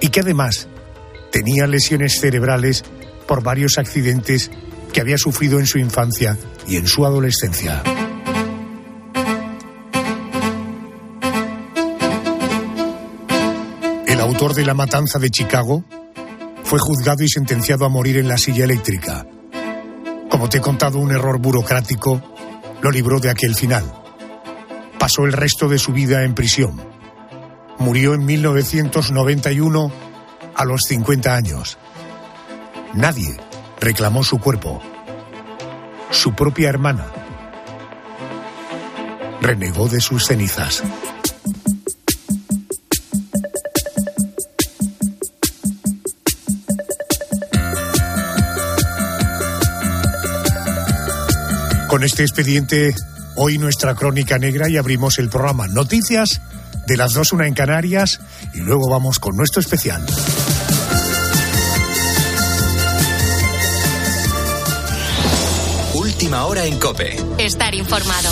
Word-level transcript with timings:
y 0.00 0.08
que 0.08 0.20
además 0.20 0.68
tenía 1.30 1.66
lesiones 1.66 2.20
cerebrales 2.20 2.84
por 3.26 3.42
varios 3.42 3.78
accidentes 3.78 4.50
que 4.92 5.00
había 5.00 5.18
sufrido 5.18 5.58
en 5.58 5.66
su 5.66 5.78
infancia 5.78 6.38
y 6.68 6.76
en 6.76 6.86
su 6.86 7.04
adolescencia. 7.04 7.82
El 14.06 14.20
autor 14.20 14.54
de 14.54 14.64
la 14.64 14.74
matanza 14.74 15.18
de 15.18 15.30
Chicago 15.30 15.84
fue 16.62 16.78
juzgado 16.78 17.22
y 17.24 17.28
sentenciado 17.28 17.84
a 17.84 17.88
morir 17.88 18.16
en 18.16 18.28
la 18.28 18.38
silla 18.38 18.64
eléctrica. 18.64 19.26
Como 20.30 20.48
te 20.48 20.58
he 20.58 20.60
contado, 20.60 20.98
un 20.98 21.10
error 21.10 21.38
burocrático 21.38 22.22
lo 22.80 22.90
libró 22.90 23.18
de 23.18 23.30
aquel 23.30 23.54
final. 23.54 23.84
Pasó 24.98 25.24
el 25.24 25.32
resto 25.32 25.68
de 25.68 25.78
su 25.78 25.92
vida 25.92 26.22
en 26.22 26.34
prisión. 26.34 26.93
Murió 27.78 28.14
en 28.14 28.24
1991 28.24 29.92
a 30.54 30.64
los 30.64 30.82
50 30.82 31.34
años. 31.34 31.78
Nadie 32.94 33.36
reclamó 33.80 34.24
su 34.24 34.38
cuerpo. 34.38 34.80
Su 36.10 36.34
propia 36.34 36.68
hermana 36.68 37.06
renegó 39.40 39.88
de 39.88 40.00
sus 40.00 40.26
cenizas. 40.26 40.82
Con 51.88 52.02
este 52.02 52.22
expediente, 52.22 52.94
hoy 53.36 53.58
nuestra 53.58 53.94
crónica 53.94 54.38
negra 54.38 54.68
y 54.68 54.76
abrimos 54.76 55.18
el 55.18 55.28
programa 55.28 55.68
Noticias 55.68 56.40
de 56.86 56.96
las 56.96 57.12
dos 57.12 57.32
una 57.32 57.46
en 57.46 57.54
Canarias 57.54 58.20
y 58.52 58.58
luego 58.58 58.88
vamos 58.88 59.18
con 59.18 59.36
nuestro 59.36 59.60
especial. 59.60 60.04
Última 65.94 66.44
hora 66.46 66.64
en 66.64 66.78
Cope. 66.78 67.16
Estar 67.38 67.74
informado. 67.74 68.30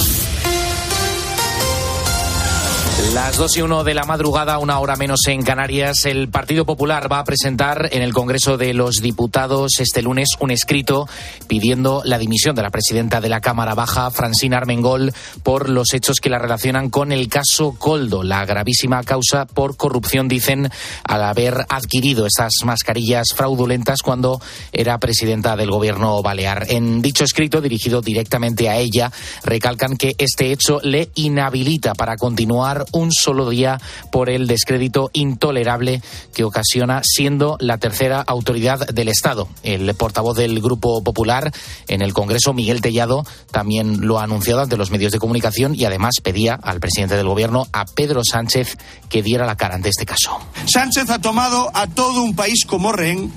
Las 3.11 3.37
dos 3.37 3.59
y 3.59 3.61
uno 3.61 3.85
de 3.85 3.93
la 3.93 4.05
madrugada, 4.05 4.59
una 4.59 4.79
hora 4.79 4.97
menos 4.97 5.27
en 5.27 5.43
Canarias, 5.43 6.07
el 6.07 6.31
Partido 6.31 6.65
Popular 6.65 7.13
va 7.13 7.19
a 7.19 7.25
presentar 7.25 7.91
en 7.93 8.01
el 8.01 8.15
Congreso 8.15 8.57
de 8.57 8.73
los 8.73 9.03
Diputados 9.03 9.73
este 9.81 10.01
lunes 10.01 10.29
un 10.41 10.51
escrito 10.51 11.07
pidiendo 11.47 12.01
la 12.07 12.17
dimisión 12.17 12.55
de 12.55 12.63
la 12.63 12.71
presidenta 12.71 13.21
de 13.21 13.29
la 13.29 13.43
Cámara 13.43 13.75
Baja, 13.75 14.11
Francina 14.11 14.57
Armengol, 14.57 15.13
por 15.43 15.69
los 15.69 15.93
hechos 15.93 16.21
que 16.21 16.31
la 16.31 16.39
relacionan 16.39 16.89
con 16.89 17.13
el 17.13 17.29
caso 17.29 17.75
Coldo, 17.79 18.23
la 18.23 18.47
gravísima 18.47 19.03
causa 19.03 19.45
por 19.45 19.77
corrupción, 19.77 20.27
dicen, 20.27 20.71
al 21.05 21.23
haber 21.23 21.67
adquirido 21.69 22.25
esas 22.25 22.53
mascarillas 22.65 23.35
fraudulentas 23.35 24.01
cuando 24.01 24.41
era 24.73 24.97
presidenta 24.99 25.55
del 25.57 25.71
Gobierno 25.71 26.23
Balear. 26.23 26.67
En 26.71 27.03
dicho 27.03 27.25
escrito, 27.25 27.61
dirigido 27.61 28.01
directamente 28.01 28.71
a 28.71 28.79
ella, 28.79 29.13
recalcan 29.45 29.99
que 29.99 30.15
este 30.17 30.51
hecho 30.51 30.81
le 30.83 31.11
inhabilita 31.17 31.95
para 31.95 32.17
continuar 32.17 32.87
un 32.93 33.13
solo 33.13 33.51
día 33.51 33.81
por 34.11 34.31
el 34.31 34.47
descrédito 34.47 35.11
intolerable 35.13 36.03
que 36.35 36.45
ocasiona 36.45 37.03
siendo 37.05 37.57
la 37.61 37.79
tercera 37.79 38.21
autoridad 38.21 38.87
del 38.89 39.09
Estado. 39.09 39.49
El 39.63 39.93
portavoz 39.95 40.37
del 40.37 40.61
Grupo 40.61 41.03
Popular 41.03 41.53
en 41.89 42.03
el 42.03 42.13
Congreso, 42.13 42.53
Miguel 42.53 42.81
Tellado, 42.81 43.25
también 43.51 44.07
lo 44.07 44.19
ha 44.19 44.25
anunciado 44.25 44.63
ante 44.63 44.77
los 44.77 44.91
medios 44.91 45.13
de 45.13 45.19
comunicación 45.19 45.75
y 45.75 45.85
además 45.85 46.15
pedía 46.23 46.55
al 46.55 46.81
presidente 46.81 47.17
del 47.17 47.29
Gobierno, 47.29 47.67
a 47.73 47.85
Pedro 47.85 48.23
Sánchez, 48.25 48.77
que 49.09 49.23
diera 49.23 49.47
la 49.47 49.57
cara 49.57 49.75
ante 49.75 49.89
este 49.89 50.07
caso. 50.07 50.39
Sánchez 50.67 51.11
ha 51.11 51.19
tomado 51.19 51.71
a 51.75 51.87
todo 51.87 52.23
un 52.23 52.35
país 52.37 52.65
como 52.67 52.93
rehén 52.93 53.33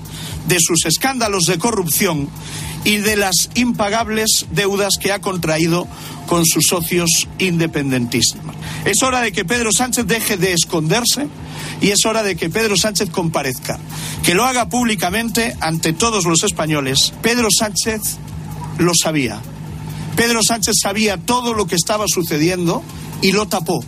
de 0.46 0.58
sus 0.60 0.86
escándalos 0.86 1.46
de 1.46 1.58
corrupción 1.58 2.28
y 2.86 2.98
de 2.98 3.16
las 3.16 3.50
impagables 3.56 4.46
deudas 4.52 4.94
que 4.98 5.10
ha 5.10 5.20
contraído 5.20 5.88
con 6.28 6.46
sus 6.46 6.66
socios 6.68 7.28
independentistas. 7.38 8.40
Es 8.84 9.02
hora 9.02 9.20
de 9.20 9.32
que 9.32 9.44
Pedro 9.44 9.72
Sánchez 9.72 10.06
deje 10.06 10.36
de 10.36 10.52
esconderse 10.52 11.26
y 11.80 11.90
es 11.90 12.06
hora 12.06 12.22
de 12.22 12.36
que 12.36 12.48
Pedro 12.48 12.76
Sánchez 12.76 13.10
comparezca, 13.10 13.80
que 14.22 14.34
lo 14.34 14.44
haga 14.44 14.68
públicamente 14.68 15.56
ante 15.60 15.92
todos 15.92 16.26
los 16.26 16.44
españoles. 16.44 17.12
Pedro 17.22 17.48
Sánchez 17.50 18.18
lo 18.78 18.92
sabía. 18.94 19.40
Pedro 20.14 20.40
Sánchez 20.44 20.76
sabía 20.80 21.16
todo 21.16 21.54
lo 21.54 21.66
que 21.66 21.74
estaba 21.74 22.04
sucediendo 22.06 22.84
y 23.20 23.32
lo 23.32 23.48
tapó. 23.48 23.84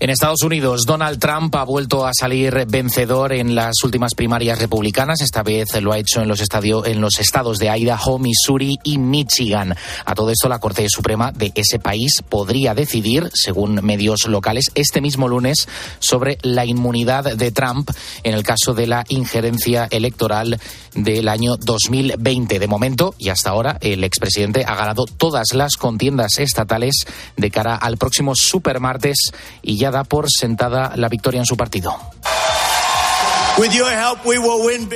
En 0.00 0.10
Estados 0.10 0.44
Unidos, 0.44 0.86
Donald 0.86 1.18
Trump 1.18 1.52
ha 1.56 1.64
vuelto 1.64 2.06
a 2.06 2.12
salir 2.14 2.66
vencedor 2.68 3.32
en 3.32 3.56
las 3.56 3.82
últimas 3.82 4.14
primarias 4.14 4.60
republicanas. 4.60 5.20
Esta 5.20 5.42
vez 5.42 5.74
lo 5.82 5.90
ha 5.90 5.98
hecho 5.98 6.22
en 6.22 6.28
los, 6.28 6.40
en 6.86 7.00
los 7.00 7.18
estados 7.18 7.58
de 7.58 7.68
Idaho, 7.68 8.20
Missouri 8.20 8.78
y 8.84 8.96
Michigan. 8.98 9.74
A 10.04 10.14
todo 10.14 10.30
esto, 10.30 10.48
la 10.48 10.60
Corte 10.60 10.86
Suprema 10.88 11.32
de 11.32 11.50
ese 11.56 11.80
país 11.80 12.22
podría 12.28 12.74
decidir, 12.74 13.28
según 13.34 13.84
medios 13.84 14.28
locales, 14.28 14.70
este 14.76 15.00
mismo 15.00 15.26
lunes 15.26 15.66
sobre 15.98 16.38
la 16.42 16.64
inmunidad 16.64 17.36
de 17.36 17.50
Trump 17.50 17.90
en 18.22 18.34
el 18.34 18.44
caso 18.44 18.74
de 18.74 18.86
la 18.86 19.04
injerencia 19.08 19.88
electoral 19.90 20.60
del 20.94 21.28
año 21.28 21.56
2020. 21.56 22.60
De 22.60 22.68
momento 22.68 23.16
y 23.18 23.30
hasta 23.30 23.50
ahora, 23.50 23.78
el 23.80 24.04
expresidente 24.04 24.64
ha 24.64 24.76
ganado 24.76 25.06
todas 25.06 25.54
las 25.54 25.74
contiendas 25.74 26.38
estatales 26.38 27.04
de 27.36 27.50
cara 27.50 27.74
al 27.74 27.96
próximo 27.96 28.36
supermartes 28.36 29.32
y 29.60 29.76
ya 29.76 29.87
da 29.90 30.04
por 30.04 30.26
sentada 30.30 30.92
la 30.96 31.08
victoria 31.08 31.40
en 31.40 31.46
su 31.46 31.56
partido. 31.56 31.96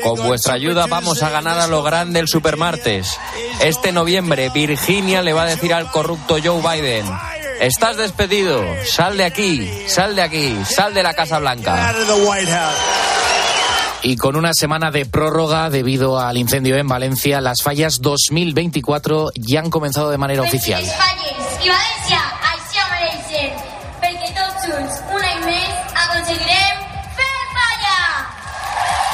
Con 0.05 0.23
vuestra 0.23 0.55
ayuda 0.55 0.87
vamos 0.87 1.23
a 1.25 1.31
ganar 1.31 1.59
a 1.59 1.67
lo 1.67 1.83
grande 1.83 2.21
el 2.21 2.29
Supermartes. 2.29 3.19
Este 3.61 3.91
noviembre 3.91 4.51
Virginia 4.51 5.21
le 5.21 5.33
va 5.33 5.43
a 5.43 5.47
decir 5.47 5.75
al 5.75 5.91
corrupto 5.91 6.37
Joe 6.43 6.61
Biden, 6.63 7.05
estás 7.61 7.97
despedido, 7.97 8.63
sal 8.85 9.17
de 9.17 9.25
aquí, 9.25 9.69
sal 9.89 10.15
de 10.15 10.23
aquí, 10.23 10.57
sal 10.65 10.95
de 10.95 11.03
la 11.03 11.13
Casa 11.13 11.41
Blanca. 11.41 11.93
Y 14.05 14.17
con 14.17 14.37
una 14.37 14.53
semana 14.53 14.93
de 14.93 15.07
prórroga 15.07 15.69
debido 15.69 16.21
al 16.21 16.37
incendio 16.37 16.77
en 16.77 16.87
Valencia, 16.87 17.41
las 17.41 17.63
fallas 17.63 18.01
2024 18.01 19.31
ya 19.35 19.59
han 19.59 19.71
comenzado 19.71 20.11
de 20.11 20.19
manera 20.19 20.43
oficial. 20.43 20.85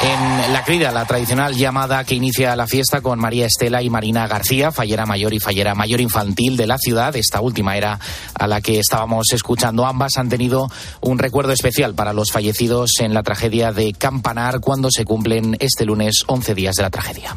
En 0.01 0.53
la 0.53 0.63
crida, 0.63 0.93
la 0.93 1.05
tradicional 1.07 1.57
llamada 1.57 2.05
que 2.05 2.15
inicia 2.15 2.55
la 2.55 2.69
fiesta 2.69 3.01
con 3.01 3.19
María 3.19 3.47
Estela 3.47 3.83
y 3.83 3.91
Marina 3.91 4.29
García, 4.29 4.71
fallera 4.71 5.07
mayor 5.07 5.35
y 5.35 5.41
fallera 5.41 5.75
mayor 5.75 6.01
infantil 6.01 6.57
de 6.57 6.69
la 6.69 6.79
ciudad. 6.79 7.17
Esta 7.17 7.41
última 7.41 7.77
era 7.77 7.99
a 8.35 8.47
la 8.47 8.61
que 8.61 8.79
estábamos 8.79 9.27
escuchando. 9.33 9.87
Ambas 9.87 10.17
han 10.17 10.29
tenido 10.29 10.71
un 11.01 11.19
recuerdo 11.19 11.53
especial 11.53 11.95
para 11.95 12.13
los 12.13 12.31
fallecidos 12.31 13.01
en 13.01 13.13
la 13.13 13.25
tragedia 13.25 13.73
de 13.73 13.93
Campanar 13.93 14.61
cuando 14.61 14.89
se 14.93 15.05
cumplen 15.05 15.57
este 15.59 15.85
lunes 15.85 16.23
11 16.29 16.55
días 16.55 16.77
de 16.77 16.83
la 16.85 16.91
tragedia. 16.91 17.37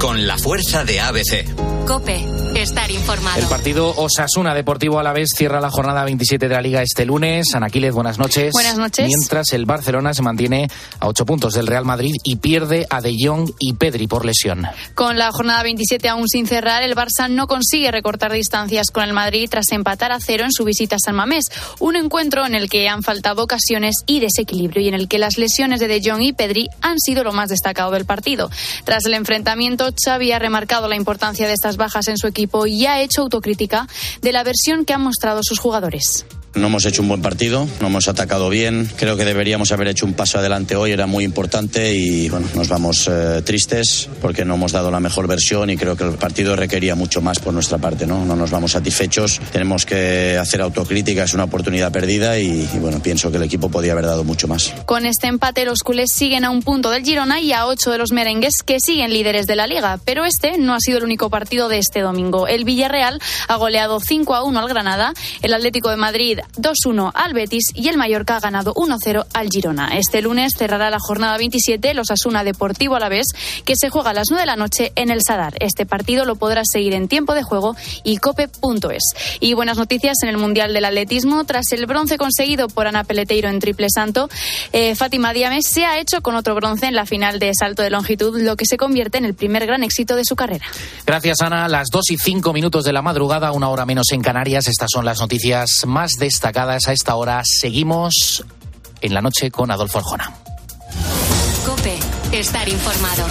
Con 0.00 0.26
la 0.26 0.38
fuerza 0.38 0.84
de 0.84 1.00
ABC. 1.00 1.46
Cope, 1.86 2.22
estar 2.54 2.90
informado. 2.90 3.40
El 3.40 3.46
partido 3.46 3.94
Osasuna 3.96 4.54
Deportivo 4.54 4.98
Alavés 4.98 5.30
cierra 5.34 5.58
la 5.58 5.70
jornada 5.70 6.04
27 6.04 6.48
de 6.48 6.54
la 6.54 6.60
Liga 6.60 6.82
este 6.82 7.06
lunes. 7.06 7.46
Anaquiles, 7.54 7.94
buenas 7.94 8.18
noches. 8.18 8.52
Buenas 8.52 8.76
noches. 8.76 9.06
Mientras 9.06 9.52
el 9.54 9.64
Barcelona 9.64 10.12
se 10.12 10.22
mantiene 10.22 10.68
a 11.00 11.08
ocho 11.08 11.24
puntos 11.24 11.54
del 11.54 11.66
Real 11.66 11.86
Madrid 11.86 12.12
y 12.24 12.36
pierde 12.36 12.86
a 12.90 13.00
De 13.00 13.16
Jong 13.18 13.52
y 13.58 13.72
Pedri 13.72 14.06
por 14.06 14.26
lesión. 14.26 14.66
Con 14.94 15.16
la 15.16 15.32
jornada 15.32 15.62
27 15.62 16.08
aún 16.08 16.28
sin 16.28 16.46
cerrar, 16.46 16.82
el 16.82 16.94
Barça 16.94 17.28
no 17.30 17.46
consigue 17.46 17.90
recortar 17.90 18.32
distancias 18.32 18.90
con 18.90 19.04
el 19.04 19.14
Madrid 19.14 19.48
tras 19.50 19.72
empatar 19.72 20.12
a 20.12 20.18
cero 20.20 20.44
en 20.44 20.52
su 20.52 20.64
visita 20.64 20.96
a 20.96 20.98
San 20.98 21.16
Mamés. 21.16 21.44
Un 21.78 21.96
encuentro 21.96 22.44
en 22.44 22.54
el 22.54 22.68
que 22.68 22.88
han 22.88 23.02
faltado 23.02 23.42
ocasiones 23.42 23.96
y 24.06 24.20
desequilibrio 24.20 24.82
y 24.82 24.88
en 24.88 24.94
el 24.94 25.08
que 25.08 25.18
las 25.18 25.38
lesiones 25.38 25.80
de 25.80 25.88
De 25.88 26.02
Jong 26.04 26.22
y 26.22 26.32
Pedri 26.34 26.68
han 26.82 26.98
sido 26.98 27.24
lo 27.24 27.32
más 27.32 27.48
destacado 27.48 27.92
del 27.92 28.04
partido. 28.04 28.50
Tras 28.84 29.06
el 29.06 29.14
enfrentamiento, 29.14 29.57
Xavi 30.04 30.32
ha 30.32 30.38
remarcado 30.38 30.88
la 30.88 30.96
importancia 30.96 31.46
de 31.46 31.52
estas 31.52 31.76
bajas 31.76 32.08
en 32.08 32.16
su 32.16 32.26
equipo 32.26 32.66
y 32.66 32.86
ha 32.86 33.00
hecho 33.00 33.22
autocrítica 33.22 33.86
de 34.22 34.32
la 34.32 34.44
versión 34.44 34.84
que 34.84 34.94
han 34.94 35.02
mostrado 35.02 35.40
sus 35.42 35.58
jugadores. 35.58 36.26
No 36.54 36.68
hemos 36.68 36.84
hecho 36.86 37.02
un 37.02 37.08
buen 37.08 37.22
partido, 37.22 37.68
no 37.80 37.86
hemos 37.88 38.08
atacado 38.08 38.48
bien. 38.48 38.90
Creo 38.96 39.16
que 39.16 39.24
deberíamos 39.24 39.70
haber 39.70 39.88
hecho 39.88 40.06
un 40.06 40.14
paso 40.14 40.38
adelante 40.38 40.76
hoy, 40.76 40.92
era 40.92 41.06
muy 41.06 41.24
importante 41.24 41.94
y 41.94 42.28
bueno, 42.28 42.48
nos 42.54 42.68
vamos 42.68 43.08
eh, 43.10 43.42
tristes 43.44 44.08
porque 44.20 44.44
no 44.44 44.54
hemos 44.54 44.72
dado 44.72 44.90
la 44.90 44.98
mejor 44.98 45.28
versión 45.28 45.70
y 45.70 45.76
creo 45.76 45.96
que 45.96 46.04
el 46.04 46.12
partido 46.12 46.56
requería 46.56 46.94
mucho 46.94 47.20
más 47.20 47.38
por 47.38 47.52
nuestra 47.52 47.78
parte. 47.78 48.06
No, 48.06 48.24
no 48.24 48.34
nos 48.34 48.50
vamos 48.50 48.72
satisfechos, 48.72 49.40
tenemos 49.52 49.84
que 49.84 50.38
hacer 50.40 50.62
autocrítica, 50.62 51.24
es 51.24 51.34
una 51.34 51.44
oportunidad 51.44 51.92
perdida 51.92 52.38
y, 52.38 52.66
bueno, 52.80 53.00
pienso 53.02 53.30
que 53.30 53.36
el 53.36 53.42
equipo 53.42 53.70
podía 53.70 53.92
haber 53.92 54.06
dado 54.06 54.24
mucho 54.24 54.48
más. 54.48 54.72
Con 54.86 55.06
este 55.06 55.26
empate, 55.26 55.64
los 55.64 55.80
culés 55.80 56.10
siguen 56.12 56.44
a 56.44 56.50
un 56.50 56.62
punto 56.62 56.90
del 56.90 57.04
Girona 57.04 57.40
y 57.40 57.52
a 57.52 57.66
ocho 57.66 57.90
de 57.90 57.98
los 57.98 58.10
merengues 58.10 58.62
que 58.64 58.78
siguen 58.80 59.12
líderes 59.12 59.46
de 59.46 59.56
la 59.56 59.66
liga. 59.66 60.00
Pero 60.04 60.24
este 60.24 60.58
no 60.58 60.74
ha 60.74 60.80
sido 60.80 60.98
el 60.98 61.04
único 61.04 61.30
partido 61.30 61.68
de 61.68 61.78
este 61.78 62.00
domingo. 62.00 62.48
El 62.48 62.64
Villarreal 62.64 63.20
ha 63.48 63.56
goleado 63.56 64.00
5 64.00 64.34
a 64.34 64.42
1 64.42 64.58
al 64.58 64.68
Granada, 64.68 65.12
el 65.42 65.52
Atlético 65.52 65.90
de 65.90 65.96
Madrid 65.96 66.37
Madrid 66.38 66.58
2-1 66.58 67.12
al 67.14 67.34
Betis 67.34 67.72
y 67.74 67.88
el 67.88 67.96
Mallorca 67.96 68.36
ha 68.36 68.40
ganado 68.40 68.74
1-0 68.74 69.26
al 69.32 69.48
Girona. 69.48 69.96
Este 69.96 70.22
lunes 70.22 70.52
cerrará 70.56 70.90
la 70.90 70.98
jornada 70.98 71.36
27 71.38 71.94
los 71.94 72.10
Asuna 72.10 72.44
Deportivo 72.44 72.96
a 72.96 73.00
la 73.00 73.08
vez, 73.08 73.26
que 73.64 73.76
se 73.76 73.90
juega 73.90 74.10
a 74.10 74.14
las 74.14 74.28
9 74.30 74.42
de 74.42 74.46
la 74.46 74.56
noche 74.56 74.92
en 74.96 75.10
el 75.10 75.22
Sadar. 75.22 75.54
Este 75.60 75.86
partido 75.86 76.24
lo 76.24 76.36
podrás 76.36 76.66
seguir 76.72 76.94
en 76.94 77.08
tiempo 77.08 77.34
de 77.34 77.42
juego 77.42 77.76
y 78.04 78.18
cope.es. 78.18 79.02
Y 79.40 79.54
buenas 79.54 79.78
noticias 79.78 80.16
en 80.22 80.28
el 80.28 80.36
Mundial 80.36 80.72
del 80.72 80.84
Atletismo. 80.84 81.44
Tras 81.44 81.72
el 81.72 81.86
bronce 81.86 82.18
conseguido 82.18 82.68
por 82.68 82.86
Ana 82.86 83.04
Peleteiro 83.04 83.48
en 83.48 83.60
triple 83.60 83.88
santo, 83.94 84.28
eh, 84.72 84.94
Fátima 84.94 85.32
Diame 85.32 85.62
se 85.62 85.84
ha 85.84 85.98
hecho 85.98 86.20
con 86.22 86.34
otro 86.34 86.54
bronce 86.54 86.86
en 86.86 86.94
la 86.94 87.06
final 87.06 87.38
de 87.38 87.52
salto 87.54 87.82
de 87.82 87.90
longitud, 87.90 88.40
lo 88.40 88.56
que 88.56 88.66
se 88.66 88.76
convierte 88.76 89.18
en 89.18 89.24
el 89.24 89.34
primer 89.34 89.66
gran 89.66 89.82
éxito 89.82 90.16
de 90.16 90.24
su 90.24 90.36
carrera. 90.36 90.66
Gracias, 91.06 91.40
Ana. 91.40 91.68
Las 91.68 91.88
2 91.90 92.10
y 92.10 92.18
5 92.18 92.52
minutos 92.52 92.84
de 92.84 92.92
la 92.92 93.02
madrugada, 93.02 93.52
una 93.52 93.68
hora 93.68 93.86
menos 93.86 94.06
en 94.12 94.22
Canarias. 94.22 94.66
Estas 94.68 94.88
son 94.92 95.04
las 95.04 95.20
noticias 95.20 95.82
más 95.86 96.12
destacadas 96.28 96.86
a 96.88 96.92
esta 96.92 97.16
hora. 97.16 97.40
Seguimos 97.42 98.44
en 99.00 99.14
la 99.14 99.22
noche 99.22 99.50
con 99.50 99.70
Adolfo 99.70 99.96
Arjona. 99.98 100.30
Cope, 101.64 101.98
estar 102.32 102.68
informado. 102.68 103.24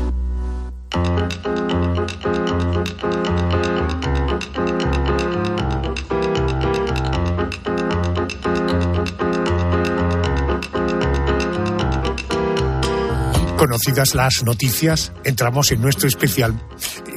Conocidas 13.68 14.16
las 14.16 14.44
noticias, 14.44 15.12
entramos 15.26 15.74
en 15.74 15.82
nuestro 15.82 16.08
especial. 16.08 16.58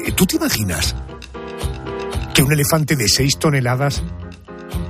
Eh, 0.05 0.11
¿Tú 0.11 0.27
te 0.27 0.35
imaginas 0.35 0.97
que 2.35 2.43
un 2.43 2.53
elefante 2.53 2.97
de 2.97 3.07
6 3.07 3.39
toneladas 3.39 4.03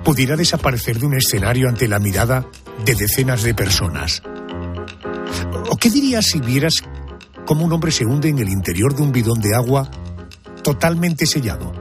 pudiera 0.02 0.36
desaparecer 0.36 0.98
de 0.98 1.04
un 1.04 1.18
escenario 1.18 1.68
ante 1.68 1.86
la 1.86 1.98
mirada 1.98 2.46
de 2.86 2.94
decenas 2.94 3.42
de 3.42 3.52
personas? 3.52 4.22
¿O 5.68 5.76
qué 5.76 5.90
dirías 5.90 6.24
si 6.24 6.40
vieras 6.40 6.82
cómo 7.44 7.66
un 7.66 7.74
hombre 7.74 7.92
se 7.92 8.06
hunde 8.06 8.30
en 8.30 8.38
el 8.38 8.48
interior 8.48 8.94
de 8.94 9.02
un 9.02 9.12
bidón 9.12 9.42
de 9.42 9.54
agua 9.54 9.90
totalmente 10.62 11.26
sellado, 11.26 11.74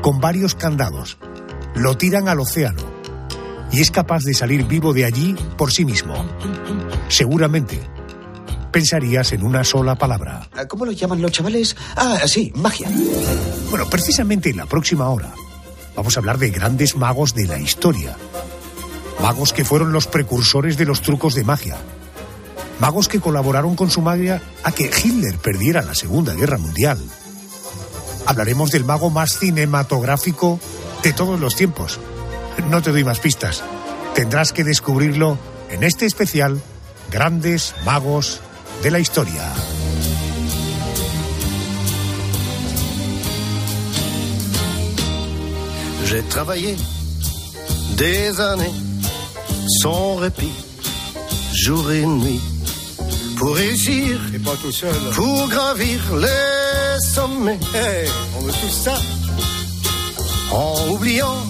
con 0.00 0.20
varios 0.20 0.54
candados? 0.54 1.18
Lo 1.74 1.98
tiran 1.98 2.28
al 2.28 2.40
océano 2.40 2.82
y 3.70 3.82
es 3.82 3.90
capaz 3.90 4.22
de 4.22 4.32
salir 4.32 4.64
vivo 4.64 4.94
de 4.94 5.04
allí 5.04 5.36
por 5.58 5.70
sí 5.70 5.84
mismo. 5.84 6.14
Seguramente 7.08 7.97
pensarías 8.78 9.32
en 9.32 9.42
una 9.42 9.64
sola 9.64 9.96
palabra. 9.96 10.48
¿Cómo 10.68 10.86
lo 10.86 10.92
llaman 10.92 11.20
los 11.20 11.32
chavales? 11.32 11.74
Ah, 11.96 12.20
sí, 12.28 12.52
magia. 12.54 12.88
Bueno, 13.70 13.90
precisamente 13.90 14.50
en 14.50 14.56
la 14.56 14.66
próxima 14.66 15.08
hora 15.08 15.34
vamos 15.96 16.16
a 16.16 16.20
hablar 16.20 16.38
de 16.38 16.50
grandes 16.50 16.94
magos 16.94 17.34
de 17.34 17.48
la 17.48 17.58
historia. 17.58 18.16
Magos 19.20 19.52
que 19.52 19.64
fueron 19.64 19.90
los 19.90 20.06
precursores 20.06 20.76
de 20.76 20.84
los 20.84 21.02
trucos 21.02 21.34
de 21.34 21.42
magia. 21.42 21.76
Magos 22.78 23.08
que 23.08 23.18
colaboraron 23.18 23.74
con 23.74 23.90
su 23.90 24.00
magia 24.00 24.40
a 24.62 24.70
que 24.70 24.84
Hitler 24.84 25.38
perdiera 25.38 25.82
la 25.82 25.96
Segunda 25.96 26.34
Guerra 26.34 26.58
Mundial. 26.58 27.00
Hablaremos 28.26 28.70
del 28.70 28.84
mago 28.84 29.10
más 29.10 29.40
cinematográfico 29.40 30.60
de 31.02 31.12
todos 31.12 31.40
los 31.40 31.56
tiempos. 31.56 31.98
No 32.70 32.80
te 32.80 32.92
doy 32.92 33.02
más 33.02 33.18
pistas. 33.18 33.64
Tendrás 34.14 34.52
que 34.52 34.62
descubrirlo 34.62 35.36
en 35.68 35.82
este 35.82 36.06
especial 36.06 36.62
Grandes 37.10 37.74
Magos 37.84 38.40
de 38.82 38.88
la 38.90 39.00
Historia. 39.00 39.48
J'ai 46.04 46.22
travaillé 46.22 46.76
des 47.96 48.40
années 48.40 48.72
sans 49.82 50.16
répit, 50.16 50.52
jour 51.52 51.90
et 51.92 52.06
nuit, 52.06 52.40
pour 53.36 53.54
réussir, 53.54 54.18
Et 54.34 54.38
pas 54.38 54.56
tout 54.62 54.72
seul. 54.72 54.94
pour 55.14 55.48
gravir 55.48 56.00
les 56.16 57.06
sommets, 57.14 57.58
on 58.36 58.40
veut 58.40 58.52
tout 58.52 58.74
ça. 58.84 58.94
en 60.52 60.88
oubliant 60.90 61.42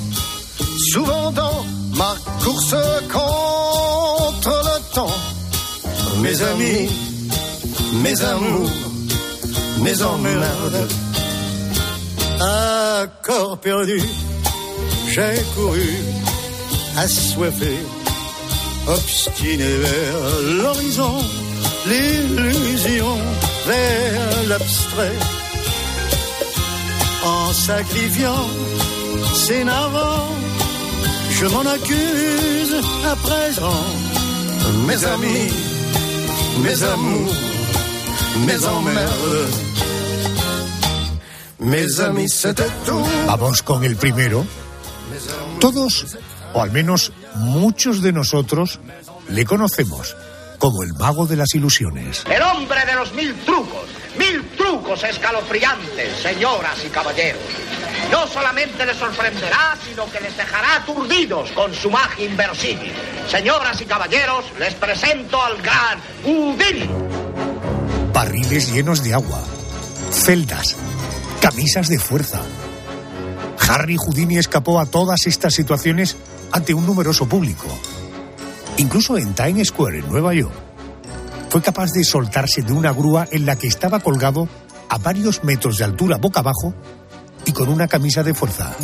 souvent 0.92 1.30
dans 1.32 1.64
ma 1.94 2.16
course 2.42 2.74
contre 3.12 4.62
le 4.68 4.94
temps. 4.94 5.16
Mes 6.22 6.42
amis, 6.42 6.88
mes 7.92 8.20
amours, 8.22 8.70
mes 9.80 10.02
emmerdes, 10.02 10.88
à 12.40 13.06
corps 13.22 13.58
perdu, 13.58 14.00
j'ai 15.08 15.42
couru, 15.54 15.90
assoiffé, 16.96 17.74
obstiné 18.86 19.64
vers 19.64 20.62
l'horizon, 20.62 21.14
l'illusion 21.86 23.16
vers 23.66 24.48
l'abstrait. 24.48 25.18
En 27.24 27.52
sacrifiant 27.52 28.46
ces 29.34 29.64
navants, 29.64 30.28
je 31.30 31.46
m'en 31.46 31.66
accuse 31.66 32.74
à 33.06 33.16
présent. 33.16 33.84
Mes 34.86 35.04
amis, 35.04 35.52
mes 36.62 36.82
amours, 36.82 37.34
mes 38.46 38.64
emmerdes. 38.64 39.54
Mes 41.60 42.00
amis, 42.00 42.28
c'était 42.28 42.70
tout. 42.86 43.04
Vamos 43.26 43.62
con 43.62 43.84
el 43.84 43.96
primero. 43.96 44.46
Todos, 45.60 46.16
o 46.54 46.62
al 46.62 46.70
menos 46.70 47.12
muchos 47.34 48.00
de 48.00 48.12
nosotros, 48.12 48.78
le 49.28 49.44
conocemos 49.44 50.16
como 50.58 50.82
el 50.82 50.92
mago 50.94 51.26
de 51.26 51.36
las 51.36 51.54
ilusiones. 51.54 52.24
El 52.30 52.42
hombre 52.42 52.84
de 52.84 52.94
los 52.94 53.12
mil 53.12 53.34
trucos, 53.44 53.86
mil 54.16 54.42
trucos 54.56 55.02
escalofriantes, 55.04 56.18
señoras 56.22 56.84
y 56.84 56.88
caballeros. 56.88 57.42
No 58.10 58.26
solamente 58.26 58.86
les 58.86 58.96
sorprenderá, 58.96 59.76
sino 59.86 60.10
que 60.10 60.20
les 60.20 60.36
dejará 60.36 60.76
aturdidos 60.76 61.50
con 61.52 61.74
su 61.74 61.90
magia 61.90 62.24
inverosímil. 62.24 62.92
Señoras 63.28 63.80
y 63.80 63.84
caballeros, 63.84 64.44
les 64.58 64.74
presento 64.74 65.42
al 65.42 65.60
gran 65.60 66.00
Houdini. 66.24 66.88
Barriles 68.18 68.72
llenos 68.72 69.04
de 69.04 69.14
agua, 69.14 69.40
celdas, 70.10 70.74
camisas 71.40 71.86
de 71.86 72.00
fuerza. 72.00 72.40
Harry 73.68 73.96
Houdini 73.96 74.38
escapó 74.38 74.80
a 74.80 74.86
todas 74.86 75.28
estas 75.28 75.54
situaciones 75.54 76.16
ante 76.50 76.74
un 76.74 76.84
numeroso 76.84 77.28
público. 77.28 77.68
Incluso 78.78 79.16
en 79.18 79.34
Times 79.34 79.68
Square, 79.68 80.00
en 80.00 80.08
Nueva 80.08 80.34
York, 80.34 80.52
fue 81.48 81.62
capaz 81.62 81.92
de 81.92 82.02
soltarse 82.02 82.62
de 82.62 82.72
una 82.72 82.90
grúa 82.90 83.28
en 83.30 83.46
la 83.46 83.54
que 83.54 83.68
estaba 83.68 84.00
colgado 84.00 84.48
a 84.88 84.98
varios 84.98 85.44
metros 85.44 85.78
de 85.78 85.84
altura 85.84 86.16
boca 86.16 86.40
abajo 86.40 86.74
y 87.46 87.52
con 87.52 87.68
una 87.68 87.86
camisa 87.86 88.24
de 88.24 88.34
fuerza. 88.34 88.74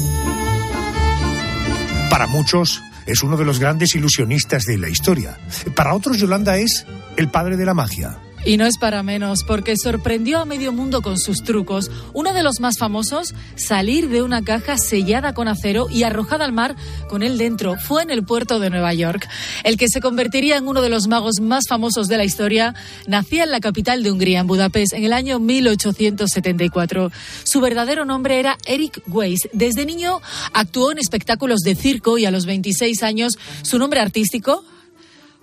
Para 2.09 2.29
muchos 2.29 2.81
es 3.05 3.21
uno 3.25 3.37
de 3.37 3.45
los 3.45 3.59
grandes 3.59 3.97
ilusionistas 3.97 4.63
de 4.63 4.79
la 4.79 4.89
historia. 4.89 5.37
Para 5.75 5.93
otros 5.93 6.19
Yolanda 6.19 6.57
es 6.57 6.87
el 7.17 7.33
padre 7.33 7.57
de 7.57 7.65
la 7.65 7.75
magia. 7.75 8.21
Y 8.45 8.59
no 8.59 8.67
es 8.67 8.77
para 8.77 9.03
menos, 9.03 9.43
porque 9.45 9.75
sorprendió 9.77 10.39
a 10.39 10.45
medio 10.45 10.73
mundo 10.73 11.01
con 11.01 11.19
sus 11.19 11.43
trucos. 11.45 11.91
Uno 12.13 12.35
de 12.35 12.43
los 12.43 12.61
más 12.61 12.79
famosos, 12.79 13.35
salir 13.57 14.09
de 14.11 14.23
una 14.23 14.43
caja 14.43 14.77
sellada 14.77 15.33
con 15.33 15.49
acero 15.49 15.87
y 15.91 16.03
arrojada 16.03 16.45
al 16.45 16.53
mar 16.53 16.77
con 17.09 17.23
él 17.23 17.39
dentro. 17.39 17.77
Fue 17.77 18.03
en 18.03 18.11
el 18.11 18.25
puerto 18.25 18.61
de 18.61 18.69
Nueva 18.69 18.93
York. 18.93 19.27
El 19.65 19.79
que 19.79 19.89
se 19.89 20.01
convertiría 20.01 20.57
en 20.57 20.69
uno 20.69 20.83
de 20.83 20.91
los 20.91 21.09
magos 21.09 21.41
más 21.41 21.65
famosos 21.69 22.09
de 22.09 22.19
la 22.19 22.25
historia 22.25 22.75
nacía 23.07 23.45
en 23.45 23.51
la 23.51 23.61
capital 23.61 24.03
de 24.03 24.11
Hungría, 24.11 24.41
en 24.41 24.47
Budapest, 24.47 24.93
en 24.93 25.05
el 25.05 25.13
año 25.15 25.39
1874. 25.39 27.11
Su 27.45 27.61
verdadero 27.61 28.05
nombre 28.05 28.39
era 28.39 28.59
Eric 28.67 29.03
Weiss. 29.07 29.49
Desde 29.53 29.87
niño 29.87 30.21
actuó 30.53 30.93
en 30.93 30.99
espectáculos 30.99 31.61
de 31.61 31.75
circo 31.75 32.19
y 32.19 32.27
a 32.27 32.31
los 32.31 32.45
26 32.45 33.03
años 33.03 33.39
su 33.63 33.79
nombre 33.79 34.01
artístico, 34.01 34.65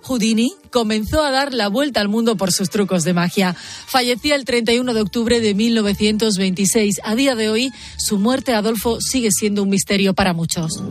Houdini 0.02 0.52
comenzó 0.70 1.22
a 1.24 1.30
dar 1.30 1.52
la 1.54 1.68
vuelta 1.68 2.00
al 2.00 2.08
mundo 2.08 2.36
por 2.36 2.52
sus 2.52 2.70
trucos 2.70 3.04
de 3.04 3.14
magia. 3.14 3.54
Fallecía 3.86 4.34
el 4.34 4.44
31 4.44 4.94
de 4.94 5.00
octubre 5.00 5.40
de 5.40 5.54
1926. 5.54 7.00
A 7.04 7.14
día 7.14 7.34
de 7.34 7.48
hoy, 7.48 7.72
su 7.96 8.18
muerte, 8.18 8.54
Adolfo, 8.54 9.00
sigue 9.00 9.30
siendo 9.30 9.62
un 9.62 9.70
misterio 9.70 10.14
para 10.14 10.32
muchos. 10.32 10.82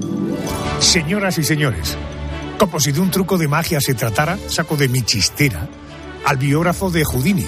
Señoras 0.80 1.38
y 1.38 1.44
señores, 1.44 1.98
como 2.58 2.80
si 2.80 2.92
de 2.92 3.00
un 3.00 3.12
truco 3.12 3.38
de 3.38 3.48
magia 3.48 3.82
se 3.82 3.94
tratara, 3.94 4.38
saco 4.48 4.78
de 4.78 4.88
mi 4.88 5.02
chistera 5.04 5.68
al 6.26 6.38
biógrafo 6.38 6.90
de 6.90 7.04
Houdini, 7.04 7.46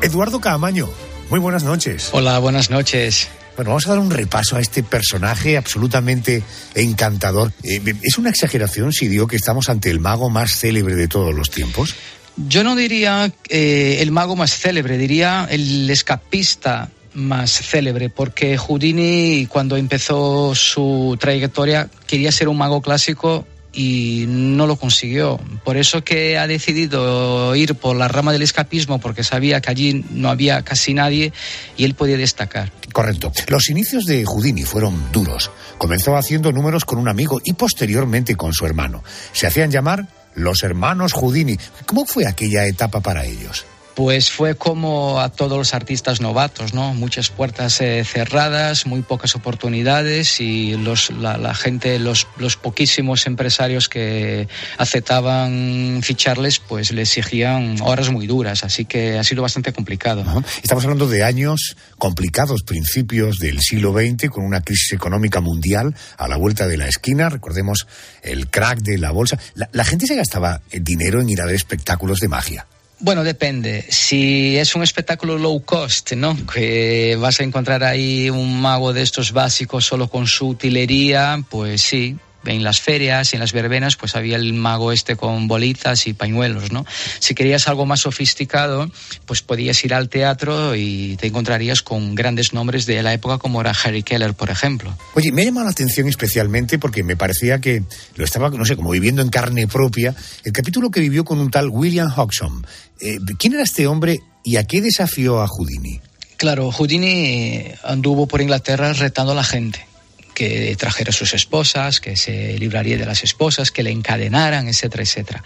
Eduardo 0.00 0.40
Caamaño. 0.40 0.88
Muy 1.30 1.40
buenas 1.40 1.64
noches. 1.64 2.10
Hola, 2.12 2.38
buenas 2.38 2.70
noches. 2.70 3.28
Bueno, 3.56 3.70
vamos 3.70 3.86
a 3.86 3.90
dar 3.90 3.98
un 4.00 4.10
repaso 4.10 4.56
a 4.56 4.60
este 4.60 4.82
personaje 4.82 5.56
absolutamente 5.56 6.42
encantador. 6.74 7.52
Eh, 7.62 7.80
¿Es 8.02 8.18
una 8.18 8.30
exageración 8.30 8.92
si 8.92 9.06
digo 9.06 9.26
que 9.26 9.36
estamos 9.36 9.68
ante 9.68 9.90
el 9.90 10.00
mago 10.00 10.28
más 10.28 10.58
célebre 10.58 10.96
de 10.96 11.06
todos 11.06 11.32
los 11.34 11.50
tiempos? 11.50 11.94
Yo 12.36 12.64
no 12.64 12.74
diría 12.74 13.32
eh, 13.48 13.98
el 14.00 14.10
mago 14.10 14.34
más 14.34 14.58
célebre, 14.58 14.98
diría 14.98 15.46
el 15.48 15.88
escapista 15.88 16.90
más 17.14 17.52
célebre, 17.52 18.10
porque 18.10 18.58
Houdini 18.58 19.46
cuando 19.46 19.76
empezó 19.76 20.52
su 20.56 21.16
trayectoria 21.20 21.88
quería 22.08 22.32
ser 22.32 22.48
un 22.48 22.58
mago 22.58 22.82
clásico 22.82 23.46
y 23.74 24.24
no 24.28 24.66
lo 24.66 24.76
consiguió. 24.76 25.40
Por 25.64 25.76
eso 25.76 26.04
que 26.04 26.38
ha 26.38 26.46
decidido 26.46 27.54
ir 27.56 27.74
por 27.74 27.96
la 27.96 28.08
rama 28.08 28.32
del 28.32 28.42
escapismo, 28.42 29.00
porque 29.00 29.24
sabía 29.24 29.60
que 29.60 29.70
allí 29.70 30.04
no 30.10 30.28
había 30.28 30.62
casi 30.62 30.94
nadie 30.94 31.32
y 31.76 31.84
él 31.84 31.94
podía 31.94 32.16
destacar. 32.16 32.70
Correcto. 32.92 33.32
Los 33.48 33.68
inicios 33.68 34.04
de 34.04 34.24
Houdini 34.24 34.62
fueron 34.62 35.10
duros. 35.12 35.50
Comenzó 35.78 36.16
haciendo 36.16 36.52
números 36.52 36.84
con 36.84 36.98
un 36.98 37.08
amigo 37.08 37.40
y 37.44 37.54
posteriormente 37.54 38.36
con 38.36 38.52
su 38.52 38.66
hermano. 38.66 39.02
Se 39.32 39.46
hacían 39.46 39.70
llamar 39.70 40.06
los 40.34 40.62
hermanos 40.62 41.12
Houdini. 41.12 41.58
¿Cómo 41.86 42.04
fue 42.06 42.26
aquella 42.26 42.66
etapa 42.66 43.00
para 43.00 43.24
ellos? 43.24 43.66
Pues 43.94 44.32
fue 44.32 44.56
como 44.56 45.20
a 45.20 45.28
todos 45.28 45.56
los 45.56 45.72
artistas 45.72 46.20
novatos, 46.20 46.74
¿no? 46.74 46.94
Muchas 46.94 47.30
puertas 47.30 47.80
eh, 47.80 48.04
cerradas, 48.04 48.86
muy 48.86 49.02
pocas 49.02 49.36
oportunidades 49.36 50.40
y 50.40 50.76
los, 50.76 51.10
la, 51.10 51.54
gente, 51.54 52.00
los, 52.00 52.26
los, 52.36 52.56
poquísimos 52.56 53.26
empresarios 53.26 53.88
que 53.88 54.48
aceptaban 54.78 56.00
ficharles, 56.02 56.58
pues 56.58 56.90
le 56.90 57.02
exigían 57.02 57.80
horas 57.82 58.10
muy 58.10 58.26
duras, 58.26 58.64
así 58.64 58.84
que 58.84 59.16
ha 59.16 59.22
sido 59.22 59.42
bastante 59.42 59.72
complicado. 59.72 60.24
Estamos 60.60 60.82
hablando 60.84 61.06
de 61.06 61.22
años 61.22 61.76
complicados, 61.96 62.64
principios 62.64 63.38
del 63.38 63.60
siglo 63.60 63.92
XX, 63.92 64.28
con 64.28 64.44
una 64.44 64.62
crisis 64.62 64.92
económica 64.92 65.40
mundial 65.40 65.94
a 66.16 66.26
la 66.26 66.36
vuelta 66.36 66.66
de 66.66 66.78
la 66.78 66.88
esquina. 66.88 67.28
Recordemos 67.28 67.86
el 68.22 68.48
crack 68.50 68.80
de 68.80 68.98
la 68.98 69.12
bolsa. 69.12 69.38
la, 69.54 69.68
la 69.72 69.84
gente 69.84 70.06
se 70.06 70.16
gastaba 70.16 70.60
dinero 70.72 71.20
en 71.20 71.30
ir 71.30 71.40
a 71.40 71.46
ver 71.46 71.54
espectáculos 71.54 72.18
de 72.18 72.28
magia. 72.28 72.66
Bueno, 73.00 73.24
depende. 73.24 73.84
Si 73.90 74.56
es 74.56 74.74
un 74.74 74.82
espectáculo 74.82 75.36
low 75.36 75.62
cost, 75.64 76.12
¿no? 76.12 76.36
Que 76.46 77.16
vas 77.20 77.40
a 77.40 77.44
encontrar 77.44 77.82
ahí 77.84 78.30
un 78.30 78.60
mago 78.60 78.92
de 78.92 79.02
estos 79.02 79.32
básicos 79.32 79.84
solo 79.84 80.08
con 80.08 80.26
su 80.26 80.48
utilería, 80.48 81.42
pues 81.50 81.82
sí, 81.82 82.16
en 82.46 82.64
las 82.64 82.80
ferias 82.80 83.32
y 83.32 83.36
en 83.36 83.40
las 83.40 83.52
verbenas 83.52 83.96
pues 83.96 84.16
había 84.16 84.36
el 84.36 84.52
mago 84.52 84.92
este 84.92 85.16
con 85.16 85.48
bolitas 85.48 86.06
y 86.06 86.12
pañuelos, 86.12 86.72
¿no? 86.72 86.84
Si 87.18 87.34
querías 87.34 87.68
algo 87.68 87.86
más 87.86 88.00
sofisticado, 88.00 88.90
pues 89.26 89.42
podías 89.42 89.82
ir 89.84 89.94
al 89.94 90.08
teatro 90.08 90.74
y 90.74 91.16
te 91.16 91.28
encontrarías 91.28 91.82
con 91.82 92.14
grandes 92.14 92.52
nombres 92.52 92.86
de 92.86 93.02
la 93.02 93.12
época 93.12 93.38
como 93.38 93.60
era 93.60 93.72
Harry 93.84 94.02
Keller, 94.02 94.34
por 94.34 94.50
ejemplo. 94.50 94.96
Oye, 95.14 95.32
me 95.32 95.42
ha 95.42 95.44
llamado 95.46 95.64
la 95.64 95.72
atención 95.72 96.08
especialmente 96.08 96.78
porque 96.78 97.02
me 97.02 97.16
parecía 97.16 97.60
que 97.60 97.82
lo 98.16 98.24
estaba, 98.24 98.50
no 98.50 98.64
sé, 98.64 98.76
como 98.76 98.90
viviendo 98.90 99.22
en 99.22 99.28
carne 99.28 99.66
propia, 99.66 100.14
el 100.44 100.52
capítulo 100.52 100.90
que 100.90 101.00
vivió 101.00 101.24
con 101.24 101.38
un 101.38 101.50
tal 101.50 101.68
William 101.68 102.12
Hodgson. 102.14 102.66
Eh, 103.00 103.18
¿Quién 103.38 103.54
era 103.54 103.62
este 103.62 103.86
hombre 103.86 104.20
y 104.44 104.56
a 104.56 104.64
qué 104.64 104.80
desafió 104.80 105.40
a 105.40 105.48
Houdini? 105.48 106.00
Claro, 106.36 106.70
Houdini 106.70 107.64
anduvo 107.84 108.26
por 108.26 108.40
Inglaterra 108.40 108.92
retando 108.92 109.32
a 109.32 109.34
la 109.34 109.44
gente 109.44 109.86
que 110.34 110.74
trajera 110.76 111.12
sus 111.12 111.32
esposas, 111.32 112.00
que 112.00 112.16
se 112.16 112.58
libraría 112.58 112.98
de 112.98 113.06
las 113.06 113.22
esposas, 113.22 113.70
que 113.70 113.82
le 113.82 113.90
encadenaran, 113.90 114.68
etcétera, 114.68 115.02
etcétera. 115.02 115.44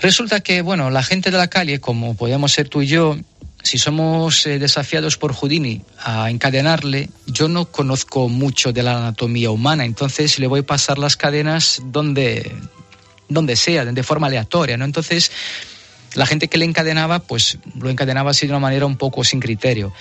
Resulta 0.00 0.40
que, 0.40 0.62
bueno, 0.62 0.90
la 0.90 1.02
gente 1.02 1.30
de 1.30 1.38
la 1.38 1.48
calle, 1.48 1.80
como 1.80 2.14
podemos 2.14 2.52
ser 2.52 2.68
tú 2.68 2.82
y 2.82 2.86
yo, 2.86 3.16
si 3.62 3.78
somos 3.78 4.46
eh, 4.46 4.58
desafiados 4.58 5.16
por 5.16 5.32
Houdini 5.32 5.82
a 5.98 6.30
encadenarle, 6.30 7.10
yo 7.26 7.48
no 7.48 7.66
conozco 7.66 8.28
mucho 8.28 8.72
de 8.72 8.82
la 8.82 8.96
anatomía 8.98 9.50
humana, 9.50 9.84
entonces 9.84 10.38
le 10.38 10.46
voy 10.46 10.60
a 10.60 10.66
pasar 10.66 10.98
las 10.98 11.16
cadenas 11.16 11.82
donde, 11.84 12.52
donde 13.28 13.56
sea, 13.56 13.84
de 13.84 14.02
forma 14.02 14.28
aleatoria, 14.28 14.76
¿no? 14.76 14.84
Entonces, 14.84 15.32
la 16.14 16.26
gente 16.26 16.48
que 16.48 16.58
le 16.58 16.64
encadenaba, 16.64 17.18
pues 17.20 17.58
lo 17.78 17.90
encadenaba 17.90 18.30
así 18.30 18.46
de 18.46 18.52
una 18.52 18.60
manera 18.60 18.86
un 18.86 18.96
poco 18.96 19.24
sin 19.24 19.40
criterio. 19.40 19.92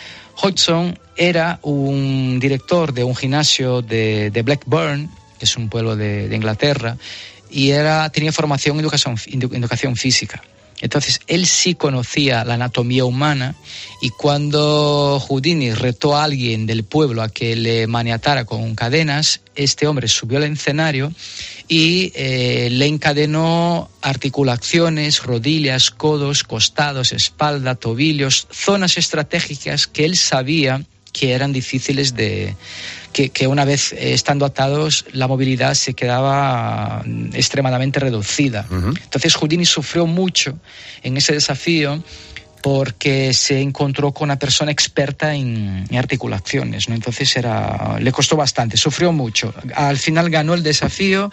Hodgson 0.42 0.98
era 1.16 1.60
un 1.64 2.40
director 2.40 2.94
de 2.94 3.04
un 3.04 3.16
gimnasio 3.16 3.82
de, 3.82 4.42
Blackburn, 4.44 5.10
que 5.40 5.46
es 5.46 5.58
un 5.58 5.70
pueblo 5.70 5.96
de, 5.96 6.34
Inglaterra, 6.34 6.98
y 7.50 7.72
era, 7.72 8.10
tenía 8.10 8.32
formación 8.32 8.78
en 8.78 8.82
educación, 8.82 9.16
educación 9.26 9.96
física. 9.96 10.42
Entonces, 10.80 11.22
él 11.28 11.48
sí 11.48 11.74
conocía 11.74 12.44
la 12.46 12.54
anatomía 12.54 13.04
humana 13.04 13.56
y 14.02 14.10
cuando 14.12 15.20
Houdini 15.20 15.74
retó 15.74 16.16
a 16.16 16.24
alguien 16.24 16.68
del 16.68 16.84
pueblo 16.84 17.24
a 17.24 17.30
que 17.30 17.56
le 17.56 17.88
maniatara 17.88 18.46
con 18.46 18.76
cadenas, 18.76 19.42
este 19.56 19.88
hombre 19.88 20.08
subió 20.08 20.38
al 20.38 20.44
escenario 20.44 21.12
y 21.68 22.12
eh, 22.16 22.70
le 22.72 22.86
encadenó 22.86 23.90
articulaciones, 24.02 25.24
rodillas, 25.24 25.90
codos, 25.90 26.44
costados, 26.44 27.12
espalda, 27.12 27.74
tobillos, 27.74 28.48
zonas 28.52 28.98
estratégicas 28.98 29.88
que 29.88 30.06
él 30.06 30.16
sabía 30.16 30.84
que 31.12 31.32
eran 31.32 31.52
difíciles 31.54 32.14
de 32.16 32.56
que, 33.18 33.30
que, 33.30 33.48
una 33.48 33.66
vez 33.66 33.94
estando 33.98 34.46
atados 34.46 35.06
la 35.12 35.28
movilidad 35.28 35.74
se 35.74 35.96
quedaba 35.96 37.02
mm, 37.04 37.34
extremadamente 37.34 38.00
reducida. 38.00 38.68
Entonces 38.70 39.34
Houdini 39.34 39.66
sufrió 39.66 40.06
mucho 40.06 40.60
en 41.02 41.18
ese 41.18 41.34
desafío 41.34 42.04
porque 42.62 43.34
se 43.34 43.60
encontró 43.60 44.12
con 44.12 44.26
una 44.26 44.38
persona 44.38 44.72
experta 44.72 45.34
en, 45.34 45.88
articulaciones, 45.98 46.90
¿no? 46.90 46.94
Entonces 46.94 47.36
era, 47.36 47.98
le 48.00 48.12
costó 48.12 48.36
bastante, 48.36 48.78
sufrió 48.78 49.12
mucho. 49.12 49.52
Al 49.74 49.98
final 49.98 50.30
ganó 50.30 50.54
el 50.54 50.62
desafío, 50.62 51.32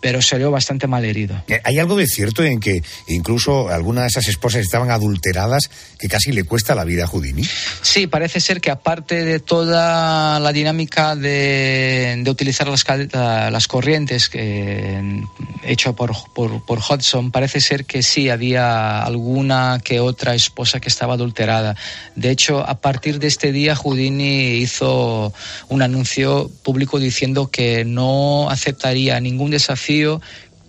pero 0.00 0.22
salió 0.22 0.50
bastante 0.50 0.86
mal 0.86 1.04
herido. 1.04 1.42
Eh, 1.48 1.60
¿Hay 1.64 1.78
algo 1.78 1.96
de 1.96 2.06
cierto 2.06 2.42
en 2.42 2.58
que 2.58 2.82
incluso 3.08 3.68
algunas 3.68 4.04
de 4.04 4.08
esas 4.08 4.28
esposas 4.28 4.62
estaban 4.62 4.90
adulteradas 4.90 5.70
que 5.98 6.08
casi 6.08 6.32
le 6.32 6.44
cuesta 6.44 6.74
la 6.74 6.84
vida 6.84 7.04
a 7.04 7.06
Houdini? 7.06 7.42
Sí, 7.82 8.06
parece 8.06 8.40
ser 8.40 8.60
que 8.60 8.70
aparte 8.70 9.24
de 9.24 9.40
toda 9.40 10.40
la 10.40 10.52
dinámica 10.52 11.16
de, 11.16 12.22
utilizar 12.26 12.68
las, 12.68 12.84
las 13.12 13.68
corrientes 13.68 14.28
que, 14.28 15.22
hecho 15.64 15.94
por, 15.94 16.12
por, 16.32 16.64
por, 16.64 16.78
Hudson, 16.78 17.30
parece 17.30 17.60
ser 17.60 17.84
que 17.84 18.02
sí 18.02 18.30
había 18.30 19.02
alguna 19.02 19.80
que 19.82 20.00
otra 20.00 20.34
esposa 20.34 20.80
que 20.80 20.88
estaba 20.88 21.14
adulterada. 21.14 21.76
De 22.14 22.30
hecho, 22.30 22.66
a 22.66 22.80
partir 22.80 23.18
de 23.18 23.26
este 23.26 23.52
día, 23.52 23.74
Houdini 23.74 24.54
hizo 24.54 25.32
un 25.68 25.82
anuncio 25.82 26.50
público 26.62 26.98
diciendo 26.98 27.50
que 27.50 27.84
no 27.84 28.48
aceptaría 28.48 29.20
ningún 29.20 29.50
desafío 29.50 29.89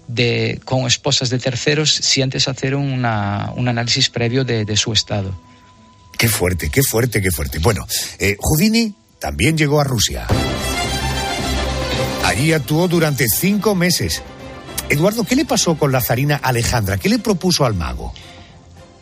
de, 0.08 0.60
con 0.66 0.88
esposas 0.88 1.30
de 1.30 1.40
terceros 1.40 1.94
si 1.94 2.22
antes 2.22 2.48
hacer 2.48 2.76
una, 2.76 3.52
un 3.56 3.68
análisis 3.68 4.10
previo 4.10 4.44
de, 4.44 4.66
de, 4.66 4.78
su 4.78 4.92
estado. 4.94 5.34
Qué 6.18 6.28
fuerte, 6.28 6.70
qué 6.70 6.84
fuerte, 6.84 7.22
qué 7.22 7.32
fuerte. 7.32 7.60
Bueno, 7.60 7.88
eh, 8.20 8.36
Houdini 8.40 8.94
también 9.20 9.58
llegó 9.58 9.80
a 9.80 9.84
Rusia. 9.84 10.28
Allí 12.26 12.54
actuó 12.54 12.88
durante 12.88 13.28
cinco 13.28 13.76
meses. 13.76 14.22
Eduardo, 14.90 15.24
¿qué 15.24 15.36
le 15.36 15.46
pasó 15.46 15.78
con 15.78 15.92
la 15.92 16.02
zarina 16.02 16.36
Alejandra? 16.36 16.98
¿Qué 16.98 17.10
le 17.10 17.20
propuso 17.20 17.66
al 17.66 17.74
mago? 17.74 18.14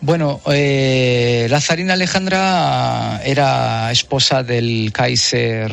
Bueno, 0.02 0.40
eh, 0.52 1.48
la 1.50 1.60
zarina 1.60 1.94
Alejandra 1.94 3.22
era 3.24 3.92
esposa 3.92 4.44
del 4.44 4.92
Kaiser 4.94 5.72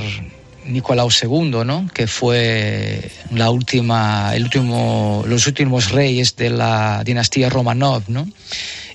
Nicolau 0.67 1.09
II, 1.11 1.65
¿no? 1.65 1.89
que 1.93 2.07
fue 2.07 3.11
la 3.31 3.51
última, 3.51 4.35
el 4.35 4.45
último, 4.45 5.25
los 5.27 5.47
últimos 5.47 5.91
reyes 5.91 6.37
de 6.37 6.51
la 6.51 7.03
dinastía 7.05 7.49
Romanov. 7.49 8.05
¿no? 8.09 8.29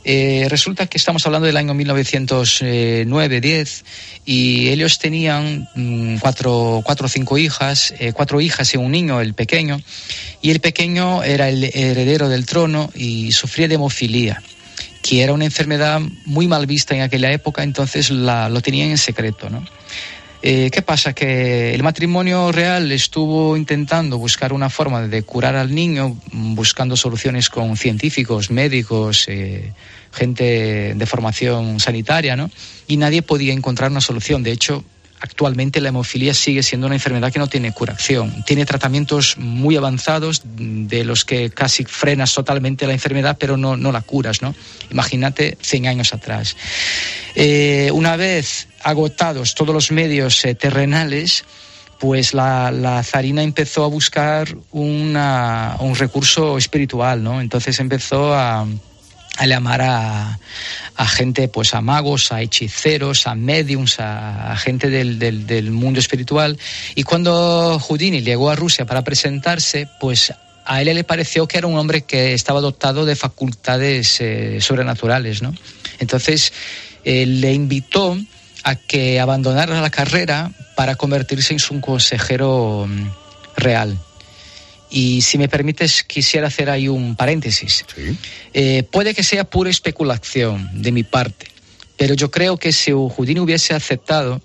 Eh, 0.03 0.47
resulta 0.49 0.87
que 0.87 0.97
estamos 0.97 1.25
hablando 1.25 1.45
del 1.45 1.55
año 1.57 1.75
1909-10 1.75 3.83
y 4.25 4.69
ellos 4.69 4.97
tenían 4.99 5.69
mm, 5.75 6.17
cuatro, 6.17 6.81
cuatro 6.83 7.05
o 7.05 7.09
cinco 7.09 7.37
hijas, 7.37 7.93
eh, 7.99 8.11
cuatro 8.13 8.41
hijas 8.41 8.73
y 8.73 8.77
un 8.77 8.91
niño, 8.91 9.21
el 9.21 9.35
pequeño, 9.35 9.79
y 10.41 10.49
el 10.49 10.59
pequeño 10.59 11.21
era 11.23 11.49
el 11.49 11.65
heredero 11.65 12.29
del 12.29 12.47
trono 12.47 12.89
y 12.95 13.31
sufría 13.31 13.67
de 13.67 13.75
hemofilia 13.75 14.41
que 15.01 15.23
era 15.23 15.33
una 15.33 15.45
enfermedad 15.45 15.99
muy 16.25 16.47
mal 16.47 16.67
vista 16.67 16.95
en 16.95 17.01
aquella 17.01 17.31
época, 17.31 17.63
entonces 17.63 18.11
la, 18.11 18.49
lo 18.49 18.61
tenían 18.61 18.91
en 18.91 18.99
secreto. 18.99 19.49
¿no? 19.49 19.65
Eh, 20.43 20.71
¿Qué 20.71 20.81
pasa? 20.81 21.13
Que 21.13 21.75
el 21.75 21.83
matrimonio 21.83 22.51
real 22.51 22.91
estuvo 22.91 23.55
intentando 23.55 24.17
buscar 24.17 24.53
una 24.53 24.69
forma 24.71 25.07
de 25.07 25.21
curar 25.21 25.55
al 25.55 25.73
niño, 25.73 26.17
buscando 26.31 26.97
soluciones 26.97 27.49
con 27.49 27.77
científicos, 27.77 28.49
médicos, 28.49 29.27
eh, 29.27 29.71
gente 30.11 30.93
de 30.95 31.05
formación 31.05 31.79
sanitaria, 31.79 32.35
¿no? 32.35 32.49
Y 32.87 32.97
nadie 32.97 33.21
podía 33.21 33.53
encontrar 33.53 33.91
una 33.91 34.01
solución. 34.01 34.41
De 34.41 34.51
hecho, 34.51 34.83
actualmente 35.21 35.79
la 35.79 35.89
hemofilia 35.89 36.33
sigue 36.33 36.63
siendo 36.63 36.87
una 36.87 36.95
enfermedad 36.95 37.31
que 37.31 37.39
no 37.39 37.47
tiene 37.47 37.71
curación. 37.71 38.43
Tiene 38.43 38.65
tratamientos 38.65 39.37
muy 39.37 39.77
avanzados 39.77 40.41
de 40.43 41.05
los 41.05 41.23
que 41.23 41.51
casi 41.51 41.85
frenas 41.85 42.33
totalmente 42.33 42.87
la 42.87 42.93
enfermedad, 42.93 43.37
pero 43.39 43.55
no, 43.55 43.77
no 43.77 43.91
la 43.91 44.01
curas, 44.01 44.41
¿no? 44.41 44.55
Imagínate 44.89 45.57
100 45.61 45.87
años 45.87 46.13
atrás. 46.13 46.57
Eh, 47.35 47.91
una 47.93 48.15
vez 48.15 48.67
agotados 48.83 49.53
todos 49.53 49.73
los 49.73 49.91
medios 49.91 50.43
eh, 50.43 50.55
terrenales, 50.55 51.45
pues 51.99 52.33
la, 52.33 53.01
zarina 53.03 53.43
empezó 53.43 53.83
a 53.83 53.87
buscar 53.87 54.57
una, 54.71 55.77
un 55.79 55.95
recurso 55.95 56.57
espiritual, 56.57 57.23
¿no? 57.23 57.39
Entonces 57.39 57.79
empezó 57.79 58.33
a, 58.33 58.65
a 59.37 59.45
llamar 59.45 59.81
a, 59.83 60.39
a, 61.01 61.07
gente, 61.07 61.47
pues 61.47 61.73
a 61.73 61.81
magos, 61.81 62.31
a 62.31 62.43
hechiceros, 62.43 63.25
a 63.25 63.33
mediums, 63.33 63.99
a, 63.99 64.55
gente 64.57 64.91
del, 64.91 65.17
del, 65.17 65.71
mundo 65.71 65.99
espiritual. 65.99 66.59
Y 66.93 67.01
cuando 67.01 67.79
Houdini 67.79 68.21
llegó 68.21 68.51
a 68.51 68.55
Rusia 68.55 68.85
para 68.85 69.03
presentarse, 69.03 69.87
pues 69.99 70.31
a 70.63 70.79
él 70.79 70.93
le 70.93 71.03
pareció 71.03 71.47
que 71.47 71.57
era 71.57 71.65
un 71.65 71.75
hombre 71.75 72.03
que 72.03 72.33
estaba 72.33 72.61
dotado 72.61 73.05
de 73.05 73.15
facultades 73.15 74.21
eh, 74.21 74.59
sobrenaturales, 74.61 75.41
¿no? 75.41 75.55
Entonces 75.97 76.53
eh, 77.03 77.25
le 77.25 77.51
invitó 77.51 78.15
a 78.63 78.75
que 78.75 79.19
abandonara 79.19 79.81
la 79.81 79.89
carrera 79.89 80.51
para 80.75 80.97
convertirse 80.97 81.53
en 81.53 81.59
su 81.59 81.81
consejero 81.81 82.85
mm, 82.87 83.07
real. 83.57 83.97
Y 84.91 85.21
si 85.21 85.37
me 85.37 85.47
permites, 85.47 86.03
quisiera 86.03 86.47
hacer 86.47 86.69
ahí 86.69 86.89
un 86.89 87.15
paréntesis. 87.15 87.85
Eh, 88.53 88.83
puede 88.83 89.13
que 89.13 89.23
sea 89.23 89.45
pura 89.45 89.69
especulación 89.69 90.69
de 90.81 90.91
mi 90.91 91.03
parte, 91.03 91.47
pero 91.97 92.13
yo 92.13 92.29
creo 92.29 92.57
que 92.57 92.73
si 92.73 92.91
Houdini 92.91 93.39
hubiese 93.39 93.73
aceptado, 93.73 94.41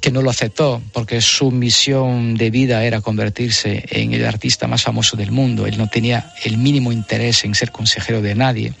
que 0.00 0.10
no 0.10 0.22
lo 0.22 0.30
aceptó, 0.30 0.82
porque 0.94 1.20
su 1.20 1.50
misión 1.50 2.34
de 2.34 2.50
vida 2.50 2.82
era 2.84 3.02
convertirse 3.02 3.84
en 3.90 4.14
el 4.14 4.24
artista 4.24 4.66
más 4.66 4.82
famoso 4.82 5.16
del 5.16 5.30
mundo, 5.30 5.66
él 5.66 5.76
no 5.76 5.88
tenía 5.88 6.32
el 6.42 6.56
mínimo 6.56 6.90
interés 6.90 7.44
en 7.44 7.54
ser 7.54 7.70
consejero 7.70 8.22
de 8.22 8.34
nadie, 8.34 8.72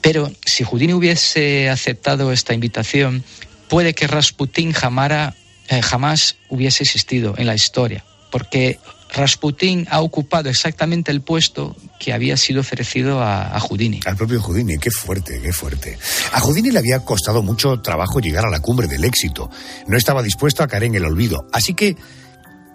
pero 0.00 0.32
si 0.44 0.64
Houdini 0.64 0.92
hubiese 0.92 1.70
aceptado 1.70 2.32
esta 2.32 2.52
invitación, 2.52 3.22
puede 3.68 3.94
que 3.94 4.08
Rasputin 4.08 4.70
eh, 4.70 5.82
jamás 5.82 6.36
hubiese 6.48 6.82
existido 6.82 7.34
en 7.38 7.46
la 7.46 7.54
historia, 7.54 8.04
porque 8.32 8.80
Rasputin 9.14 9.86
ha 9.90 10.00
ocupado 10.00 10.48
exactamente 10.48 11.10
el 11.10 11.20
puesto 11.20 11.76
que 11.98 12.12
había 12.12 12.36
sido 12.36 12.60
ofrecido 12.60 13.20
a, 13.20 13.54
a, 13.54 13.60
Houdini. 13.60 14.00
Al 14.06 14.16
propio 14.16 14.40
Houdini, 14.40 14.78
qué 14.78 14.90
fuerte, 14.90 15.40
qué 15.42 15.52
fuerte. 15.52 15.98
A 16.32 16.40
Houdini 16.40 16.70
le 16.70 16.78
había 16.78 17.00
costado 17.00 17.42
mucho 17.42 17.80
trabajo 17.80 18.20
llegar 18.20 18.46
a 18.46 18.50
la 18.50 18.60
cumbre 18.60 18.86
del 18.86 19.04
éxito. 19.04 19.50
No 19.86 19.96
estaba 19.96 20.22
dispuesto 20.22 20.62
a 20.62 20.68
caer 20.68 20.84
en 20.84 20.94
el 20.94 21.04
olvido. 21.04 21.46
Así 21.52 21.74
que 21.74 21.96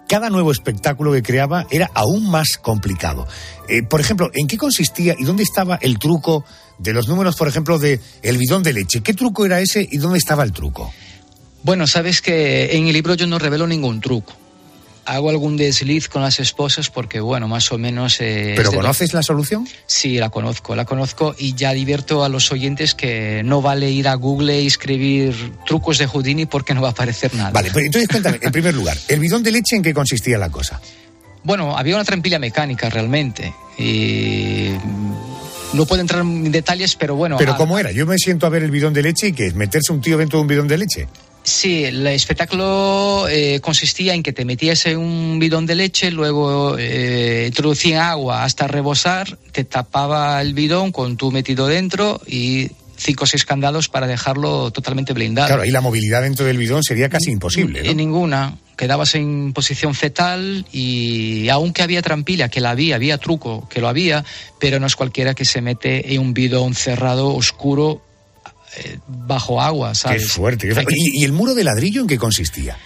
cada 0.08 0.30
nuevo 0.30 0.52
espectáculo 0.52 1.12
que 1.12 1.22
creaba 1.22 1.66
era 1.70 1.90
aún 1.94 2.30
más 2.30 2.58
complicado. 2.60 3.26
Eh, 3.68 3.82
por 3.82 4.00
ejemplo, 4.00 4.30
¿en 4.34 4.46
qué 4.46 4.56
consistía 4.56 5.14
y 5.18 5.24
dónde 5.24 5.42
estaba 5.42 5.76
el 5.82 5.98
truco 5.98 6.44
de 6.78 6.92
los 6.92 7.08
números, 7.08 7.36
por 7.36 7.48
ejemplo, 7.48 7.78
de 7.78 8.00
el 8.22 8.38
bidón 8.38 8.62
de 8.62 8.72
leche? 8.72 9.00
¿Qué 9.02 9.14
truco 9.14 9.44
era 9.44 9.60
ese 9.60 9.86
y 9.90 9.98
dónde 9.98 10.18
estaba 10.18 10.44
el 10.44 10.52
truco? 10.52 10.92
Bueno, 11.62 11.86
sabes 11.86 12.22
que 12.22 12.76
en 12.76 12.86
el 12.86 12.92
libro 12.92 13.14
yo 13.14 13.26
no 13.26 13.38
revelo 13.38 13.66
ningún 13.66 14.00
truco 14.00 14.45
hago 15.06 15.30
algún 15.30 15.56
desliz 15.56 16.08
con 16.08 16.22
las 16.22 16.40
esposas 16.40 16.90
porque, 16.90 17.20
bueno, 17.20 17.48
más 17.48 17.70
o 17.72 17.78
menos... 17.78 18.20
Eh, 18.20 18.54
¿Pero 18.56 18.72
conoces 18.72 19.14
la 19.14 19.22
solución? 19.22 19.66
Sí, 19.86 20.18
la 20.18 20.30
conozco, 20.30 20.76
la 20.76 20.84
conozco 20.84 21.34
y 21.38 21.54
ya 21.54 21.72
divierto 21.72 22.24
a 22.24 22.28
los 22.28 22.52
oyentes 22.52 22.94
que 22.94 23.42
no 23.44 23.62
vale 23.62 23.90
ir 23.90 24.08
a 24.08 24.14
Google 24.14 24.60
y 24.60 24.66
escribir 24.66 25.52
trucos 25.64 25.98
de 25.98 26.06
Houdini 26.06 26.46
porque 26.46 26.74
no 26.74 26.82
va 26.82 26.88
a 26.88 26.90
aparecer 26.90 27.34
nada. 27.34 27.50
Vale, 27.50 27.70
pues 27.70 27.86
entonces 27.86 28.08
cuéntame, 28.08 28.38
en 28.42 28.52
primer 28.52 28.74
lugar, 28.74 28.98
¿el 29.08 29.20
bidón 29.20 29.42
de 29.42 29.52
leche 29.52 29.76
en 29.76 29.82
qué 29.82 29.94
consistía 29.94 30.38
la 30.38 30.50
cosa? 30.50 30.80
Bueno, 31.44 31.76
había 31.78 31.94
una 31.94 32.04
trampilla 32.04 32.38
mecánica 32.40 32.90
realmente 32.90 33.54
y 33.78 34.70
no 35.72 35.86
puedo 35.86 36.00
entrar 36.00 36.22
en 36.22 36.50
detalles, 36.50 36.96
pero 36.96 37.14
bueno. 37.14 37.36
¿Pero 37.36 37.56
cómo 37.56 37.78
era? 37.78 37.92
Yo 37.92 38.06
me 38.06 38.18
siento 38.18 38.46
a 38.46 38.48
ver 38.48 38.62
el 38.64 38.70
bidón 38.70 38.92
de 38.92 39.02
leche 39.02 39.28
y 39.28 39.32
que 39.32 39.46
es 39.46 39.54
meterse 39.54 39.92
un 39.92 40.00
tío 40.00 40.18
dentro 40.18 40.38
de 40.38 40.42
un 40.42 40.48
bidón 40.48 40.68
de 40.68 40.78
leche. 40.78 41.06
Sí, 41.46 41.84
el 41.84 42.04
espectáculo 42.08 43.28
eh, 43.30 43.60
consistía 43.60 44.14
en 44.14 44.24
que 44.24 44.32
te 44.32 44.44
metías 44.44 44.84
en 44.86 44.98
un 44.98 45.38
bidón 45.38 45.64
de 45.64 45.76
leche, 45.76 46.10
luego 46.10 46.76
eh, 46.76 47.44
introducía 47.46 48.10
agua 48.10 48.42
hasta 48.42 48.66
rebosar, 48.66 49.38
te 49.52 49.62
tapaba 49.62 50.42
el 50.42 50.54
bidón 50.54 50.90
con 50.90 51.16
tu 51.16 51.30
metido 51.30 51.68
dentro 51.68 52.20
y 52.26 52.72
cinco 52.96 53.24
o 53.24 53.26
seis 53.28 53.44
candados 53.44 53.88
para 53.88 54.08
dejarlo 54.08 54.72
totalmente 54.72 55.12
blindado. 55.12 55.46
Claro, 55.46 55.62
ahí 55.62 55.70
la 55.70 55.80
movilidad 55.80 56.22
dentro 56.22 56.44
del 56.44 56.58
bidón 56.58 56.82
sería 56.82 57.08
casi 57.08 57.30
imposible. 57.30 57.80
¿no? 57.84 57.90
En 57.90 57.96
ninguna. 57.96 58.58
Quedabas 58.76 59.14
en 59.14 59.52
posición 59.52 59.94
fetal 59.94 60.66
y 60.72 61.48
aunque 61.48 61.82
había 61.82 62.02
trampilla, 62.02 62.48
que 62.48 62.60
la 62.60 62.70
había, 62.70 62.96
había 62.96 63.18
truco, 63.18 63.68
que 63.70 63.80
lo 63.80 63.88
había, 63.88 64.24
pero 64.58 64.80
no 64.80 64.86
es 64.86 64.96
cualquiera 64.96 65.34
que 65.34 65.44
se 65.44 65.62
mete 65.62 66.12
en 66.12 66.20
un 66.20 66.34
bidón 66.34 66.74
cerrado, 66.74 67.34
oscuro, 67.34 68.02
eh, 68.76 68.98
bajo 69.06 69.60
agua, 69.60 69.94
¿sabes? 69.94 70.22
Qué 70.22 70.28
fuerte. 70.28 70.68
¿Y, 70.90 71.24
el 71.24 71.32
muro 71.32 71.54
de 71.54 71.64
ladrillo 71.64 72.00
en 72.00 72.06
qué 72.06 72.18
consistía? 72.18 72.76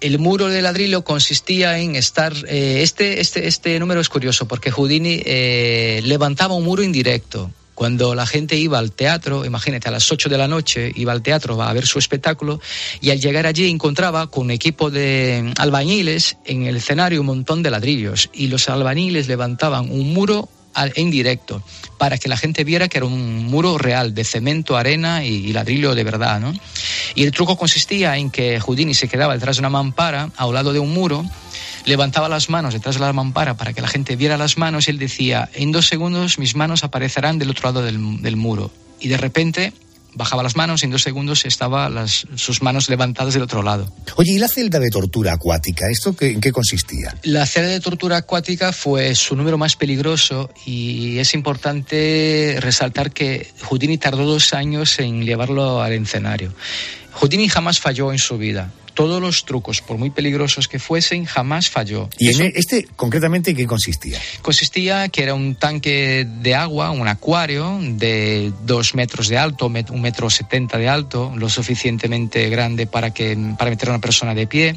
El 0.00 0.18
muro 0.18 0.48
de 0.48 0.60
ladrillo 0.60 1.04
consistía 1.04 1.78
en 1.78 1.96
estar. 1.96 2.34
Eh, 2.48 2.80
este, 2.82 3.20
este, 3.20 3.46
este 3.46 3.78
número 3.78 4.00
es 4.00 4.08
curioso 4.08 4.46
porque 4.48 4.70
Houdini 4.70 5.22
eh, 5.24 6.00
levantaba 6.04 6.54
un 6.54 6.64
muro 6.64 6.82
indirecto. 6.82 7.50
Cuando 7.74 8.14
la 8.14 8.26
gente 8.26 8.56
iba 8.56 8.78
al 8.78 8.92
teatro, 8.92 9.44
imagínate, 9.44 9.88
a 9.88 9.92
las 9.92 10.10
8 10.10 10.30
de 10.30 10.38
la 10.38 10.48
noche 10.48 10.90
iba 10.96 11.12
al 11.12 11.20
teatro 11.20 11.60
a 11.60 11.72
ver 11.74 11.86
su 11.86 11.98
espectáculo 11.98 12.58
y 13.02 13.10
al 13.10 13.20
llegar 13.20 13.46
allí 13.46 13.68
encontraba 13.68 14.28
con 14.28 14.44
un 14.44 14.50
equipo 14.50 14.90
de 14.90 15.52
albañiles 15.58 16.38
en 16.46 16.64
el 16.64 16.78
escenario 16.78 17.20
un 17.20 17.26
montón 17.26 17.62
de 17.62 17.70
ladrillos 17.70 18.30
y 18.32 18.48
los 18.48 18.70
albañiles 18.70 19.28
levantaban 19.28 19.90
un 19.90 20.14
muro 20.14 20.48
en 20.94 21.10
directo 21.10 21.62
para 21.98 22.18
que 22.18 22.28
la 22.28 22.36
gente 22.36 22.64
viera 22.64 22.88
que 22.88 22.98
era 22.98 23.06
un 23.06 23.46
muro 23.46 23.78
real 23.78 24.14
de 24.14 24.24
cemento, 24.24 24.76
arena 24.76 25.24
y, 25.24 25.52
ladrillo 25.52 25.94
de 25.94 26.04
verdad, 26.04 26.40
¿no? 26.40 26.54
Y 27.14 27.24
el 27.24 27.32
truco 27.32 27.56
consistía 27.56 28.16
en 28.16 28.30
que 28.30 28.60
Houdini 28.60 28.94
se 28.94 29.08
quedaba 29.08 29.34
detrás 29.34 29.56
de 29.56 29.60
una 29.60 29.70
mampara, 29.70 30.30
a 30.36 30.46
un 30.46 30.54
lado 30.54 30.72
de 30.72 30.78
un 30.78 30.92
muro, 30.92 31.24
levantaba 31.84 32.28
las 32.28 32.50
manos 32.50 32.74
detrás 32.74 32.96
de 32.96 33.00
la 33.00 33.12
mampara 33.12 33.56
para 33.56 33.72
que 33.72 33.80
la 33.80 33.88
gente 33.88 34.16
viera 34.16 34.36
las 34.36 34.58
manos 34.58 34.88
y 34.88 34.90
él 34.90 34.98
decía, 34.98 35.48
en 35.54 35.72
dos 35.72 35.86
segundos 35.86 36.38
mis 36.38 36.54
manos 36.54 36.84
aparecerán 36.84 37.38
del 37.38 37.50
otro 37.50 37.68
lado 37.68 37.82
del, 37.82 38.20
del 38.22 38.36
muro. 38.36 38.70
Y 39.00 39.08
de 39.08 39.16
repente 39.16 39.72
bajaba 40.16 40.42
las 40.42 40.56
manos 40.56 40.82
y 40.82 40.86
en 40.86 40.90
dos 40.90 41.02
segundos 41.02 41.44
estaba 41.44 41.88
las, 41.88 42.26
sus 42.34 42.62
manos 42.62 42.88
levantadas 42.88 43.34
del 43.34 43.42
otro 43.42 43.62
lado. 43.62 43.92
Oye, 44.16 44.32
¿y 44.32 44.38
la 44.38 44.48
celda 44.48 44.78
de 44.78 44.90
tortura 44.90 45.34
acuática? 45.34 45.88
¿Esto 45.90 46.16
qué, 46.16 46.32
en 46.32 46.40
qué 46.40 46.50
consistía? 46.52 47.14
La 47.22 47.46
celda 47.46 47.68
de 47.68 47.80
tortura 47.80 48.16
acuática 48.16 48.72
fue 48.72 49.14
su 49.14 49.36
número 49.36 49.58
más 49.58 49.76
peligroso 49.76 50.50
y 50.64 51.18
es 51.18 51.34
importante 51.34 52.56
resaltar 52.60 53.12
que 53.12 53.52
Houdini 53.62 53.98
tardó 53.98 54.24
dos 54.24 54.54
años 54.54 54.98
en 54.98 55.24
llevarlo 55.24 55.82
al 55.82 55.92
escenario. 55.92 56.52
Houdini 57.12 57.48
jamás 57.48 57.78
falló 57.78 58.12
en 58.12 58.18
su 58.18 58.38
vida 58.38 58.70
todos 58.96 59.20
los 59.20 59.44
trucos, 59.44 59.82
por 59.82 59.98
muy 59.98 60.08
peligrosos 60.08 60.68
que 60.68 60.78
fuesen, 60.78 61.26
jamás 61.26 61.68
falló. 61.68 62.08
¿Y 62.18 62.30
en 62.30 62.52
este 62.56 62.88
concretamente 62.96 63.50
en 63.50 63.56
qué 63.58 63.66
consistía? 63.66 64.18
Consistía 64.40 65.10
que 65.10 65.22
era 65.22 65.34
un 65.34 65.54
tanque 65.54 66.26
de 66.26 66.54
agua, 66.54 66.90
un 66.90 67.06
acuario 67.06 67.78
de 67.82 68.52
dos 68.64 68.94
metros 68.94 69.28
de 69.28 69.36
alto, 69.36 69.66
un 69.66 70.00
metro 70.00 70.30
setenta 70.30 70.78
de 70.78 70.88
alto, 70.88 71.30
lo 71.36 71.50
suficientemente 71.50 72.48
grande 72.48 72.86
para, 72.86 73.12
que, 73.12 73.36
para 73.58 73.70
meter 73.70 73.90
a 73.90 73.92
una 73.92 74.00
persona 74.00 74.34
de 74.34 74.46
pie. 74.46 74.76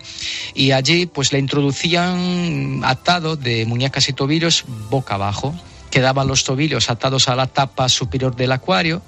Y 0.54 0.72
allí 0.72 1.06
pues 1.06 1.32
le 1.32 1.40
introducían 1.40 2.82
atado 2.84 3.38
de 3.38 3.66
muñecas 3.66 4.10
y 4.10 4.14
tobillos 4.14 4.66
boca 4.90 5.16
abajo. 5.16 5.56
Quedaban 5.92 6.28
los 6.28 6.44
tobillos 6.44 6.90
atados 6.90 7.30
a 7.30 7.36
la 7.36 7.48
tapa 7.48 7.88
superior 7.88 8.36
del 8.36 8.52
acuario 8.52 9.02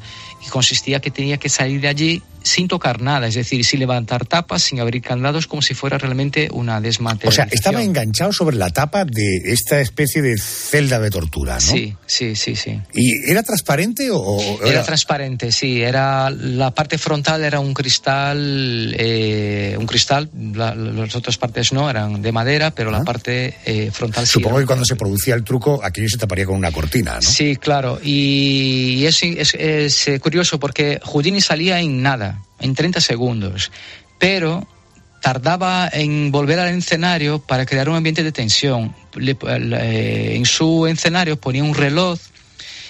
y 0.43 0.49
consistía 0.49 1.01
que 1.01 1.11
tenía 1.11 1.37
que 1.37 1.49
salir 1.49 1.81
de 1.81 1.89
allí 1.89 2.23
sin 2.43 2.67
tocar 2.67 3.01
nada, 3.01 3.27
es 3.27 3.35
decir, 3.35 3.63
sin 3.65 3.79
levantar 3.79 4.25
tapas, 4.25 4.63
sin 4.63 4.79
abrir 4.79 5.01
candados, 5.01 5.47
como 5.47 5.61
si 5.61 5.73
fuera 5.73 5.97
realmente 5.97 6.49
una 6.51 6.81
desmantelación. 6.81 7.47
O 7.47 7.49
sea, 7.49 7.55
estaba 7.55 7.83
enganchado 7.83 8.31
sobre 8.33 8.55
la 8.55 8.69
tapa 8.69 9.05
de 9.05 9.41
esta 9.45 9.79
especie 9.79 10.21
de 10.21 10.37
celda 10.37 10.99
de 10.99 11.09
tortura, 11.09 11.55
¿no? 11.55 11.59
Sí, 11.59 11.95
sí, 12.05 12.35
sí, 12.35 12.55
sí. 12.55 12.79
¿Y 12.93 13.29
era 13.29 13.43
transparente 13.43 14.09
o...? 14.11 14.39
Era, 14.65 14.83
transparente, 14.83 15.51
sí. 15.51 15.81
Era, 15.81 16.29
la 16.29 16.71
parte 16.71 16.97
frontal 16.97 17.43
era 17.43 17.59
un 17.59 17.73
cristal, 17.73 18.95
eh, 18.97 19.75
un 19.79 19.85
cristal, 19.85 20.29
las 20.53 21.15
otras 21.15 21.37
partes 21.37 21.73
no, 21.73 21.89
eran 21.89 22.21
de 22.21 22.31
madera, 22.31 22.71
pero 22.71 22.91
la 22.91 22.99
ah. 22.99 23.03
parte 23.03 23.55
eh, 23.65 23.91
frontal 23.91 24.25
sí. 24.25 24.33
Supongo 24.33 24.59
que 24.59 24.65
cuando 24.65 24.85
se 24.85 24.95
producía 24.95 25.35
el 25.35 25.43
truco, 25.43 25.79
aquello 25.83 26.07
se 26.09 26.17
taparía 26.17 26.45
con 26.45 26.55
una 26.55 26.71
cortina, 26.71 27.15
¿no? 27.15 27.21
Sí, 27.21 27.55
claro. 27.55 27.99
Y 28.03 29.05
es, 29.05 29.21
es, 29.23 29.55
es 29.55 30.09
curioso 30.21 30.59
porque 30.59 30.99
Houdini 31.03 31.41
salía 31.41 31.79
en 31.79 32.01
nada 32.01 32.30
en 32.59 32.75
30 32.75 33.01
segundos, 33.01 33.71
pero 34.19 34.67
tardaba 35.21 35.89
en 35.91 36.31
volver 36.31 36.59
al 36.59 36.75
escenario 36.75 37.39
para 37.39 37.65
crear 37.65 37.87
un 37.89 37.95
ambiente 37.95 38.23
de 38.23 38.31
tensión. 38.31 38.93
Eh, 39.19 40.33
en 40.35 40.45
su 40.45 40.87
escenario 40.87 41.39
ponía 41.39 41.63
un 41.63 41.75
reloj 41.75 42.19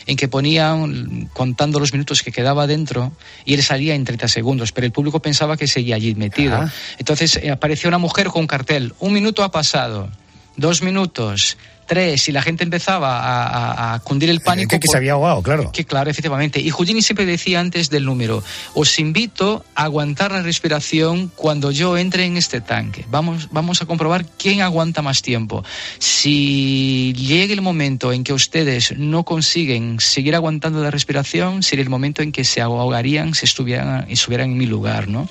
en 0.07 0.17
que 0.17 0.27
ponían 0.27 1.29
contando 1.33 1.79
los 1.79 1.93
minutos 1.93 2.23
que 2.23 2.31
quedaba 2.31 2.67
dentro 2.67 3.11
y 3.45 3.53
él 3.53 3.63
salía 3.63 3.95
en 3.95 4.03
30 4.03 4.27
segundos, 4.27 4.71
pero 4.71 4.85
el 4.85 4.91
público 4.91 5.19
pensaba 5.21 5.57
que 5.57 5.67
seguía 5.67 5.95
allí 5.95 6.15
metido. 6.15 6.59
Entonces 6.97 7.37
eh, 7.37 7.51
apareció 7.51 7.87
una 7.87 7.97
mujer 7.97 8.27
con 8.27 8.41
un 8.41 8.47
cartel, 8.47 8.93
un 8.99 9.13
minuto 9.13 9.43
ha 9.43 9.51
pasado, 9.51 10.09
dos 10.57 10.81
minutos, 10.81 11.57
tres, 11.85 12.27
y 12.29 12.31
la 12.31 12.41
gente 12.41 12.63
empezaba 12.63 13.19
a, 13.19 13.47
a- 13.47 13.93
a 13.95 13.99
cundir 13.99 14.29
el 14.29 14.39
pánico. 14.41 14.69
que, 14.69 14.79
que 14.79 14.87
se 14.87 14.97
había 14.97 15.13
ahogado, 15.13 15.41
claro. 15.41 15.71
que 15.71 15.85
claro, 15.85 16.09
efectivamente. 16.09 16.59
Y 16.59 16.69
Houdini 16.69 17.01
siempre 17.01 17.25
decía 17.25 17.59
antes 17.59 17.89
del 17.89 18.05
número, 18.05 18.43
os 18.73 18.99
invito 18.99 19.65
a 19.75 19.83
aguantar 19.83 20.31
la 20.31 20.41
respiración 20.41 21.31
cuando 21.35 21.71
yo 21.71 21.97
entre 21.97 22.25
en 22.25 22.37
este 22.37 22.61
tanque. 22.61 23.05
Vamos, 23.09 23.49
vamos 23.51 23.81
a 23.81 23.85
comprobar 23.85 24.25
quién 24.37 24.61
aguanta 24.61 25.01
más 25.01 25.21
tiempo. 25.21 25.63
Si 25.99 27.13
llega 27.13 27.53
el 27.53 27.61
momento 27.61 28.11
en 28.13 28.23
que 28.23 28.33
ustedes 28.33 28.97
no 28.97 29.23
consiguen 29.23 29.99
seguir 29.99 30.35
aguantando 30.35 30.81
la 30.83 30.91
respiración, 30.91 31.63
sería 31.63 31.83
el 31.83 31.89
momento 31.89 32.21
en 32.21 32.31
que 32.31 32.43
se 32.43 32.61
ahogarían 32.61 33.33
si 33.33 33.45
estuvieran, 33.45 34.05
estuvieran 34.09 34.51
en 34.51 34.57
mi 34.57 34.65
lugar, 34.65 35.07
¿no? 35.07 35.27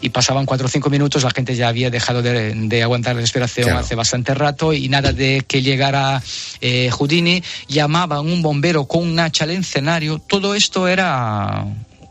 Y 0.00 0.10
pasaban 0.10 0.46
cuatro 0.46 0.66
o 0.66 0.70
cinco 0.70 0.90
minutos, 0.90 1.22
la 1.24 1.30
gente 1.30 1.54
ya 1.56 1.68
había 1.68 1.90
dejado 1.90 2.22
de, 2.22 2.52
de 2.54 2.82
aguantar 2.82 3.14
la 3.14 3.20
respiración 3.22 3.64
Claro. 3.66 3.80
hace 3.80 3.94
bastante 3.94 4.34
rato 4.34 4.72
y 4.72 4.88
nada 4.88 5.12
de 5.12 5.42
que 5.46 5.62
llegara 5.78 6.20
eh, 6.60 6.90
Houdini, 6.90 7.40
llamaban 7.68 8.26
un 8.26 8.42
bombero 8.42 8.86
con 8.86 9.06
un 9.06 9.20
hacha 9.20 9.44
al 9.44 9.50
escenario. 9.50 10.18
Todo 10.18 10.56
esto 10.56 10.88
era 10.88 11.64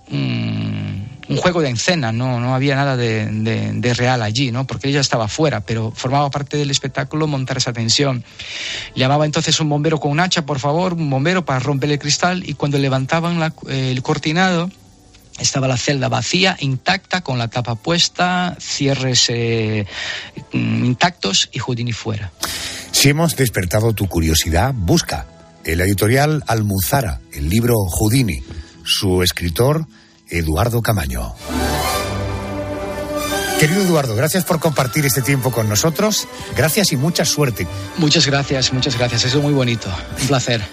un 0.09 1.35
juego 1.35 1.61
de 1.61 1.69
escena, 1.69 2.13
no, 2.13 2.39
no 2.39 2.55
había 2.55 2.77
nada 2.77 2.95
de, 2.95 3.93
real 3.93 4.21
allí, 4.21 4.53
¿no? 4.53 4.65
porque 4.65 4.87
ella 4.87 5.01
estaba 5.01 5.27
fuera, 5.27 5.59
pero 5.59 5.91
formaba 5.93 6.31
parte 6.31 6.55
del 6.55 6.71
espectáculo 6.71 7.27
montar 7.27 7.57
esa 7.57 7.73
tensión. 7.73 8.23
Llamaba 8.95 9.25
entonces 9.25 9.59
un 9.59 9.67
bombero 9.67 9.99
con 9.99 10.11
un 10.11 10.21
hacha, 10.21 10.45
por 10.45 10.59
favor, 10.59 10.93
un 10.93 11.09
bombero 11.09 11.43
para 11.43 11.59
romper 11.59 11.91
el 11.91 11.99
cristal 11.99 12.47
y 12.47 12.53
cuando 12.53 12.77
levantaban 12.77 13.53
el 13.67 14.01
cortinado, 14.01 14.69
estaba 15.39 15.67
la 15.67 15.77
celda 15.77 16.09
vacía, 16.09 16.57
intacta, 16.59 17.21
con 17.21 17.37
la 17.37 17.47
tapa 17.47 17.75
puesta, 17.75 18.55
cierres 18.59 19.29
eh, 19.29 19.85
mm, 20.51 20.85
intactos 20.85 21.49
y 21.51 21.59
Houdini 21.59 21.93
fuera. 21.93 22.31
Si 22.91 23.09
hemos 23.09 23.35
despertado 23.35 23.93
tu 23.93 24.07
curiosidad, 24.07 24.73
busca 24.75 25.25
el 25.63 25.81
editorial 25.81 26.43
Almuzara, 26.47 27.19
el 27.33 27.49
libro 27.49 27.75
Houdini, 27.89 28.41
su 28.83 29.21
escritor 29.21 29.85
Eduardo 30.29 30.81
Camaño. 30.81 31.35
Querido 33.59 33.81
Eduardo, 33.81 34.15
gracias 34.15 34.45
por 34.45 34.59
compartir 34.59 35.05
este 35.05 35.23
tiempo 35.23 35.51
con 35.51 35.67
nosotros. 35.67 36.27
Gracias 36.55 36.91
y 36.91 36.97
mucha 36.97 37.25
suerte. 37.25 37.67
Muchas 37.97 38.27
gracias, 38.27 38.71
muchas 38.71 38.95
gracias. 38.97 39.25
Es 39.25 39.35
muy 39.35 39.53
bonito. 39.53 39.89
Un 40.21 40.27
placer. 40.27 40.63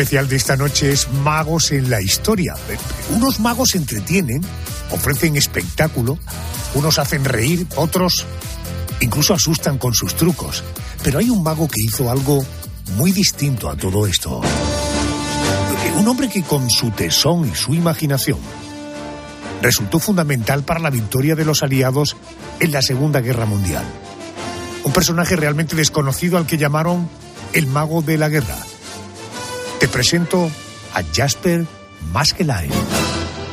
Especial 0.00 0.28
de 0.30 0.36
esta 0.36 0.56
noche 0.56 0.92
es 0.92 1.10
Magos 1.10 1.72
en 1.72 1.90
la 1.90 2.00
Historia. 2.00 2.54
Unos 3.10 3.38
magos 3.38 3.74
entretienen, 3.74 4.40
ofrecen 4.92 5.36
espectáculo, 5.36 6.18
unos 6.72 6.98
hacen 6.98 7.22
reír, 7.22 7.66
otros 7.76 8.24
incluso 9.00 9.34
asustan 9.34 9.76
con 9.76 9.92
sus 9.92 10.14
trucos. 10.14 10.64
Pero 11.04 11.18
hay 11.18 11.28
un 11.28 11.42
mago 11.42 11.68
que 11.68 11.82
hizo 11.84 12.10
algo 12.10 12.42
muy 12.96 13.12
distinto 13.12 13.68
a 13.68 13.76
todo 13.76 14.06
esto. 14.06 14.40
Un 15.98 16.08
hombre 16.08 16.30
que 16.30 16.44
con 16.44 16.70
su 16.70 16.90
tesón 16.92 17.46
y 17.46 17.54
su 17.54 17.74
imaginación 17.74 18.38
resultó 19.60 19.98
fundamental 19.98 20.62
para 20.62 20.80
la 20.80 20.88
victoria 20.88 21.34
de 21.34 21.44
los 21.44 21.62
aliados 21.62 22.16
en 22.58 22.72
la 22.72 22.80
Segunda 22.80 23.20
Guerra 23.20 23.44
Mundial. 23.44 23.84
Un 24.82 24.94
personaje 24.94 25.36
realmente 25.36 25.76
desconocido 25.76 26.38
al 26.38 26.46
que 26.46 26.56
llamaron 26.56 27.06
el 27.52 27.66
mago 27.66 28.00
de 28.00 28.16
la 28.16 28.30
guerra. 28.30 28.56
Te 29.80 29.88
presento 29.88 30.50
a 30.92 31.02
Jasper 31.10 31.66
Maskelyne. 32.12 32.99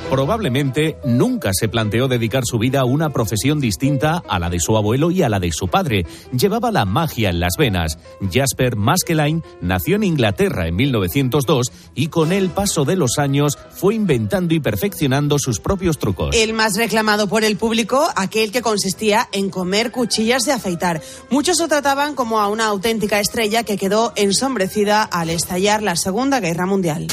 Probablemente 0.09 0.97
nunca 1.03 1.51
se 1.51 1.67
planteó 1.67 2.07
dedicar 2.07 2.43
su 2.45 2.57
vida 2.57 2.79
a 2.79 2.85
una 2.85 3.09
profesión 3.09 3.59
distinta 3.59 4.23
a 4.29 4.39
la 4.39 4.49
de 4.49 4.61
su 4.61 4.77
abuelo 4.77 5.11
y 5.11 5.21
a 5.21 5.27
la 5.27 5.41
de 5.41 5.51
su 5.51 5.67
padre. 5.67 6.05
Llevaba 6.31 6.71
la 6.71 6.85
magia 6.85 7.29
en 7.29 7.41
las 7.41 7.57
venas. 7.57 7.99
Jasper 8.31 8.77
Maskelyne 8.77 9.43
nació 9.59 9.97
en 9.97 10.05
Inglaterra 10.05 10.67
en 10.67 10.77
1902 10.77 11.73
y 11.93 12.07
con 12.07 12.31
el 12.31 12.49
paso 12.49 12.85
de 12.85 12.95
los 12.95 13.17
años 13.17 13.57
fue 13.69 13.95
inventando 13.95 14.53
y 14.53 14.61
perfeccionando 14.61 15.39
sus 15.39 15.59
propios 15.59 15.99
trucos. 15.99 16.33
El 16.33 16.53
más 16.53 16.77
reclamado 16.77 17.27
por 17.27 17.43
el 17.43 17.57
público, 17.57 18.07
aquel 18.15 18.53
que 18.53 18.61
consistía 18.61 19.27
en 19.33 19.49
comer 19.49 19.91
cuchillas 19.91 20.45
de 20.45 20.53
afeitar. 20.53 21.01
Muchos 21.29 21.59
lo 21.59 21.67
trataban 21.67 22.15
como 22.15 22.39
a 22.39 22.47
una 22.47 22.67
auténtica 22.67 23.19
estrella 23.19 23.63
que 23.63 23.77
quedó 23.77 24.13
ensombrecida 24.15 25.03
al 25.03 25.29
estallar 25.29 25.83
la 25.83 25.97
Segunda 25.97 26.39
Guerra 26.39 26.65
Mundial. 26.65 27.07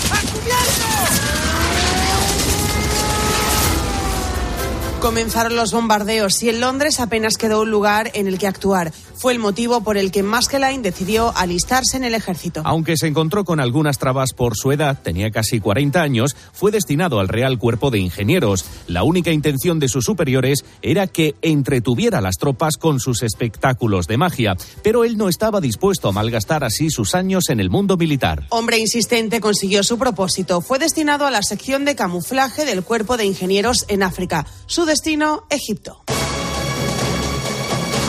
Comenzaron 5.04 5.54
los 5.54 5.70
bombardeos 5.70 6.42
y 6.42 6.48
en 6.48 6.62
Londres 6.62 6.98
apenas 6.98 7.36
quedó 7.36 7.60
un 7.60 7.70
lugar 7.70 8.10
en 8.14 8.26
el 8.26 8.38
que 8.38 8.46
actuar. 8.46 8.90
Fue 9.24 9.32
el 9.32 9.38
motivo 9.38 9.80
por 9.80 9.96
el 9.96 10.10
que 10.10 10.22
Maskelyne 10.22 10.82
decidió 10.82 11.34
alistarse 11.34 11.96
en 11.96 12.04
el 12.04 12.14
ejército. 12.14 12.60
Aunque 12.62 12.98
se 12.98 13.06
encontró 13.06 13.42
con 13.46 13.58
algunas 13.58 13.96
trabas 13.96 14.34
por 14.34 14.54
su 14.54 14.70
edad, 14.70 15.00
tenía 15.02 15.30
casi 15.30 15.60
40 15.60 16.02
años, 16.02 16.36
fue 16.52 16.70
destinado 16.70 17.20
al 17.20 17.28
Real 17.28 17.58
Cuerpo 17.58 17.90
de 17.90 18.00
Ingenieros. 18.00 18.66
La 18.86 19.02
única 19.02 19.30
intención 19.30 19.80
de 19.80 19.88
sus 19.88 20.04
superiores 20.04 20.66
era 20.82 21.06
que 21.06 21.36
entretuviera 21.40 22.18
a 22.18 22.20
las 22.20 22.36
tropas 22.36 22.76
con 22.76 23.00
sus 23.00 23.22
espectáculos 23.22 24.06
de 24.08 24.18
magia, 24.18 24.58
pero 24.82 25.04
él 25.04 25.16
no 25.16 25.30
estaba 25.30 25.62
dispuesto 25.62 26.10
a 26.10 26.12
malgastar 26.12 26.62
así 26.62 26.90
sus 26.90 27.14
años 27.14 27.48
en 27.48 27.60
el 27.60 27.70
mundo 27.70 27.96
militar. 27.96 28.46
Hombre 28.50 28.76
insistente 28.76 29.40
consiguió 29.40 29.82
su 29.84 29.96
propósito. 29.96 30.60
Fue 30.60 30.78
destinado 30.78 31.24
a 31.24 31.30
la 31.30 31.42
sección 31.42 31.86
de 31.86 31.96
camuflaje 31.96 32.66
del 32.66 32.84
Cuerpo 32.84 33.16
de 33.16 33.24
Ingenieros 33.24 33.86
en 33.88 34.02
África. 34.02 34.46
Su 34.66 34.84
destino, 34.84 35.46
Egipto. 35.48 36.04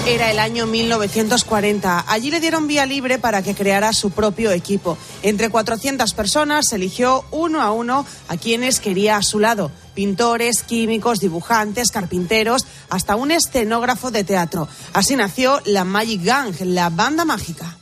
Era 0.08 0.30
el 0.30 0.38
año 0.38 0.68
1940. 0.68 2.06
Allí 2.08 2.30
le 2.30 2.40
dieron 2.40 2.68
vía 2.68 2.86
libre 2.86 3.18
para 3.18 3.42
que 3.42 3.56
creara 3.56 3.92
su 3.92 4.12
propio 4.12 4.52
equipo. 4.52 5.00
Entre 5.24 5.50
400 5.50 6.14
personas 6.14 6.72
eligió 6.74 7.26
uno 7.32 7.64
a 7.64 7.72
uno 7.72 8.06
a 8.28 8.38
quienes 8.38 8.80
quería 8.80 9.18
a 9.18 9.24
su 9.24 9.40
lado. 9.40 9.72
Pintores, 9.96 10.62
químicos, 10.62 11.20
dibujantes, 11.22 11.90
carpinteros, 11.90 12.68
hasta 12.92 13.16
un 13.16 13.32
escenógrafo 13.32 14.12
de 14.12 14.24
teatro. 14.24 14.68
Así 14.94 15.16
nació 15.16 15.60
la 15.66 15.86
Magic 15.86 16.24
Gang, 16.24 16.54
la 16.62 16.92
banda 16.92 17.26
mágica. 17.26 17.76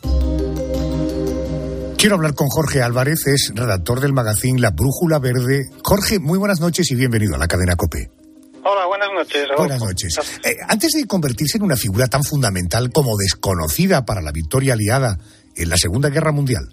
Quiero 1.98 2.16
hablar 2.16 2.36
con 2.36 2.48
Jorge 2.48 2.82
Álvarez, 2.82 3.28
es 3.28 3.52
redactor 3.54 4.00
del 4.00 4.14
magazine 4.14 4.62
La 4.62 4.72
Brújula 4.72 5.20
Verde. 5.20 5.70
Jorge, 5.84 6.20
muy 6.20 6.40
buenas 6.40 6.62
noches 6.62 6.90
y 6.90 6.96
bienvenido 6.96 7.36
a 7.36 7.38
la 7.38 7.48
cadena 7.50 7.76
COPE. 7.76 8.23
Hola, 8.66 8.86
buenas 8.86 9.10
noches. 9.12 9.48
Buenas 9.58 9.82
noches. 9.82 10.40
Eh, 10.46 10.56
antes 10.68 10.92
de 10.94 11.06
convertirse 11.06 11.58
en 11.58 11.64
una 11.66 11.76
figura 11.76 12.08
tan 12.08 12.24
fundamental 12.24 12.90
como 12.94 13.18
desconocida 13.18 14.06
para 14.06 14.22
la 14.22 14.32
victoria 14.32 14.74
aliada 14.74 15.18
en 15.56 15.70
la 15.70 15.78
Segunda 15.78 16.10
Guerra 16.10 16.32
Mundial, 16.32 16.64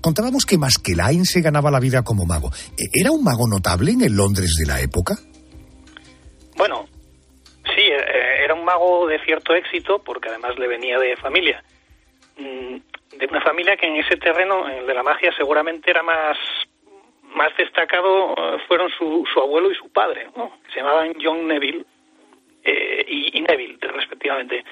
contábamos 0.00 0.46
que 0.46 0.58
Maskelyne 0.58 1.24
se 1.24 1.40
ganaba 1.40 1.70
la 1.70 1.80
vida 1.80 2.02
como 2.02 2.24
mago. 2.24 2.50
Eh, 2.78 2.88
¿Era 2.92 3.10
un 3.10 3.24
mago 3.24 3.48
notable 3.48 3.90
en 3.92 4.02
el 4.02 4.14
Londres 4.14 4.54
de 4.60 4.66
la 4.66 4.80
época? 4.80 5.16
Bueno, 6.56 6.86
sí, 7.74 7.82
eh, 7.82 8.44
era 8.44 8.54
un 8.54 8.64
mago 8.64 9.06
de 9.08 9.18
cierto 9.24 9.54
éxito 9.54 10.00
porque 10.04 10.28
además 10.28 10.52
le 10.58 10.68
venía 10.68 10.98
de 10.98 11.16
familia. 11.16 11.62
Mm, 12.38 12.78
De 13.18 13.26
una 13.26 13.42
familia 13.42 13.76
que 13.76 13.86
en 13.86 13.96
ese 13.96 14.16
terreno, 14.16 14.66
en 14.70 14.78
el 14.78 14.86
de 14.86 14.94
la 14.94 15.02
magia, 15.02 15.30
seguramente 15.36 15.90
era 15.90 16.02
más, 16.02 16.38
más 17.34 17.56
destacado, 17.56 18.34
eh, 18.36 18.58
fueron 18.66 18.90
su, 18.90 19.26
su 19.32 19.40
abuelo 19.40 19.70
y 19.70 19.74
su 19.74 19.90
padre, 19.90 20.28
¿no? 20.36 20.58
Se 20.72 20.80
llamaban 20.80 21.14
John 21.22 21.46
Neville 21.46 21.84
eh, 22.62 23.04
y, 23.08 23.40
Neville, 23.40 23.78
respectivamente. 23.80 24.64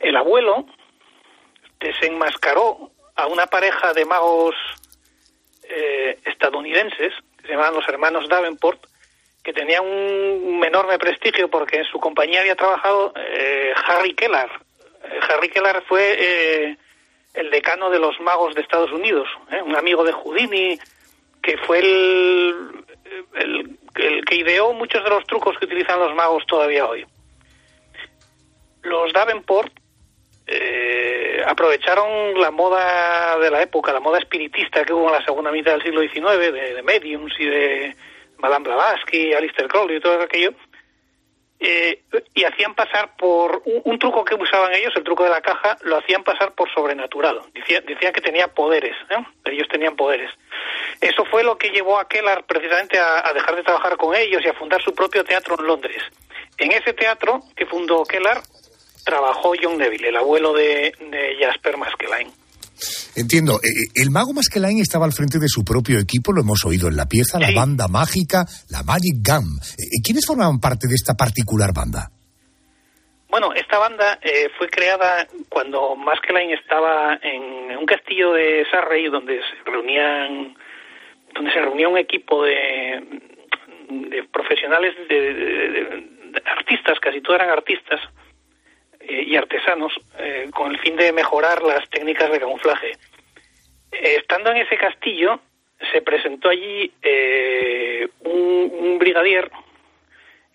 El 0.00 0.16
abuelo 0.16 0.66
desenmascaró 1.80 2.90
a 3.16 3.26
una 3.26 3.46
pareja 3.46 3.92
de 3.92 4.04
magos 4.04 4.54
eh, 5.68 6.18
estadounidenses, 6.24 7.12
que 7.38 7.46
se 7.46 7.52
llamaban 7.52 7.74
los 7.74 7.88
hermanos 7.88 8.28
Davenport, 8.28 8.86
que 9.42 9.52
tenían 9.52 9.84
un 9.84 10.64
enorme 10.64 10.98
prestigio 10.98 11.50
porque 11.50 11.78
en 11.78 11.84
su 11.84 11.98
compañía 12.00 12.40
había 12.40 12.56
trabajado 12.56 13.12
eh, 13.16 13.72
Harry 13.86 14.14
Kellar. 14.14 14.50
Harry 15.28 15.50
Kellar 15.50 15.82
fue 15.86 16.78
el 17.34 17.50
decano 17.50 17.90
de 17.90 17.98
los 17.98 18.18
magos 18.20 18.54
de 18.54 18.62
Estados 18.62 18.90
Unidos, 18.90 19.28
un 19.66 19.76
amigo 19.76 20.02
de 20.02 20.12
Houdini, 20.12 20.78
que 21.44 21.58
fue 21.58 21.78
el, 21.80 22.84
el, 23.34 23.78
que 24.24 24.34
ideó 24.34 24.72
muchos 24.72 25.04
de 25.04 25.10
los 25.10 25.24
trucos 25.26 25.58
que 25.58 25.66
utilizan 25.66 26.00
los 26.00 26.14
magos 26.14 26.44
todavía 26.46 26.86
hoy. 26.86 27.04
Los 28.82 29.12
Davenport 29.12 29.70
eh, 30.46 31.42
aprovecharon 31.46 32.40
la 32.40 32.50
moda 32.50 33.38
de 33.38 33.50
la 33.50 33.62
época, 33.62 33.92
la 33.92 34.00
moda 34.00 34.18
espiritista 34.18 34.84
que 34.84 34.94
hubo 34.94 35.08
en 35.08 35.14
la 35.14 35.24
segunda 35.24 35.52
mitad 35.52 35.72
del 35.72 35.82
siglo 35.82 36.00
XIX, 36.00 36.52
de, 36.52 36.74
de 36.74 36.82
mediums 36.82 37.34
y 37.38 37.44
de 37.44 37.96
Madame 38.38 38.64
Blavatsky, 38.64 39.34
Alistair 39.34 39.68
Crowley 39.68 39.98
y 39.98 40.00
todo 40.00 40.22
aquello, 40.22 40.54
eh, 41.60 42.02
y 42.34 42.44
hacían 42.44 42.74
pasar 42.74 43.16
por 43.16 43.62
un, 43.64 43.82
un, 43.84 43.98
truco 43.98 44.24
que 44.24 44.34
usaban 44.34 44.74
ellos, 44.74 44.92
el 44.96 45.04
truco 45.04 45.24
de 45.24 45.30
la 45.30 45.40
caja, 45.40 45.78
lo 45.82 45.96
hacían 45.96 46.24
pasar 46.24 46.52
por 46.52 46.72
sobrenatural. 46.72 47.40
Decía, 47.54 47.80
decían 47.80 48.12
que 48.12 48.20
tenía 48.20 48.48
poderes, 48.48 48.96
¿eh? 49.10 49.24
ellos 49.46 49.68
tenían 49.68 49.96
poderes. 49.96 50.30
Eso 51.00 51.24
fue 51.24 51.44
lo 51.44 51.56
que 51.56 51.70
llevó 51.70 51.98
a 51.98 52.08
Kellar 52.08 52.44
precisamente 52.44 52.98
a, 52.98 53.26
a, 53.28 53.32
dejar 53.32 53.56
de 53.56 53.62
trabajar 53.62 53.96
con 53.96 54.14
ellos 54.14 54.42
y 54.44 54.48
a 54.48 54.54
fundar 54.54 54.82
su 54.82 54.94
propio 54.94 55.24
teatro 55.24 55.56
en 55.58 55.66
Londres. 55.66 56.02
En 56.58 56.72
ese 56.72 56.92
teatro 56.92 57.40
que 57.56 57.66
fundó 57.66 58.04
Kellar 58.04 58.42
trabajó 59.04 59.52
John 59.60 59.78
Neville, 59.78 60.08
el 60.08 60.16
abuelo 60.16 60.52
de, 60.52 60.92
de 60.98 61.36
Jasper 61.40 61.76
Maskelyne. 61.76 62.32
Entiendo. 63.16 63.60
El 63.94 64.10
mago 64.10 64.32
Maskelyne 64.32 64.82
estaba 64.82 65.06
al 65.06 65.12
frente 65.12 65.38
de 65.38 65.48
su 65.48 65.64
propio 65.64 65.98
equipo, 65.98 66.32
lo 66.32 66.42
hemos 66.42 66.64
oído 66.64 66.88
en 66.88 66.96
la 66.96 67.06
pieza, 67.06 67.38
la 67.38 67.52
banda 67.54 67.88
mágica, 67.88 68.44
la 68.70 68.82
Magic 68.82 69.16
Gum. 69.22 69.58
¿Quiénes 70.04 70.26
formaban 70.26 70.60
parte 70.60 70.88
de 70.88 70.94
esta 70.94 71.14
particular 71.14 71.72
banda? 71.72 72.10
Bueno, 73.28 73.52
esta 73.52 73.78
banda 73.78 74.18
eh, 74.22 74.48
fue 74.56 74.68
creada 74.68 75.26
cuando 75.48 75.96
Maskelyne 75.96 76.54
estaba 76.54 77.18
en 77.20 77.76
un 77.76 77.86
castillo 77.86 78.32
de 78.32 78.64
Surrey 78.70 79.10
donde 79.10 79.40
se 79.40 79.70
reunían 79.70 80.54
donde 81.34 81.52
se 81.52 81.60
reunía 81.60 81.88
un 81.88 81.98
equipo 81.98 82.44
de, 82.44 83.02
de 83.88 84.22
profesionales 84.32 84.94
de, 85.08 85.20
de, 85.20 85.70
de 85.70 86.42
artistas, 86.46 86.98
casi 87.00 87.20
todos 87.20 87.40
eran 87.40 87.50
artistas, 87.50 88.00
eh, 89.06 89.24
y 89.26 89.36
artesanos 89.36 89.92
eh, 90.18 90.48
con 90.54 90.70
el 90.70 90.78
fin 90.80 90.96
de 90.96 91.12
mejorar 91.12 91.62
las 91.62 91.88
técnicas 91.90 92.30
de 92.30 92.40
camuflaje. 92.40 92.92
Eh, 93.92 94.16
estando 94.16 94.50
en 94.50 94.58
ese 94.58 94.76
castillo, 94.76 95.40
se 95.92 96.00
presentó 96.00 96.48
allí 96.48 96.90
un, 98.20 98.72
un, 98.72 98.98
brigadier 98.98 99.50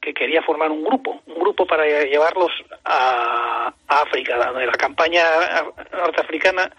que 0.02 0.14
quería 0.14 0.42
formar 0.42 0.72
un 0.72 0.84
grupo, 0.84 1.22
un 1.28 1.40
grupo 1.40 1.68
para 1.68 1.86
llevarlos 1.86 2.52
a, 2.86 3.74
África, 3.88 4.38
donde 4.38 4.66
la 4.66 4.72
campaña 4.72 5.24
norteafricana 5.92 6.72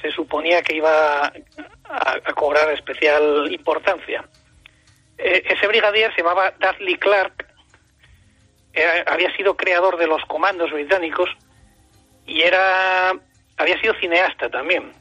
se 0.00 0.10
suponía 0.10 0.62
que 0.62 0.76
iba 0.76 1.26
a, 1.26 1.32
a 2.24 2.32
cobrar 2.34 2.70
especial 2.72 3.50
importancia. 3.50 4.24
ese 5.16 5.66
brigadier 5.66 6.12
se 6.14 6.22
llamaba 6.22 6.52
Dudley 6.58 6.96
Clark 6.96 7.41
había 9.06 9.34
sido 9.36 9.56
creador 9.56 9.96
de 9.96 10.06
los 10.06 10.24
comandos 10.24 10.70
británicos 10.70 11.28
y 12.26 12.42
era 12.42 13.12
había 13.58 13.80
sido 13.80 13.94
cineasta 13.94 14.48
también. 14.50 14.92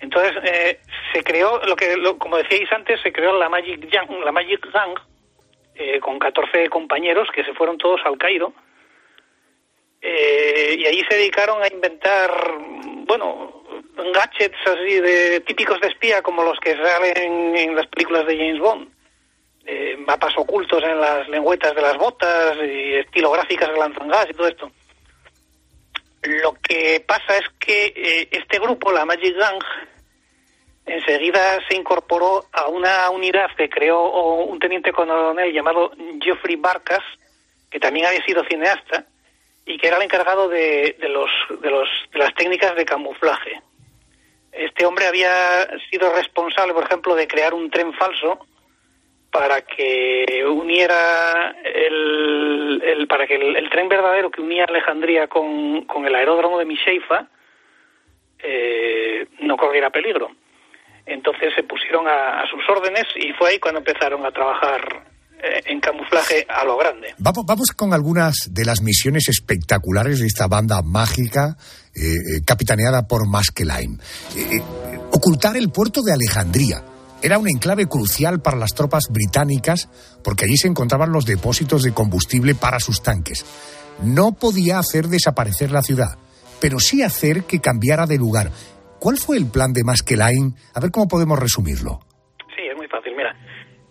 Entonces 0.00 0.32
eh, 0.44 0.80
se 1.12 1.22
creó 1.22 1.60
lo 1.64 1.76
que, 1.76 1.96
lo, 1.96 2.18
como 2.18 2.36
decíais 2.36 2.70
antes, 2.72 3.00
se 3.00 3.12
creó 3.12 3.38
la 3.38 3.48
Magic 3.48 3.88
Gang, 3.90 4.10
la 4.24 4.32
Magic 4.32 4.66
Gang 4.72 4.98
eh, 5.74 6.00
con 6.00 6.18
14 6.18 6.68
compañeros 6.68 7.28
que 7.34 7.44
se 7.44 7.54
fueron 7.54 7.78
todos 7.78 8.00
al 8.04 8.18
Cairo 8.18 8.52
eh, 10.00 10.76
y 10.78 10.86
allí 10.86 11.04
se 11.08 11.16
dedicaron 11.16 11.62
a 11.62 11.68
inventar, 11.68 12.30
bueno, 13.06 13.62
gadgets 14.12 14.58
así 14.66 15.00
de 15.00 15.40
típicos 15.40 15.80
de 15.80 15.88
espía 15.88 16.20
como 16.22 16.42
los 16.42 16.58
que 16.58 16.76
salen 16.76 17.16
en, 17.16 17.56
en 17.56 17.76
las 17.76 17.86
películas 17.86 18.26
de 18.26 18.36
James 18.36 18.58
Bond 18.58 18.88
eh, 19.64 19.96
mapas 19.96 20.36
ocultos 20.36 20.82
en 20.82 21.00
las 21.00 21.28
lengüetas 21.28 21.74
de 21.74 21.82
las 21.82 21.96
botas 21.96 22.56
y 22.56 22.94
estilográficas 22.94 23.68
de 23.68 24.30
y 24.30 24.34
todo 24.34 24.48
esto. 24.48 24.70
Lo 26.22 26.54
que 26.54 27.04
pasa 27.06 27.36
es 27.36 27.48
que 27.58 27.92
eh, 27.94 28.28
este 28.30 28.58
grupo, 28.58 28.92
la 28.92 29.04
Magic 29.04 29.36
Gang, 29.36 29.62
enseguida 30.86 31.60
se 31.68 31.76
incorporó 31.76 32.44
a 32.52 32.68
una 32.68 33.10
unidad 33.10 33.50
que 33.56 33.68
creó 33.68 34.04
un 34.44 34.58
teniente 34.58 34.92
coronel 34.92 35.52
llamado 35.52 35.92
Geoffrey 36.20 36.56
Barcas, 36.56 37.02
que 37.70 37.80
también 37.80 38.06
había 38.06 38.24
sido 38.24 38.44
cineasta 38.44 39.06
y 39.64 39.78
que 39.78 39.86
era 39.86 39.96
el 39.96 40.02
encargado 40.02 40.48
de, 40.48 40.96
de, 41.00 41.08
los, 41.08 41.30
de, 41.60 41.70
los, 41.70 41.88
de 42.12 42.18
las 42.18 42.34
técnicas 42.34 42.74
de 42.74 42.84
camuflaje. 42.84 43.62
Este 44.50 44.84
hombre 44.84 45.06
había 45.06 45.68
sido 45.90 46.12
responsable, 46.12 46.74
por 46.74 46.84
ejemplo, 46.84 47.14
de 47.14 47.26
crear 47.26 47.54
un 47.54 47.70
tren 47.70 47.92
falso 47.94 48.46
para 49.32 49.62
que 49.62 50.44
uniera 50.46 51.56
el, 51.64 53.06
para 53.08 53.26
que 53.26 53.36
el, 53.36 53.70
tren 53.70 53.88
verdadero 53.88 54.30
que 54.30 54.42
unía 54.42 54.66
Alejandría 54.68 55.26
con, 55.26 55.86
con 55.86 56.06
el 56.06 56.14
aeródromo 56.14 56.58
de 56.58 56.66
Misheifa 56.66 57.28
eh, 58.42 59.26
no 59.40 59.56
corriera 59.56 59.88
peligro. 59.90 60.28
Entonces 61.06 61.52
se 61.56 61.62
pusieron 61.62 62.06
a, 62.06 62.44
sus 62.50 62.60
órdenes 62.68 63.04
y 63.16 63.32
fue 63.32 63.50
ahí 63.50 63.58
cuando 63.58 63.80
empezaron 63.80 64.24
a 64.26 64.30
trabajar 64.30 64.80
eh, 65.42 65.62
en 65.64 65.80
camuflaje 65.80 66.44
a 66.48 66.64
lo 66.64 66.76
grande. 66.76 67.14
Vamos, 67.18 67.44
vamos 67.46 67.70
con 67.74 67.94
algunas 67.94 68.50
de 68.50 68.66
las 68.66 68.82
misiones 68.82 69.28
espectaculares 69.30 70.20
de 70.20 70.26
esta 70.26 70.46
banda 70.46 70.82
mágica 70.82 71.56
eh, 71.96 72.00
eh 72.04 72.44
capitaneada 72.46 73.08
por 73.08 73.26
Maskelyne. 73.26 73.96
Ocultar 75.10 75.56
el 75.56 75.70
puerto 75.70 76.02
de 76.02 76.12
Alejandría 76.12 76.91
era 77.22 77.38
un 77.38 77.48
enclave 77.48 77.86
crucial 77.86 78.42
para 78.42 78.56
las 78.56 78.74
tropas 78.74 79.04
británicas 79.10 79.88
porque 80.24 80.44
allí 80.44 80.56
se 80.56 80.68
encontraban 80.68 81.12
los 81.12 81.24
depósitos 81.24 81.82
de 81.82 81.94
combustible 81.94 82.54
para 82.54 82.80
sus 82.80 83.02
tanques. 83.02 83.44
No 84.02 84.32
podía 84.32 84.78
hacer 84.78 85.06
desaparecer 85.06 85.70
la 85.70 85.82
ciudad, 85.82 86.18
pero 86.60 86.80
sí 86.80 87.02
hacer 87.02 87.44
que 87.44 87.60
cambiara 87.60 88.06
de 88.06 88.18
lugar. 88.18 88.50
¿Cuál 88.98 89.16
fue 89.18 89.36
el 89.36 89.50
plan 89.50 89.72
de 89.72 89.84
Maskelyne? 89.84 90.54
A 90.74 90.80
ver 90.80 90.90
cómo 90.90 91.08
podemos 91.08 91.38
resumirlo. 91.38 92.00
Sí, 92.56 92.62
es 92.68 92.76
muy 92.76 92.88
fácil. 92.88 93.14
Mira, 93.16 93.36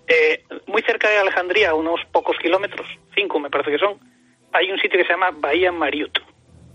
eh, 0.07 0.43
muy 0.67 0.81
cerca 0.81 1.09
de 1.09 1.17
Alejandría, 1.17 1.73
unos 1.73 2.01
pocos 2.11 2.37
kilómetros, 2.41 2.87
cinco 3.15 3.39
me 3.39 3.49
parece 3.49 3.71
que 3.71 3.77
son, 3.77 3.97
hay 4.51 4.69
un 4.71 4.77
sitio 4.79 4.99
que 4.99 5.05
se 5.05 5.13
llama 5.13 5.31
Bahía 5.31 5.71
Mariut. 5.71 6.19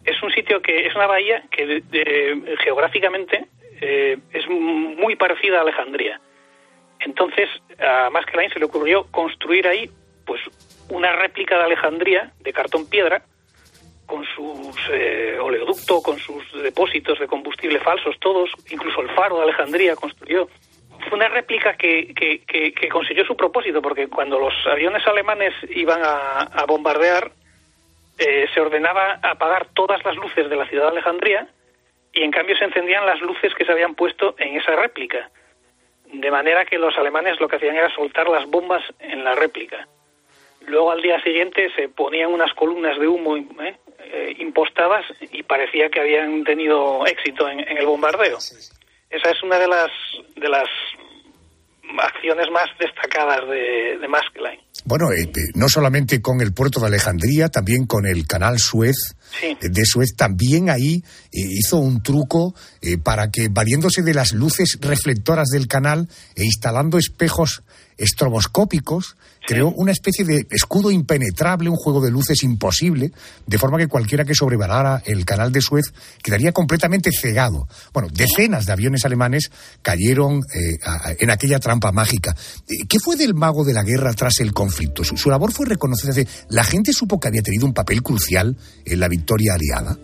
Es 0.04 0.22
un 0.22 0.30
sitio 0.30 0.62
que 0.62 0.86
es 0.86 0.94
una 0.94 1.06
bahía 1.06 1.42
que 1.50 1.66
de, 1.66 2.56
geográficamente 2.62 3.48
eh, 3.80 4.18
es 4.32 4.48
muy 4.48 5.16
parecida 5.16 5.58
a 5.58 5.62
Alejandría. 5.62 6.20
Entonces, 7.06 7.48
a 7.78 8.10
Maskelyne 8.10 8.52
se 8.52 8.58
le 8.58 8.64
ocurrió 8.64 9.06
construir 9.12 9.68
ahí 9.68 9.88
pues 10.24 10.40
una 10.88 11.12
réplica 11.12 11.56
de 11.56 11.62
Alejandría 11.62 12.32
de 12.40 12.52
cartón 12.52 12.90
piedra 12.90 13.22
con 14.06 14.24
sus 14.24 14.76
eh, 14.92 15.38
oleoducto, 15.40 16.02
con 16.02 16.18
sus 16.18 16.42
depósitos 16.62 17.20
de 17.20 17.28
combustible 17.28 17.78
falsos, 17.78 18.16
todos, 18.18 18.50
incluso 18.70 19.02
el 19.02 19.10
faro 19.10 19.36
de 19.36 19.44
Alejandría 19.44 19.94
construyó. 19.94 20.48
Fue 21.08 21.16
una 21.16 21.28
réplica 21.28 21.76
que, 21.76 22.12
que, 22.12 22.88
consiguió 22.88 23.24
su 23.24 23.36
propósito, 23.36 23.80
porque 23.80 24.08
cuando 24.08 24.40
los 24.40 24.54
aviones 24.66 25.06
alemanes 25.06 25.54
iban 25.70 26.00
a, 26.02 26.40
a 26.42 26.66
bombardear, 26.66 27.30
eh, 28.18 28.46
se 28.52 28.60
ordenaba 28.60 29.20
apagar 29.22 29.68
todas 29.74 30.04
las 30.04 30.16
luces 30.16 30.50
de 30.50 30.56
la 30.56 30.66
ciudad 30.66 30.86
de 30.86 30.98
Alejandría 30.98 31.46
y 32.12 32.22
en 32.22 32.32
cambio 32.32 32.56
se 32.56 32.64
encendían 32.64 33.06
las 33.06 33.20
luces 33.20 33.54
que 33.54 33.64
se 33.64 33.70
habían 33.70 33.94
puesto 33.94 34.34
en 34.38 34.56
esa 34.56 34.74
réplica 34.74 35.30
de 36.12 36.30
manera 36.30 36.64
que 36.64 36.78
los 36.78 36.96
alemanes 36.96 37.40
lo 37.40 37.48
que 37.48 37.56
hacían 37.56 37.76
era 37.76 37.94
soltar 37.94 38.28
las 38.28 38.46
bombas 38.46 38.82
en 38.98 39.24
la 39.24 39.34
réplica. 39.34 39.86
Luego 40.66 40.90
al 40.90 41.02
día 41.02 41.20
siguiente 41.22 41.70
se 41.76 41.88
ponían 41.88 42.32
unas 42.32 42.52
columnas 42.54 42.98
de 42.98 43.06
humo 43.06 43.36
¿eh? 43.36 43.76
Eh, 43.98 44.36
impostadas 44.38 45.04
y 45.20 45.42
parecía 45.42 45.88
que 45.88 46.00
habían 46.00 46.44
tenido 46.44 47.06
éxito 47.06 47.48
en, 47.48 47.60
en, 47.60 47.76
el 47.76 47.86
bombardeo. 47.86 48.38
Esa 48.38 49.30
es 49.30 49.42
una 49.42 49.58
de 49.58 49.68
las 49.68 49.90
de 50.34 50.48
las 50.48 50.68
acciones 52.00 52.46
más 52.52 52.66
destacadas 52.78 53.48
de, 53.48 53.98
de 53.98 54.08
Maskelyne. 54.08 54.66
Bueno, 54.84 55.10
eh, 55.12 55.28
no 55.54 55.68
solamente 55.68 56.20
con 56.20 56.40
el 56.40 56.52
puerto 56.52 56.80
de 56.80 56.86
Alejandría, 56.86 57.48
también 57.48 57.86
con 57.86 58.06
el 58.06 58.26
canal 58.26 58.58
Suez, 58.58 59.16
sí. 59.40 59.56
de 59.60 59.84
Suez, 59.84 60.14
también 60.16 60.70
ahí 60.70 60.96
eh, 60.96 61.02
hizo 61.32 61.78
un 61.78 62.02
truco 62.02 62.54
eh, 62.82 62.96
para 62.98 63.30
que, 63.30 63.48
valiéndose 63.50 64.02
de 64.02 64.14
las 64.14 64.32
luces 64.32 64.78
reflectoras 64.80 65.48
del 65.48 65.66
canal 65.66 66.08
e 66.36 66.44
instalando 66.44 66.98
espejos 66.98 67.62
estroboscópicos, 67.98 69.16
creó 69.46 69.68
una 69.68 69.92
especie 69.92 70.24
de 70.24 70.46
escudo 70.50 70.90
impenetrable, 70.90 71.68
un 71.70 71.76
juego 71.76 72.00
de 72.00 72.10
luces 72.10 72.42
imposible, 72.42 73.10
de 73.46 73.58
forma 73.58 73.78
que 73.78 73.86
cualquiera 73.86 74.24
que 74.24 74.34
sobrevalara 74.34 75.02
el 75.06 75.24
canal 75.24 75.52
de 75.52 75.60
Suez 75.60 75.92
quedaría 76.22 76.52
completamente 76.52 77.10
cegado. 77.12 77.68
Bueno, 77.92 78.08
decenas 78.12 78.66
de 78.66 78.72
aviones 78.72 79.04
alemanes 79.04 79.50
cayeron 79.82 80.40
eh, 80.54 80.78
a- 80.84 81.12
en 81.18 81.30
aquella 81.30 81.60
trampa 81.60 81.92
mágica. 81.92 82.34
Eh, 82.68 82.86
¿Qué 82.88 82.98
fue 82.98 83.16
del 83.16 83.34
mago 83.34 83.64
de 83.64 83.72
la 83.74 83.84
guerra 83.84 84.12
tras 84.14 84.40
el 84.40 84.52
conflicto? 84.52 85.04
Su, 85.04 85.16
su 85.16 85.30
labor 85.30 85.52
fue 85.52 85.66
reconocida. 85.66 86.12
¿La 86.50 86.64
gente 86.64 86.92
supo 86.92 87.20
que 87.20 87.28
había 87.28 87.42
tenido 87.42 87.66
un 87.66 87.74
papel 87.74 88.02
crucial 88.02 88.56
en 88.84 89.00
la 89.00 89.08
victoria 89.08 89.54
aliada? 89.54 89.96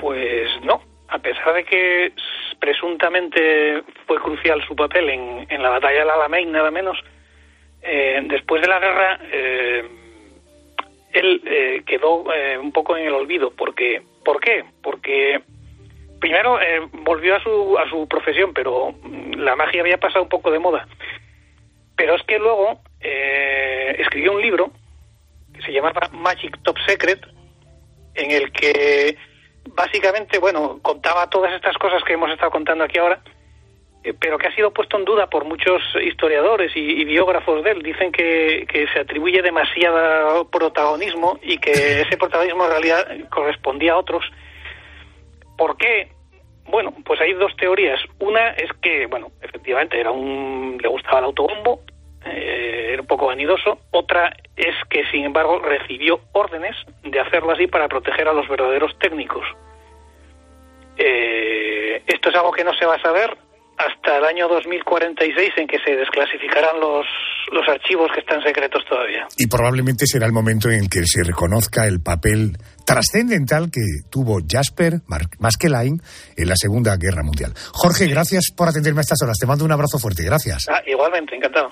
Pues 0.00 0.48
no, 0.64 0.80
a 1.08 1.18
pesar 1.18 1.54
de 1.54 1.64
que 1.64 2.12
presuntamente 2.58 3.40
fue 4.06 4.16
crucial 4.20 4.58
su 4.66 4.74
papel 4.74 5.08
en, 5.10 5.46
en 5.50 5.62
la 5.62 5.70
batalla 5.70 6.00
del 6.00 6.10
Alamein, 6.10 6.50
nada 6.52 6.70
menos, 6.70 6.96
eh, 7.82 8.20
después 8.24 8.60
de 8.62 8.68
la 8.68 8.78
guerra 8.78 9.20
eh, 9.32 9.84
él 11.12 11.42
eh, 11.46 11.82
quedó 11.86 12.32
eh, 12.32 12.58
un 12.58 12.72
poco 12.72 12.96
en 12.96 13.06
el 13.06 13.14
olvido. 13.14 13.50
Porque, 13.50 14.02
¿Por 14.24 14.40
qué? 14.40 14.64
Porque 14.82 15.40
primero 16.20 16.58
volvió 16.92 17.36
a 17.36 17.42
su, 17.42 17.78
a 17.78 17.88
su 17.88 18.06
profesión, 18.06 18.52
pero 18.52 18.92
mm, 18.92 19.34
la 19.38 19.56
magia 19.56 19.80
había 19.80 19.98
pasado 19.98 20.22
un 20.22 20.28
poco 20.28 20.50
de 20.50 20.58
moda. 20.58 20.86
Pero 21.96 22.14
es 22.14 22.22
que 22.22 22.38
luego 22.38 22.80
escribió 23.00 24.32
un 24.32 24.42
libro 24.42 24.70
que 25.54 25.62
se 25.62 25.72
llamaba 25.72 26.08
Magic 26.12 26.56
Top 26.62 26.76
Secret, 26.86 27.20
en 28.14 28.30
el 28.30 28.52
que 28.52 29.16
básicamente, 29.74 30.38
bueno, 30.38 30.78
contaba 30.82 31.28
todas 31.28 31.52
estas 31.52 31.76
cosas 31.78 32.02
que 32.04 32.14
hemos 32.14 32.30
estado 32.30 32.50
contando 32.50 32.84
aquí 32.84 32.98
ahora, 32.98 33.20
pero 34.18 34.38
que 34.38 34.48
ha 34.48 34.54
sido 34.54 34.70
puesto 34.70 34.96
en 34.96 35.04
duda 35.04 35.28
por 35.28 35.44
muchos 35.44 35.82
historiadores 36.02 36.74
y, 36.74 36.80
y 36.80 37.04
biógrafos 37.04 37.62
de 37.62 37.72
él. 37.72 37.82
Dicen 37.82 38.12
que, 38.12 38.66
que 38.70 38.86
se 38.88 39.00
atribuye 39.00 39.42
demasiado 39.42 40.48
protagonismo 40.48 41.38
y 41.42 41.58
que 41.58 41.70
ese 42.02 42.16
protagonismo 42.16 42.64
en 42.64 42.70
realidad 42.70 43.06
correspondía 43.28 43.92
a 43.92 43.98
otros. 43.98 44.24
¿Por 45.56 45.76
qué? 45.76 46.08
Bueno, 46.66 46.94
pues 47.04 47.20
hay 47.20 47.34
dos 47.34 47.54
teorías. 47.56 48.00
Una 48.20 48.50
es 48.50 48.70
que, 48.80 49.06
bueno, 49.06 49.32
efectivamente 49.42 50.00
era 50.00 50.10
un 50.10 50.78
le 50.80 50.88
gustaba 50.88 51.18
el 51.18 51.24
autobombo, 51.26 51.80
eh, 52.24 52.90
era 52.92 53.02
un 53.02 53.08
poco 53.08 53.26
vanidoso. 53.26 53.80
Otra 53.90 54.34
es 54.56 54.74
que, 54.88 55.04
sin 55.10 55.24
embargo, 55.24 55.58
recibió 55.58 56.20
órdenes 56.32 56.76
de 57.02 57.20
hacerlo 57.20 57.52
así 57.52 57.66
para 57.66 57.88
proteger 57.88 58.28
a 58.28 58.32
los 58.32 58.48
verdaderos 58.48 58.96
técnicos. 58.98 59.44
Eh, 60.96 62.02
esto 62.06 62.30
es 62.30 62.34
algo 62.34 62.52
que 62.52 62.64
no 62.64 62.72
se 62.74 62.86
va 62.86 62.94
a 62.94 63.02
saber 63.02 63.36
hasta 63.80 64.18
el 64.18 64.24
año 64.24 64.48
2046 64.48 65.52
en 65.56 65.66
que 65.66 65.78
se 65.84 65.96
desclasificarán 65.96 66.78
los, 66.80 67.06
los 67.52 67.66
archivos 67.68 68.10
que 68.12 68.20
están 68.20 68.42
secretos 68.42 68.84
todavía. 68.88 69.26
Y 69.38 69.46
probablemente 69.46 70.06
será 70.06 70.26
el 70.26 70.32
momento 70.32 70.68
en 70.68 70.84
el 70.84 70.90
que 70.90 71.02
se 71.06 71.22
reconozca 71.24 71.86
el 71.86 72.00
papel 72.02 72.58
trascendental 72.84 73.70
que 73.70 73.80
tuvo 74.10 74.38
Jasper 74.46 75.00
Maskelyne 75.38 75.98
en 76.36 76.48
la 76.48 76.56
Segunda 76.56 76.96
Guerra 76.96 77.22
Mundial. 77.22 77.52
Jorge, 77.72 78.06
gracias 78.06 78.50
por 78.56 78.68
atenderme 78.68 79.00
a 79.00 79.02
estas 79.02 79.22
horas. 79.22 79.36
Te 79.38 79.46
mando 79.46 79.64
un 79.64 79.72
abrazo 79.72 79.98
fuerte. 79.98 80.24
Gracias. 80.24 80.66
Ah, 80.68 80.82
igualmente, 80.86 81.36
encantado. 81.36 81.70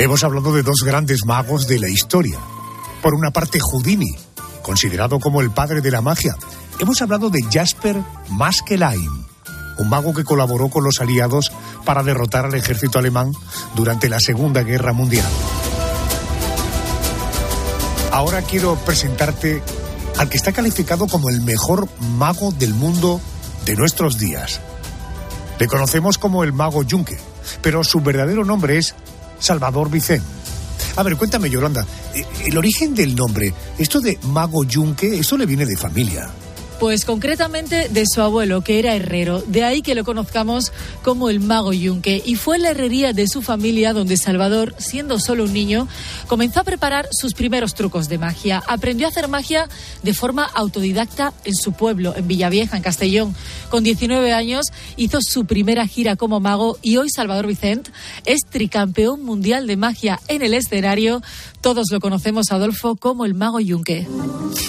Hemos 0.00 0.24
hablado 0.24 0.54
de 0.54 0.62
dos 0.62 0.82
grandes 0.82 1.26
magos 1.26 1.66
de 1.66 1.78
la 1.78 1.90
historia. 1.90 2.38
Por 3.02 3.12
una 3.12 3.32
parte, 3.32 3.58
Houdini, 3.60 4.10
considerado 4.62 5.20
como 5.20 5.42
el 5.42 5.50
padre 5.50 5.82
de 5.82 5.90
la 5.90 6.00
magia. 6.00 6.34
Hemos 6.78 7.02
hablado 7.02 7.28
de 7.28 7.42
Jasper 7.52 7.98
Maskelyne, 8.30 9.26
un 9.76 9.88
mago 9.90 10.14
que 10.14 10.24
colaboró 10.24 10.70
con 10.70 10.84
los 10.84 11.02
aliados 11.02 11.52
para 11.84 12.02
derrotar 12.02 12.46
al 12.46 12.54
ejército 12.54 12.98
alemán 12.98 13.32
durante 13.74 14.08
la 14.08 14.20
Segunda 14.20 14.62
Guerra 14.62 14.94
Mundial. 14.94 15.28
Ahora 18.10 18.40
quiero 18.40 18.76
presentarte 18.76 19.62
al 20.16 20.30
que 20.30 20.38
está 20.38 20.52
calificado 20.52 21.08
como 21.08 21.28
el 21.28 21.42
mejor 21.42 21.88
mago 22.16 22.52
del 22.52 22.72
mundo 22.72 23.20
de 23.66 23.76
nuestros 23.76 24.16
días. 24.16 24.62
Le 25.58 25.66
conocemos 25.66 26.16
como 26.16 26.42
el 26.42 26.54
mago 26.54 26.84
Junque, 26.90 27.18
pero 27.60 27.84
su 27.84 28.00
verdadero 28.00 28.46
nombre 28.46 28.78
es 28.78 28.94
Salvador 29.40 29.90
Vicente. 29.90 30.24
A 30.96 31.02
ver, 31.02 31.16
cuéntame, 31.16 31.50
Yolanda, 31.50 31.86
eh, 32.14 32.24
el 32.46 32.58
origen 32.58 32.94
del 32.94 33.14
nombre, 33.14 33.52
esto 33.78 34.00
de 34.00 34.18
mago 34.22 34.64
Junque, 34.70 35.18
eso 35.18 35.36
le 35.36 35.46
viene 35.46 35.66
de 35.66 35.76
familia. 35.76 36.30
Pues 36.80 37.04
concretamente 37.04 37.90
de 37.90 38.04
su 38.06 38.22
abuelo, 38.22 38.62
que 38.64 38.78
era 38.78 38.94
herrero. 38.94 39.42
De 39.42 39.64
ahí 39.64 39.82
que 39.82 39.94
lo 39.94 40.02
conozcamos 40.02 40.72
como 41.02 41.28
el 41.28 41.38
mago 41.38 41.74
Yunque. 41.74 42.22
Y 42.24 42.36
fue 42.36 42.56
en 42.56 42.62
la 42.62 42.70
herrería 42.70 43.12
de 43.12 43.28
su 43.28 43.42
familia 43.42 43.92
donde 43.92 44.16
Salvador, 44.16 44.74
siendo 44.78 45.20
solo 45.20 45.44
un 45.44 45.52
niño, 45.52 45.88
comenzó 46.26 46.60
a 46.60 46.64
preparar 46.64 47.06
sus 47.12 47.34
primeros 47.34 47.74
trucos 47.74 48.08
de 48.08 48.16
magia. 48.16 48.62
Aprendió 48.66 49.06
a 49.06 49.10
hacer 49.10 49.28
magia 49.28 49.68
de 50.02 50.14
forma 50.14 50.44
autodidacta 50.44 51.34
en 51.44 51.54
su 51.54 51.72
pueblo, 51.72 52.14
en 52.16 52.26
Villavieja, 52.26 52.78
en 52.78 52.82
Castellón. 52.82 53.36
Con 53.68 53.84
19 53.84 54.32
años 54.32 54.64
hizo 54.96 55.18
su 55.20 55.44
primera 55.44 55.86
gira 55.86 56.16
como 56.16 56.40
mago 56.40 56.78
y 56.80 56.96
hoy 56.96 57.10
Salvador 57.10 57.46
Vicente 57.46 57.90
es 58.24 58.46
tricampeón 58.48 59.22
mundial 59.22 59.66
de 59.66 59.76
magia 59.76 60.18
en 60.28 60.40
el 60.40 60.54
escenario. 60.54 61.20
Todos 61.60 61.86
lo 61.92 62.00
conocemos, 62.00 62.52
Adolfo, 62.52 62.96
como 62.96 63.26
el 63.26 63.34
mago 63.34 63.60
Yunque. 63.60 64.06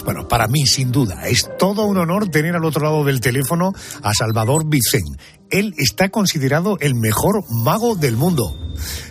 Bueno, 0.04 0.28
para 0.28 0.48
mí, 0.48 0.66
sin 0.66 0.92
duda, 0.92 1.28
es 1.28 1.50
todo 1.58 1.86
un 1.86 1.98
honor 1.98 2.28
tener 2.30 2.56
al 2.56 2.66
otro 2.66 2.84
lado 2.84 3.06
del 3.06 3.22
teléfono 3.22 3.72
a 4.04 4.14
Salvador 4.14 4.68
Vicente. 4.68 5.18
Él 5.50 5.74
está 5.78 6.10
considerado 6.10 6.78
el 6.82 6.96
mejor 6.96 7.44
mago 7.50 7.96
del 7.96 8.18
mundo. 8.18 8.58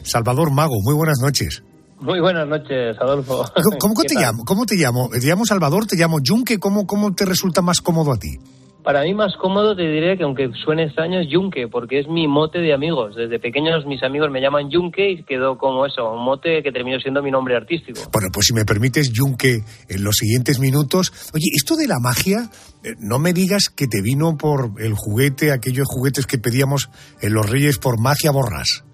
Salvador 0.03 0.51
Mago, 0.51 0.75
muy 0.83 0.95
buenas 0.95 1.19
noches. 1.21 1.63
Muy 2.01 2.21
buenas 2.21 2.49
noches, 2.49 2.97
Adolfo. 2.99 3.45
¿Cómo, 3.63 3.79
cómo 3.79 3.95
¿Qué 3.95 4.09
te 4.09 4.15
tal? 4.15 4.23
llamo? 4.25 4.45
¿Cómo 4.45 4.65
te 4.67 4.77
llamo? 4.77 5.11
¿Te 5.11 5.21
llamo 5.21 5.45
Salvador? 5.45 5.87
¿Te 5.87 5.97
llamo 5.97 6.19
Junque? 6.27 6.59
¿Cómo, 6.59 6.87
¿Cómo 6.87 7.15
te 7.15 7.27
resulta 7.27 7.61
más 7.61 7.81
cómodo 7.81 8.13
a 8.13 8.17
ti? 8.17 8.39
Para 8.83 9.03
mí 9.03 9.13
más 9.13 9.37
cómodo 9.37 9.77
te 9.77 9.83
diré 9.83 10.17
que 10.17 10.25
aunque 10.25 10.51
suene 10.65 10.85
extraño 10.85 11.21
es 11.21 11.29
Yunque, 11.29 11.69
porque 11.69 11.99
es 11.99 12.09
mi 12.09 12.27
mote 12.27 12.61
de 12.61 12.73
amigos. 12.73 13.15
Desde 13.15 13.39
pequeños 13.39 13.85
mis 13.85 14.03
amigos 14.03 14.31
me 14.31 14.41
llaman 14.41 14.71
Yunque 14.71 15.11
y 15.11 15.23
quedó 15.25 15.59
como 15.59 15.85
eso, 15.85 16.11
un 16.11 16.25
mote 16.25 16.63
que 16.63 16.73
terminó 16.73 16.99
siendo 16.99 17.23
mi 17.23 17.31
nombre 17.31 17.57
artístico. 17.57 18.01
Bueno, 18.11 18.29
pues 18.33 18.47
si 18.47 18.55
me 18.55 18.65
permites, 18.65 19.13
Junque, 19.15 19.59
en 19.89 20.05
los 20.05 20.17
siguientes 20.17 20.59
minutos. 20.61 21.13
Oye, 21.35 21.51
esto 21.55 21.77
de 21.77 21.87
la 21.87 21.99
magia, 22.01 22.49
eh, 22.83 22.95
no 22.99 23.19
me 23.19 23.35
digas 23.35 23.69
que 23.69 23.87
te 23.87 24.01
vino 24.01 24.39
por 24.39 24.81
el 24.81 24.95
juguete, 24.95 25.53
aquellos 25.53 25.87
juguetes 25.87 26.27
que 26.27 26.39
pedíamos 26.39 26.89
en 27.21 27.35
los 27.35 27.51
Reyes 27.51 27.79
por 27.79 28.01
magia 28.01 28.31
borras. 28.31 28.85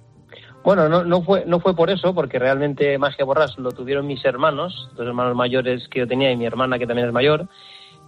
Bueno, 0.67 0.89
no, 0.89 1.05
no, 1.05 1.23
fue, 1.23 1.45
no 1.47 1.61
fue 1.61 1.77
por 1.77 1.91
eso, 1.91 2.13
porque 2.13 2.41
realmente 2.41 2.99
Magia 2.99 3.25
Borras 3.25 3.57
lo 3.57 3.71
tuvieron 3.71 4.05
mis 4.05 4.25
hermanos, 4.25 4.91
dos 4.97 5.07
hermanos 5.07 5.37
mayores 5.37 5.87
que 5.89 6.01
yo 6.01 6.09
tenía 6.09 6.33
y 6.33 6.37
mi 6.37 6.45
hermana 6.45 6.77
que 6.77 6.89
también 6.89 7.07
es 7.07 7.15
mayor, 7.15 7.49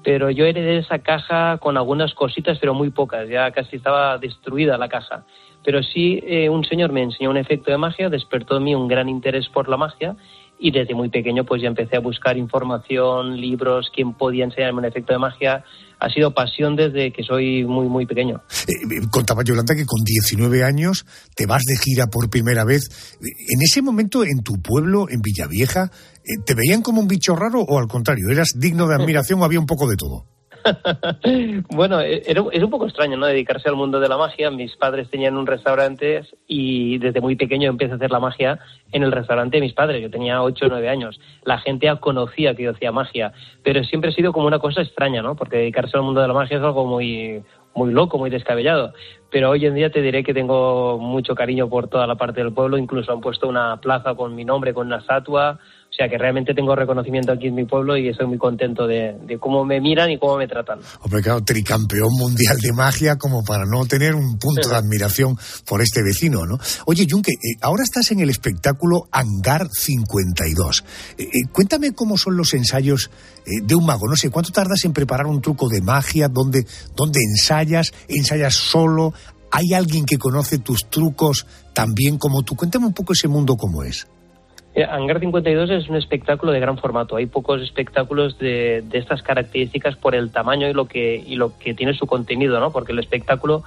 pero 0.05 0.31
yo 0.31 0.47
heredé 0.47 0.79
esa 0.79 1.01
caja 1.01 1.59
con 1.59 1.77
algunas 1.77 2.15
cositas, 2.15 2.59
pero 2.59 2.75
muy 2.75 2.91
pocas, 2.91 3.29
ya 3.29 3.51
casi 3.51 3.77
estaba 3.77 4.19
destruida 4.19 4.79
la 4.79 4.89
caja. 4.89 5.25
Pero 5.65 5.83
sí, 5.83 6.23
eh, 6.25 6.49
un 6.49 6.65
señor 6.65 6.93
me 6.93 7.03
enseñó 7.03 7.31
un 7.31 7.37
efecto 7.37 7.71
de 7.71 7.79
magia, 7.79 8.09
despertó 8.09 8.57
en 8.57 8.65
mí 8.65 8.75
un 8.75 8.89
gran 8.89 9.09
interés 9.09 9.49
por 9.49 9.69
la 9.69 9.77
magia 9.77 10.17
y 10.59 10.71
desde 10.71 10.95
muy 10.95 11.09
pequeño 11.09 11.45
pues 11.45 11.63
ya 11.63 11.69
empecé 11.69 11.97
a 11.97 12.01
buscar 12.01 12.37
información, 12.37 13.41
libros, 13.41 13.91
quién 13.95 14.13
podía 14.15 14.45
enseñarme 14.45 14.81
un 14.81 14.85
efecto 14.85 15.13
de 15.13 15.19
magia. 15.19 15.65
Ha 16.01 16.09
sido 16.11 16.33
pasión 16.33 16.77
desde 16.77 17.13
que 17.13 17.23
soy 17.23 17.65
muy, 17.65 17.89
muy 17.89 18.07
pequeño. 18.07 18.43
Eh, 18.69 18.73
eh, 18.73 19.07
contaba 19.11 19.43
Yolanda 19.43 19.75
que 19.75 19.85
con 19.87 20.05
19 20.05 20.63
años 20.63 21.05
te 21.35 21.47
vas 21.47 21.63
de 21.65 21.77
gira 21.77 22.07
por 22.07 22.31
primera 22.31 22.65
vez. 22.65 23.17
En 23.21 23.63
ese 23.63 23.83
momento, 23.83 24.25
en 24.25 24.43
tu 24.43 24.61
pueblo, 24.63 25.09
en 25.09 25.21
Villavieja, 25.21 25.91
eh, 26.25 26.43
¿te 26.45 26.55
veían 26.55 26.83
como 26.83 27.01
un 27.01 27.09
bicho 27.09 27.35
raro 27.35 27.63
o 27.63 27.79
al 27.79 27.89
contrario? 27.89 28.31
¿Eras 28.31 28.51
digno 28.57 28.87
de 28.87 28.95
admiración 28.95 29.41
o 29.41 29.45
había 29.45 29.61
un 29.61 29.67
poco 29.67 29.89
de 29.89 29.97
todo? 29.97 30.38
Bueno, 31.71 32.01
es 32.01 32.63
un 32.63 32.71
poco 32.71 32.87
extraño, 32.87 33.17
¿no? 33.17 33.27
Dedicarse 33.27 33.69
al 33.69 33.77
mundo 33.77 34.01
de 34.01 34.09
la 34.09 34.17
magia. 34.17 34.51
Mis 34.51 34.77
padres 34.77 35.11
tenían 35.11 35.37
un 35.37 35.47
restaurante 35.47 36.23
y 36.47 36.99
desde 36.99 37.21
muy 37.21 37.37
pequeño 37.37 37.69
empecé 37.69 37.93
a 37.93 37.97
hacer 37.97 38.11
la 38.11 38.21
magia 38.21 38.59
en 38.93 39.03
el 39.03 39.13
restaurante 39.13 39.57
de 39.57 39.63
mis 39.63 39.73
padres. 39.73 40.03
Yo 40.03 40.11
tenía 40.11 40.43
8 40.43 40.67
o 40.67 40.69
9 40.69 40.89
años. 40.89 41.21
La 41.45 41.59
gente 41.59 41.87
ya 41.87 41.97
conocía 41.97 42.55
que 42.55 42.65
yo 42.65 42.71
hacía 42.73 42.93
magia, 42.93 43.33
pero 43.63 43.85
siempre 43.85 44.11
ha 44.11 44.15
sido 44.15 44.33
como 44.33 44.47
una 44.47 44.59
cosa 44.59 44.83
extraña, 44.83 45.23
¿no? 45.23 45.37
Porque 45.37 45.59
dedicarse 45.59 45.97
al 45.97 46.03
mundo 46.03 46.21
de 46.21 46.29
la 46.29 46.35
magia 46.35 46.59
es 46.59 46.63
algo 46.63 46.87
muy 46.87 47.43
muy 47.75 47.93
loco, 47.93 48.19
muy 48.19 48.29
descabellado. 48.29 48.93
Pero 49.31 49.51
hoy 49.51 49.65
en 49.65 49.75
día 49.75 49.91
te 49.91 50.03
diré 50.03 50.25
que 50.25 50.35
tengo 50.35 50.99
mucho 50.99 51.35
cariño 51.35 51.69
por 51.69 51.89
toda 51.89 52.07
la 52.07 52.17
parte 52.17 52.43
del 52.43 52.53
pueblo, 52.53 52.77
incluso 52.77 53.13
han 53.13 53.21
puesto 53.21 53.49
una 53.49 53.81
plaza 53.81 54.15
con 54.15 54.35
mi 54.35 54.45
nombre, 54.45 54.75
con 54.75 54.89
una 54.89 54.99
estatua, 54.99 55.59
o 55.91 55.95
sea 55.99 56.09
que 56.09 56.19
realmente 56.19 56.55
tengo 56.55 56.77
reconocimiento 56.77 57.33
aquí 57.33 57.49
en 57.49 57.55
mi 57.55 57.65
pueblo 57.65 57.97
y 57.97 58.09
estoy 58.09 58.27
muy 58.27 58.39
contento 58.39 58.87
de, 58.87 59.17
cómo 59.41 59.65
me 59.65 59.81
miran 59.81 60.11
y 60.11 60.19
cómo 60.19 60.37
me 60.37 60.47
tratan. 60.47 60.79
Hombre, 61.01 61.23
claro, 61.23 61.43
tricampeón 61.43 62.11
mundial 62.13 62.59
de 62.59 62.73
magia 62.73 63.17
como 63.17 63.43
para 63.43 63.65
no 63.65 63.85
tener 63.87 64.15
un 64.15 64.39
punto 64.39 64.69
de 64.69 64.77
admiración 64.77 65.37
por 65.67 65.81
este 65.81 66.03
vecino, 66.05 66.47
¿no? 66.47 66.59
Oye, 66.87 67.07
Junque, 67.11 67.33
eh, 67.33 67.57
ahora 67.63 67.83
estás 67.83 68.13
en 68.13 68.21
el 68.21 68.31
espectáculo 68.31 69.09
Hangar 69.11 69.69
52. 69.73 70.85
Eh, 71.17 71.23
eh, 71.23 71.29
cuéntame 71.51 71.93
cómo 71.93 72.17
son 72.17 72.37
los 72.37 72.55
ensayos 72.55 73.11
de 73.45 73.75
un 73.75 73.87
mago. 73.87 74.07
No 74.07 74.15
sé, 74.15 74.31
¿cuánto 74.31 74.53
tardas 74.53 74.85
en 74.85 74.93
preparar 74.93 75.27
un 75.27 75.41
truco 75.41 75.69
de 75.69 75.81
magia? 75.81 76.29
¿Dónde, 76.29 76.67
dónde 76.95 77.21
ensayas? 77.21 77.93
¿Ensayas 78.09 78.55
solo? 78.55 79.15
¿Hay 79.51 79.73
alguien 79.73 80.05
que 80.05 80.19
conoce 80.19 80.59
tus 80.59 80.91
trucos 80.91 81.47
también 81.73 82.19
como 82.19 82.43
tú? 82.43 82.55
Cuéntame 82.55 82.87
un 82.87 82.93
poco 82.93 83.15
ese 83.15 83.27
mundo 83.27 83.57
cómo 83.57 83.83
es. 83.83 84.07
Eh, 84.75 84.85
Hangar 84.85 85.19
52 85.19 85.71
es 85.71 85.89
un 85.89 85.97
espectáculo 85.97 86.53
de 86.53 86.61
gran 86.61 86.79
formato. 86.79 87.17
Hay 87.17 87.27
pocos 87.27 87.63
espectáculos 87.63 88.39
de, 88.39 88.85
estas 88.93 89.23
características 89.23 89.97
por 89.97 90.15
el 90.15 90.31
tamaño 90.31 90.69
y 90.69 90.73
lo 90.73 90.87
que 90.87 91.23
y 91.27 91.37
lo 91.37 91.59
que 91.59 91.75
tiene 91.75 91.95
su 91.95 92.07
contenido, 92.07 92.61
¿no? 92.61 92.71
Porque 92.71 92.93
el 92.93 92.99
espectáculo 92.99 93.65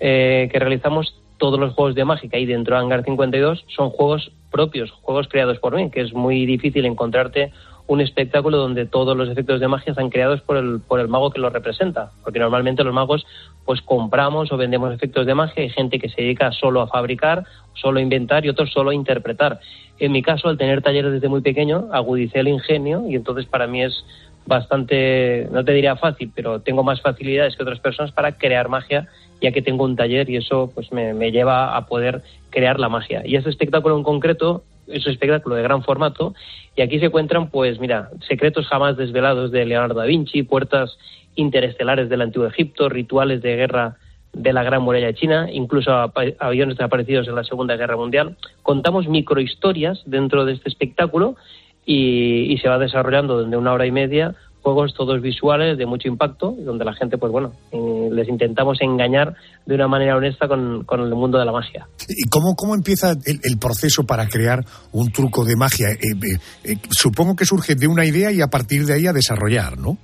eh, 0.00 0.48
que 0.52 0.58
realizamos, 0.58 1.14
todos 1.38 1.58
los 1.58 1.72
juegos 1.72 1.94
de 1.94 2.04
mágica 2.04 2.36
y 2.36 2.44
dentro 2.44 2.76
de 2.76 2.82
Hangar 2.82 3.02
52 3.02 3.64
son 3.68 3.90
juegos 3.90 4.32
propios, 4.50 4.90
juegos 4.90 5.28
creados 5.28 5.58
por 5.58 5.74
mí, 5.74 5.90
que 5.90 6.02
es 6.02 6.12
muy 6.12 6.44
difícil 6.44 6.84
encontrarte 6.84 7.52
un 7.90 8.00
espectáculo 8.00 8.56
donde 8.56 8.86
todos 8.86 9.16
los 9.16 9.28
efectos 9.28 9.58
de 9.58 9.66
magia 9.66 9.90
están 9.90 10.10
creados 10.10 10.40
por 10.42 10.56
el, 10.56 10.78
por 10.78 11.00
el 11.00 11.08
mago 11.08 11.32
que 11.32 11.40
los 11.40 11.52
representa. 11.52 12.12
Porque 12.22 12.38
normalmente 12.38 12.84
los 12.84 12.94
magos 12.94 13.26
pues 13.64 13.82
compramos 13.82 14.52
o 14.52 14.56
vendemos 14.56 14.94
efectos 14.94 15.26
de 15.26 15.34
magia. 15.34 15.64
Hay 15.64 15.70
gente 15.70 15.98
que 15.98 16.08
se 16.08 16.22
dedica 16.22 16.52
solo 16.52 16.82
a 16.82 16.86
fabricar, 16.86 17.44
solo 17.74 17.98
a 17.98 18.02
inventar 18.02 18.46
y 18.46 18.48
otros 18.48 18.70
solo 18.70 18.90
a 18.90 18.94
interpretar. 18.94 19.58
En 19.98 20.12
mi 20.12 20.22
caso, 20.22 20.48
al 20.48 20.56
tener 20.56 20.82
talleres 20.82 21.10
desde 21.10 21.28
muy 21.28 21.40
pequeño, 21.40 21.88
agudicé 21.90 22.38
el 22.38 22.46
ingenio 22.46 23.08
y 23.08 23.16
entonces 23.16 23.46
para 23.46 23.66
mí 23.66 23.82
es 23.82 24.04
bastante, 24.46 25.48
no 25.50 25.64
te 25.64 25.72
diría 25.72 25.96
fácil, 25.96 26.30
pero 26.32 26.60
tengo 26.60 26.84
más 26.84 27.00
facilidades 27.00 27.56
que 27.56 27.64
otras 27.64 27.80
personas 27.80 28.12
para 28.12 28.38
crear 28.38 28.68
magia 28.68 29.08
ya 29.42 29.50
que 29.50 29.62
tengo 29.62 29.84
un 29.84 29.96
taller 29.96 30.30
y 30.30 30.36
eso 30.36 30.70
pues 30.72 30.92
me, 30.92 31.12
me 31.14 31.32
lleva 31.32 31.76
a 31.76 31.86
poder 31.86 32.22
crear 32.50 32.78
la 32.78 32.88
magia. 32.88 33.22
Y 33.24 33.34
ese 33.34 33.48
espectáculo 33.48 33.96
en 33.96 34.04
concreto 34.04 34.62
es 34.86 35.06
un 35.06 35.12
espectáculo 35.12 35.56
de 35.56 35.62
gran 35.62 35.82
formato 35.82 36.34
y 36.80 36.82
aquí 36.82 36.98
se 36.98 37.04
encuentran, 37.04 37.50
pues 37.50 37.78
mira, 37.78 38.08
secretos 38.26 38.66
jamás 38.66 38.96
desvelados 38.96 39.50
de 39.50 39.66
Leonardo 39.66 40.00
da 40.00 40.06
Vinci, 40.06 40.44
puertas 40.44 40.96
interestelares 41.34 42.08
del 42.08 42.22
Antiguo 42.22 42.48
Egipto, 42.48 42.88
rituales 42.88 43.42
de 43.42 43.54
guerra 43.54 43.98
de 44.32 44.54
la 44.54 44.62
Gran 44.62 44.80
Muralla 44.80 45.12
China, 45.12 45.50
incluso 45.52 45.92
aviones 46.38 46.78
desaparecidos 46.78 47.28
en 47.28 47.34
la 47.34 47.44
Segunda 47.44 47.76
Guerra 47.76 47.98
Mundial. 47.98 48.38
Contamos 48.62 49.08
microhistorias 49.08 50.00
dentro 50.06 50.46
de 50.46 50.54
este 50.54 50.70
espectáculo 50.70 51.36
y, 51.84 52.50
y 52.50 52.56
se 52.56 52.70
va 52.70 52.78
desarrollando 52.78 53.44
desde 53.44 53.58
una 53.58 53.74
hora 53.74 53.84
y 53.84 53.92
media 53.92 54.34
juegos 54.62 54.94
todos 54.94 55.20
visuales 55.20 55.78
de 55.78 55.86
mucho 55.86 56.08
impacto, 56.08 56.54
donde 56.58 56.84
la 56.84 56.92
gente, 56.94 57.18
pues 57.18 57.32
bueno, 57.32 57.52
eh, 57.72 58.08
les 58.12 58.28
intentamos 58.28 58.80
engañar 58.80 59.34
de 59.66 59.74
una 59.74 59.88
manera 59.88 60.16
honesta 60.16 60.48
con, 60.48 60.84
con 60.84 61.00
el 61.00 61.14
mundo 61.14 61.38
de 61.38 61.44
la 61.44 61.52
magia. 61.52 61.86
¿Y 62.08 62.28
cómo, 62.28 62.54
cómo 62.54 62.74
empieza 62.74 63.12
el, 63.12 63.58
proceso 63.58 64.04
para 64.04 64.26
crear 64.28 64.64
un 64.92 65.10
truco 65.10 65.44
de 65.44 65.56
magia? 65.56 65.88
Eh, 65.90 66.38
eh, 66.64 66.76
supongo 66.90 67.36
que 67.36 67.44
surge 67.44 67.74
de 67.74 67.86
una 67.86 68.04
idea 68.04 68.32
y 68.32 68.40
a 68.40 68.48
partir 68.48 68.84
de 68.84 68.94
ahí 68.94 69.06
a 69.06 69.12
desarrollar, 69.12 69.78
¿no? 69.78 69.96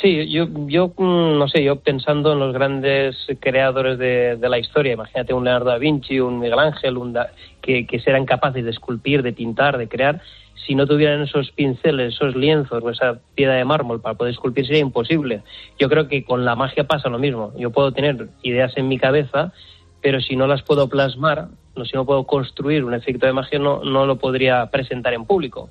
Sí, 0.00 0.28
yo, 0.32 0.46
yo 0.66 0.88
mm, 0.88 1.38
no 1.38 1.46
sé, 1.46 1.62
yo 1.62 1.76
pensando 1.76 2.32
en 2.32 2.40
los 2.40 2.52
grandes 2.52 3.14
creadores 3.38 3.98
de, 3.98 4.36
de 4.36 4.48
la 4.48 4.58
historia, 4.58 4.94
imagínate 4.94 5.32
un 5.32 5.44
Leonardo 5.44 5.70
da 5.70 5.78
Vinci, 5.78 6.18
un 6.18 6.40
Miguel 6.40 6.58
Ángel, 6.58 6.96
un 6.96 7.16
que, 7.60 7.86
que 7.86 8.00
serán 8.00 8.26
capaces 8.26 8.64
de 8.64 8.70
esculpir, 8.70 9.22
de 9.22 9.32
pintar, 9.32 9.78
de 9.78 9.88
crear, 9.88 10.20
si 10.66 10.74
no 10.74 10.86
tuvieran 10.86 11.22
esos 11.22 11.50
pinceles, 11.52 12.14
esos 12.14 12.36
lienzos 12.36 12.82
o 12.82 12.90
esa 12.90 13.20
piedra 13.34 13.54
de 13.54 13.64
mármol 13.64 14.00
para 14.00 14.14
poder 14.14 14.32
esculpir 14.32 14.66
sería 14.66 14.80
imposible. 14.80 15.42
Yo 15.78 15.88
creo 15.88 16.08
que 16.08 16.24
con 16.24 16.44
la 16.44 16.54
magia 16.54 16.84
pasa 16.84 17.08
lo 17.08 17.18
mismo. 17.18 17.52
Yo 17.58 17.70
puedo 17.70 17.92
tener 17.92 18.28
ideas 18.42 18.76
en 18.76 18.88
mi 18.88 18.98
cabeza, 18.98 19.52
pero 20.00 20.20
si 20.20 20.36
no 20.36 20.46
las 20.46 20.62
puedo 20.62 20.88
plasmar, 20.88 21.48
no, 21.74 21.84
si 21.84 21.96
no 21.96 22.04
puedo 22.04 22.24
construir 22.24 22.84
un 22.84 22.94
efecto 22.94 23.26
de 23.26 23.32
magia, 23.32 23.58
no, 23.58 23.82
no 23.82 24.06
lo 24.06 24.16
podría 24.16 24.70
presentar 24.70 25.14
en 25.14 25.24
público. 25.24 25.70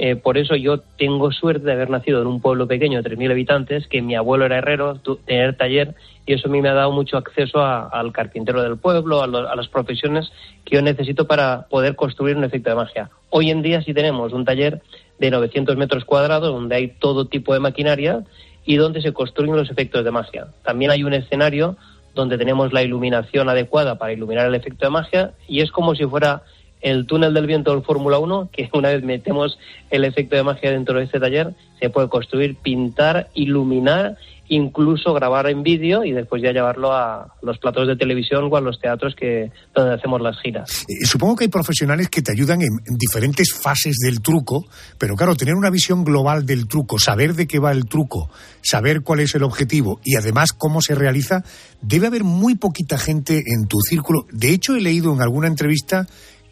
Eh, 0.00 0.14
por 0.14 0.38
eso 0.38 0.54
yo 0.54 0.78
tengo 0.96 1.32
suerte 1.32 1.66
de 1.66 1.72
haber 1.72 1.90
nacido 1.90 2.22
en 2.22 2.28
un 2.28 2.40
pueblo 2.40 2.68
pequeño 2.68 3.02
de 3.02 3.10
3.000 3.10 3.32
habitantes, 3.32 3.88
que 3.88 4.00
mi 4.00 4.14
abuelo 4.14 4.44
era 4.44 4.58
herrero, 4.58 5.00
tener 5.26 5.56
taller, 5.56 5.96
y 6.24 6.34
eso 6.34 6.46
a 6.46 6.52
mí 6.52 6.62
me 6.62 6.68
ha 6.68 6.74
dado 6.74 6.92
mucho 6.92 7.16
acceso 7.16 7.64
al 7.64 8.12
carpintero 8.12 8.62
del 8.62 8.76
pueblo, 8.76 9.20
a, 9.20 9.24
a, 9.24 9.56
las 9.56 9.66
profesiones 9.66 10.30
que 10.64 10.76
yo 10.76 10.82
necesito 10.82 11.26
para 11.26 11.66
poder 11.68 11.96
construir 11.96 12.36
un 12.36 12.44
efecto 12.44 12.70
de 12.70 12.76
magia. 12.76 13.10
Hoy 13.30 13.50
en 13.50 13.60
día 13.60 13.82
sí 13.82 13.92
tenemos 13.92 14.32
un 14.32 14.44
taller 14.44 14.82
de 15.18 15.30
900 15.32 15.76
metros 15.76 16.04
cuadrados 16.04 16.52
donde 16.52 16.76
hay 16.76 16.88
todo 17.00 17.24
tipo 17.24 17.52
de 17.52 17.58
maquinaria 17.58 18.22
y 18.64 18.76
donde 18.76 19.02
se 19.02 19.12
construyen 19.12 19.56
los 19.56 19.68
efectos 19.68 20.04
de 20.04 20.12
magia. 20.12 20.46
También 20.62 20.92
hay 20.92 21.02
un 21.02 21.12
escenario 21.12 21.76
donde 22.14 22.38
tenemos 22.38 22.72
la 22.72 22.82
iluminación 22.82 23.48
adecuada 23.48 23.98
para 23.98 24.12
iluminar 24.12 24.46
el 24.46 24.54
efecto 24.54 24.86
de 24.86 24.90
magia 24.90 25.32
y 25.48 25.60
es 25.60 25.72
como 25.72 25.96
si 25.96 26.04
fuera 26.04 26.42
el 26.80 27.06
túnel 27.06 27.34
del 27.34 27.46
viento 27.46 27.72
del 27.72 27.82
Fórmula 27.82 28.18
1, 28.18 28.50
que 28.52 28.68
una 28.74 28.90
vez 28.90 29.02
metemos 29.02 29.58
el 29.90 30.04
efecto 30.04 30.36
de 30.36 30.42
magia 30.42 30.70
dentro 30.70 30.98
de 30.98 31.04
este 31.04 31.20
taller, 31.20 31.54
se 31.80 31.90
puede 31.90 32.08
construir, 32.08 32.56
pintar, 32.56 33.28
iluminar, 33.34 34.16
incluso 34.48 35.12
grabar 35.12 35.48
en 35.48 35.62
vídeo 35.62 36.04
y 36.04 36.12
después 36.12 36.42
ya 36.42 36.52
llevarlo 36.52 36.92
a 36.92 37.34
los 37.42 37.58
platos 37.58 37.86
de 37.86 37.96
televisión 37.96 38.48
o 38.50 38.56
a 38.56 38.60
los 38.60 38.80
teatros 38.80 39.14
que 39.14 39.50
donde 39.74 39.94
hacemos 39.94 40.20
las 40.20 40.40
giras. 40.40 40.84
Eh, 40.88 41.04
supongo 41.04 41.36
que 41.36 41.44
hay 41.44 41.50
profesionales 41.50 42.08
que 42.08 42.22
te 42.22 42.32
ayudan 42.32 42.62
en, 42.62 42.70
diferentes 42.96 43.52
fases 43.52 43.96
del 44.02 44.20
truco, 44.20 44.66
pero 44.96 45.16
claro, 45.16 45.36
tener 45.36 45.54
una 45.54 45.70
visión 45.70 46.04
global 46.04 46.46
del 46.46 46.66
truco, 46.66 46.98
saber 46.98 47.34
de 47.34 47.46
qué 47.46 47.58
va 47.58 47.72
el 47.72 47.86
truco, 47.86 48.30
saber 48.62 49.02
cuál 49.02 49.20
es 49.20 49.34
el 49.34 49.42
objetivo 49.42 50.00
y 50.02 50.16
además 50.16 50.52
cómo 50.52 50.80
se 50.80 50.94
realiza, 50.94 51.44
debe 51.82 52.06
haber 52.06 52.24
muy 52.24 52.54
poquita 52.54 52.98
gente 52.98 53.42
en 53.46 53.66
tu 53.68 53.78
círculo. 53.80 54.26
De 54.32 54.50
hecho, 54.50 54.74
he 54.74 54.80
leído 54.80 55.12
en 55.12 55.20
alguna 55.20 55.46
entrevista 55.46 56.06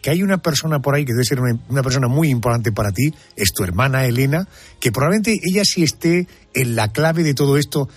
que 0.07 0.11
hay 0.11 0.23
una 0.23 0.37
persona 0.37 0.79
por 0.79 0.95
ahí 0.95 1.03
que 1.03 1.11
debe 1.11 1.25
ser 1.25 1.41
una, 1.41 1.83
persona 1.83 2.07
muy 2.07 2.29
importante 2.29 2.71
para 2.71 2.93
ti, 2.93 3.13
es 3.35 3.51
tu 3.51 3.65
hermana 3.65 4.05
Elena, 4.05 4.47
que 4.79 4.89
probablemente 4.89 5.37
ella 5.43 5.63
sí 5.65 5.83
esté 5.83 6.29
en 6.53 6.77
la 6.77 6.93
clave 6.93 7.23
de 7.23 7.33
todo 7.33 7.57
esto. 7.57 7.89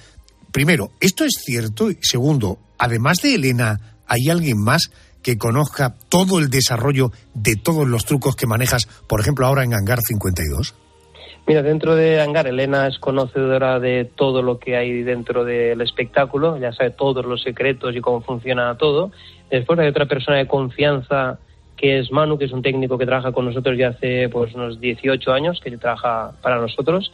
Primero, 0.51 0.91
¿esto 0.99 1.25
es 1.25 1.35
cierto? 1.41 1.87
Segundo, 2.03 2.59
además 2.79 3.19
de 3.23 3.37
Elena, 3.37 3.79
¿hay 4.09 4.29
alguien 4.29 4.59
más 4.59 4.91
que 5.23 5.39
conozca 5.39 5.95
todo 6.09 6.41
el 6.41 6.51
desarrollo 6.51 7.13
de 7.35 7.55
todos 7.55 7.87
los 7.87 8.05
trucos 8.05 8.35
que 8.35 8.49
manejas, 8.49 8.89
por 9.07 9.21
ejemplo, 9.21 9.47
ahora 9.47 9.63
en 9.63 9.73
Hangar 9.73 10.01
52? 10.01 10.75
Mira, 11.47 11.63
dentro 11.63 11.95
de 11.95 12.21
Hangar, 12.21 12.49
Elena 12.49 12.89
es 12.89 12.99
conocedora 12.99 13.79
de 13.79 14.05
todo 14.17 14.43
lo 14.43 14.59
que 14.59 14.77
hay 14.77 15.05
dentro 15.05 15.45
del 15.45 15.81
espectáculo, 15.81 16.59
ya 16.59 16.73
sabe 16.73 16.91
todos 16.91 17.25
los 17.25 17.41
secretos 17.45 17.95
y 17.95 18.01
cómo 18.01 18.21
funciona 18.21 18.77
todo. 18.77 19.13
Después 19.49 19.79
hay 19.79 19.87
otra 19.87 20.07
persona 20.07 20.39
de 20.39 20.49
confianza 20.49 21.39
que 21.81 21.99
es 21.99 22.13
Manu, 22.13 22.37
que 22.37 22.45
es 22.45 22.53
un 22.53 22.61
técnico 22.61 22.99
que 22.99 23.07
trabaja 23.07 23.33
con 23.33 23.47
nosotros 23.47 23.79
ya 23.79 23.89
hace 23.89 24.29
pues 24.29 24.55
unos 24.55 24.81
18 24.81 25.33
años, 25.33 25.61
que 25.61 25.75
trabaja 25.79 26.33
para 26.43 26.61
nosotros. 26.61 27.11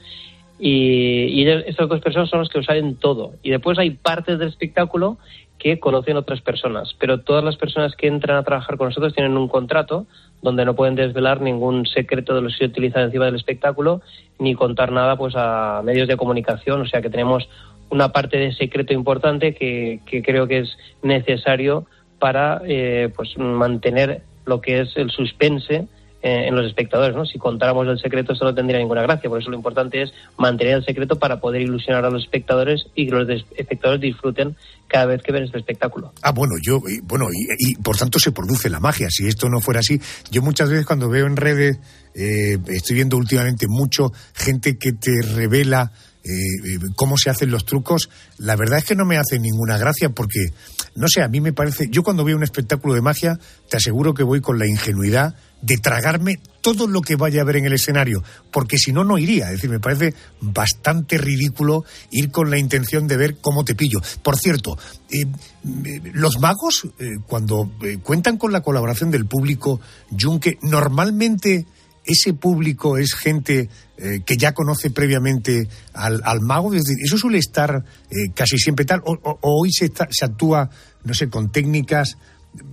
Y, 0.59 1.47
estas 1.49 1.89
dos 1.89 2.01
personas 2.01 2.29
son 2.29 2.41
las 2.41 2.49
que 2.49 2.59
lo 2.59 2.65
saben 2.65 2.97
todo. 2.97 3.35
Y 3.45 3.51
después 3.51 3.79
hay 3.79 3.91
partes 3.91 4.41
del 4.41 4.49
espectáculo 4.49 5.19
que 5.61 5.79
conocen 5.79 6.17
otras 6.17 6.41
personas. 6.41 6.97
Pero 6.99 7.21
todas 7.21 7.45
las 7.45 7.57
personas 7.57 7.95
que 7.95 8.09
entran 8.09 8.39
a 8.39 8.43
trabajar 8.43 8.77
con 8.77 8.89
nosotros 8.89 9.15
tienen 9.15 9.37
un 9.37 9.47
contrato 9.47 10.07
donde 10.43 10.65
no 10.65 10.75
pueden 10.75 10.97
desvelar 10.97 11.41
ningún 11.41 11.87
secreto 11.87 12.35
de 12.35 12.41
lo 12.41 12.49
que 12.49 12.55
se 12.55 12.65
utiliza 12.65 13.01
encima 13.03 13.27
del 13.27 13.37
espectáculo 13.37 14.03
ni 14.41 14.57
contar 14.57 14.91
nada 14.91 15.17
pues 15.17 15.35
a 15.37 15.81
medios 15.85 16.09
de 16.09 16.17
comunicación. 16.17 16.81
O 16.81 16.87
sea 16.87 17.01
que 17.01 17.11
tenemos 17.11 17.49
una 17.89 18.11
parte 18.11 18.37
de 18.37 18.53
secreto 18.53 18.93
importante 18.93 19.55
que, 19.55 20.01
creo 20.25 20.49
que 20.49 20.59
es 20.59 20.77
necesario 21.05 21.87
para 22.19 22.63
eh, 22.67 23.13
pues 23.15 23.39
mantener 23.39 24.23
lo 24.47 24.61
que 24.61 24.81
es 24.81 24.97
el 24.97 25.11
suspense 25.11 25.87
eh, 26.23 26.49
en 26.49 26.57
los 26.57 26.67
espectadores, 26.67 27.15
¿no? 27.15 27.25
Si 27.25 27.39
contáramos 27.39 27.87
el 27.87 28.01
secreto, 28.01 28.33
eso 28.33 28.45
no 28.45 28.55
tendría 28.55 28.81
ninguna 28.81 29.03
gracia. 29.03 29.29
Por 29.31 29.41
eso 29.41 29.51
lo 29.51 29.57
importante 29.57 30.03
es 30.03 30.13
mantener 30.39 30.75
el 30.75 30.85
secreto 30.85 31.19
para 31.19 31.39
poder 31.39 31.61
ilusionar 31.61 32.05
a 32.05 32.11
los 32.11 32.25
espectadores 32.25 32.87
y 32.97 33.07
que 33.07 33.13
los 33.13 33.29
espectadores 33.57 34.01
disfruten 34.01 34.57
cada 34.89 35.07
vez 35.07 35.23
que 35.23 35.31
ven 35.31 35.45
este 35.45 35.59
espectáculo. 35.59 36.13
Ah, 36.23 36.33
bueno, 36.33 36.55
yo, 36.61 36.81
bueno, 37.05 37.27
y, 37.59 37.77
por 37.77 37.97
tanto 37.97 38.19
se 38.19 38.33
produce 38.33 38.71
la 38.71 38.81
magia. 38.81 39.09
Si 39.11 39.27
esto 39.29 39.49
no 39.49 39.61
fuera 39.61 39.81
así, 39.81 40.01
yo 40.31 40.43
muchas 40.43 40.71
veces 40.71 40.87
cuando 40.87 41.09
veo 41.09 41.27
en 41.27 41.37
redes, 41.37 41.79
eh, 42.15 42.59
estoy 42.69 42.97
viendo 42.97 43.17
últimamente 43.19 43.67
mucho 43.69 44.11
gente 44.35 44.79
que 44.79 44.93
te 44.93 45.23
revela 45.23 45.93
eh, 46.27 46.79
cómo 46.97 47.17
se 47.17 47.31
hacen 47.31 47.51
los 47.51 47.65
trucos, 47.65 48.11
la 48.39 48.57
verdad 48.57 48.79
es 48.79 48.85
que 48.85 48.97
no 48.97 49.05
me 49.05 49.17
hace 49.17 49.39
ninguna 49.39 49.79
gracia 49.79 50.11
porque, 50.11 50.53
no 50.95 51.09
sé, 51.09 51.23
a 51.23 51.29
mí 51.29 51.41
me 51.41 51.53
parece, 51.53 51.89
yo 51.91 52.03
cuando 52.03 52.25
veo 52.25 52.37
un 52.37 52.43
espectáculo 52.43 52.95
de 52.95 53.01
magia, 53.01 53.39
te 53.69 53.77
aseguro 53.77 54.15
que 54.15 54.23
voy 54.23 54.41
con 54.41 54.59
la 54.59 54.67
ingenuidad 54.67 55.37
de 55.63 55.79
tragarme 55.79 56.39
todo 56.61 56.87
lo 56.87 57.01
que 57.01 57.17
vaya 57.17 57.41
a 57.41 57.45
ver 57.45 57.57
en 57.57 57.67
el 57.67 57.73
escenario, 57.73 58.23
porque 58.51 58.77
si 58.79 58.93
no, 58.93 59.05
no 59.05 59.19
iría. 59.19 59.47
Es 59.47 59.53
decir, 59.53 59.71
me 59.71 59.81
parece 59.81 60.15
bastante 60.41 61.17
ridículo 61.17 61.85
ir 62.11 62.31
con 62.31 62.51
la 62.51 62.59
intención 62.59 63.07
de 63.07 63.17
ver 63.17 63.37
cómo 63.41 63.65
te 63.65 63.75
pillo. 63.75 64.01
Por 64.23 64.37
cierto, 64.37 64.77
eh, 65.11 65.27
los 66.13 66.41
magos, 66.41 66.89
eh, 66.99 67.19
cuando 67.27 67.73
eh, 67.83 67.99
cuentan 68.03 68.37
con 68.37 68.53
la 68.53 68.63
colaboración 68.63 69.11
del 69.11 69.27
público, 69.27 69.81
Junque, 70.19 70.59
normalmente 70.63 71.67
ese 72.07 72.33
público 72.35 72.97
es 72.99 73.15
gente 73.15 73.69
eh, 73.99 74.21
que 74.25 74.37
ya 74.37 74.53
conoce 74.53 74.91
previamente 74.91 75.69
al, 75.93 76.21
al 76.25 76.41
mago. 76.41 76.73
Es 76.75 76.85
decir, 76.85 76.97
eso 77.05 77.19
suele 77.19 77.39
estar 77.39 77.85
eh, 78.11 78.31
casi 78.35 78.59
siempre 78.59 78.85
tal. 78.85 79.01
O, 79.05 79.39
hoy 79.43 79.73
se, 79.73 79.87
está- 79.87 80.09
se 80.11 80.25
actúa, 80.25 80.71
no 81.05 81.15
sé, 81.15 81.29
con 81.29 81.51
técnicas 81.51 82.17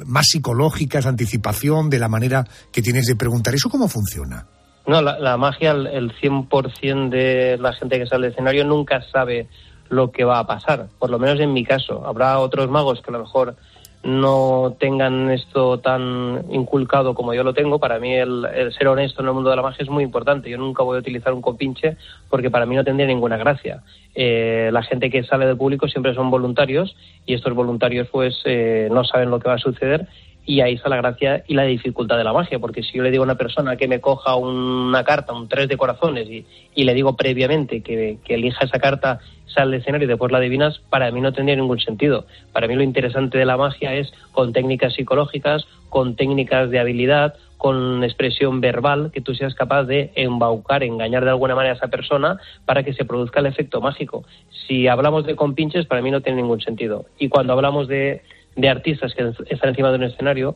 más 0.05 0.27
psicológicas, 0.27 1.05
anticipación, 1.05 1.89
de 1.89 1.99
la 1.99 2.07
manera 2.07 2.45
que 2.71 2.81
tienes 2.81 3.05
de 3.07 3.15
preguntar. 3.15 3.53
¿Eso 3.53 3.69
cómo 3.69 3.87
funciona? 3.89 4.47
No, 4.87 5.01
la, 5.01 5.17
la 5.19 5.37
magia, 5.37 5.71
el, 5.71 5.87
el 5.87 6.11
100% 6.19 7.09
de 7.09 7.57
la 7.57 7.73
gente 7.73 7.97
que 7.99 8.05
sale 8.05 8.27
al 8.27 8.31
escenario 8.33 8.65
nunca 8.65 9.01
sabe 9.11 9.47
lo 9.89 10.11
que 10.11 10.23
va 10.23 10.39
a 10.39 10.47
pasar, 10.47 10.87
por 10.99 11.09
lo 11.09 11.19
menos 11.19 11.39
en 11.39 11.53
mi 11.53 11.63
caso. 11.65 12.05
Habrá 12.05 12.39
otros 12.39 12.69
magos 12.69 13.01
que 13.01 13.09
a 13.09 13.13
lo 13.13 13.19
mejor 13.19 13.55
no 14.03 14.75
tengan 14.79 15.31
esto 15.31 15.79
tan 15.79 16.43
inculcado 16.51 17.15
como 17.15 17.33
yo 17.33 17.43
lo 17.43 17.53
tengo. 17.53 17.79
Para 17.79 17.99
mí 17.99 18.13
el, 18.13 18.45
ser 18.77 18.87
honesto 18.87 19.21
en 19.21 19.29
el 19.29 19.33
mundo 19.33 19.49
de 19.49 19.55
la 19.55 19.61
magia 19.61 19.83
es 19.83 19.89
muy 19.89 20.03
importante. 20.03 20.49
Yo 20.49 20.57
nunca 20.57 20.83
voy 20.83 20.97
a 20.97 20.99
utilizar 20.99 21.33
un 21.33 21.41
compinche 21.41 21.95
porque 22.29 22.51
para 22.51 22.65
mí 22.65 22.75
no 22.75 22.83
tendría 22.83 23.07
ninguna 23.07 23.37
gracia. 23.37 23.81
Eh, 24.13 24.69
la 24.73 24.83
gente 24.83 25.09
que 25.09 25.23
sale 25.23 25.45
del 25.45 25.57
público 25.57 25.87
siempre 25.87 26.13
son 26.13 26.29
voluntarios 26.29 26.95
y 27.25 27.33
estos 27.33 27.53
voluntarios 27.53 28.07
pues 28.11 28.41
eh, 28.45 28.89
no 28.91 29.03
saben 29.05 29.31
lo 29.31 29.39
que 29.39 29.49
va 29.49 29.55
a 29.55 29.59
suceder 29.59 30.07
y 30.45 30.61
ahí 30.61 30.73
está 30.73 30.89
la 30.89 30.97
gracia 30.97 31.43
y 31.47 31.53
la 31.53 31.63
dificultad 31.63 32.17
de 32.17 32.23
la 32.23 32.33
magia, 32.33 32.59
porque 32.59 32.83
si 32.83 32.97
yo 32.97 33.03
le 33.03 33.11
digo 33.11 33.23
a 33.23 33.25
una 33.25 33.35
persona 33.35 33.77
que 33.77 33.87
me 33.87 34.01
coja 34.01 34.35
una 34.35 35.03
carta, 35.03 35.33
un 35.33 35.47
tres 35.47 35.69
de 35.69 35.77
corazones, 35.77 36.29
y, 36.29 36.45
y 36.75 36.83
le 36.83 36.93
digo 36.93 37.15
previamente 37.15 37.81
que, 37.81 38.17
elija 38.27 38.65
esa 38.65 38.79
carta, 38.79 39.19
sale 39.45 39.75
al 39.75 39.81
escenario 39.81 40.05
y 40.05 40.09
después 40.09 40.31
la 40.31 40.39
adivinas, 40.39 40.79
para 40.89 41.11
mí 41.11 41.21
no 41.21 41.31
tendría 41.31 41.55
ningún 41.55 41.79
sentido. 41.79 42.25
Para 42.51 42.67
mí 42.67 42.75
lo 42.75 42.83
interesante 42.83 43.37
de 43.37 43.45
la 43.45 43.55
magia 43.55 43.93
es 43.93 44.11
con 44.31 44.51
técnicas 44.51 44.93
psicológicas, 44.93 45.65
con 45.89 46.15
técnicas 46.15 46.69
de 46.69 46.79
habilidad, 46.79 47.35
con 47.57 48.03
expresión 48.03 48.59
verbal, 48.59 49.11
que 49.13 49.21
tú 49.21 49.35
seas 49.35 49.55
capaz 49.55 49.85
de 49.85 50.11
embaucar, 50.15 50.83
engañar 50.83 51.23
de 51.23 51.29
alguna 51.29 51.55
manera 51.55 51.75
a 51.75 51.77
esa 51.77 51.87
persona 51.87 52.37
para 52.65 52.83
que 52.83 52.93
se 52.93 53.05
produzca 53.05 53.39
el 53.39 53.45
efecto 53.45 53.79
mágico. 53.79 54.25
Si 54.67 54.89
hablamos 54.89 55.25
de 55.25 55.37
compinches, 55.37 55.85
para 55.85 56.01
mí 56.01 56.11
no 56.11 56.19
tiene 56.19 56.41
ningún 56.41 56.59
sentido. 56.59 57.05
Y 57.19 57.29
cuando 57.29 57.53
hablamos 57.53 57.87
de, 57.87 58.21
de 58.55 58.69
artistas 58.69 59.13
que 59.13 59.31
están 59.49 59.69
encima 59.69 59.89
de 59.89 59.95
un 59.97 60.03
escenario, 60.03 60.55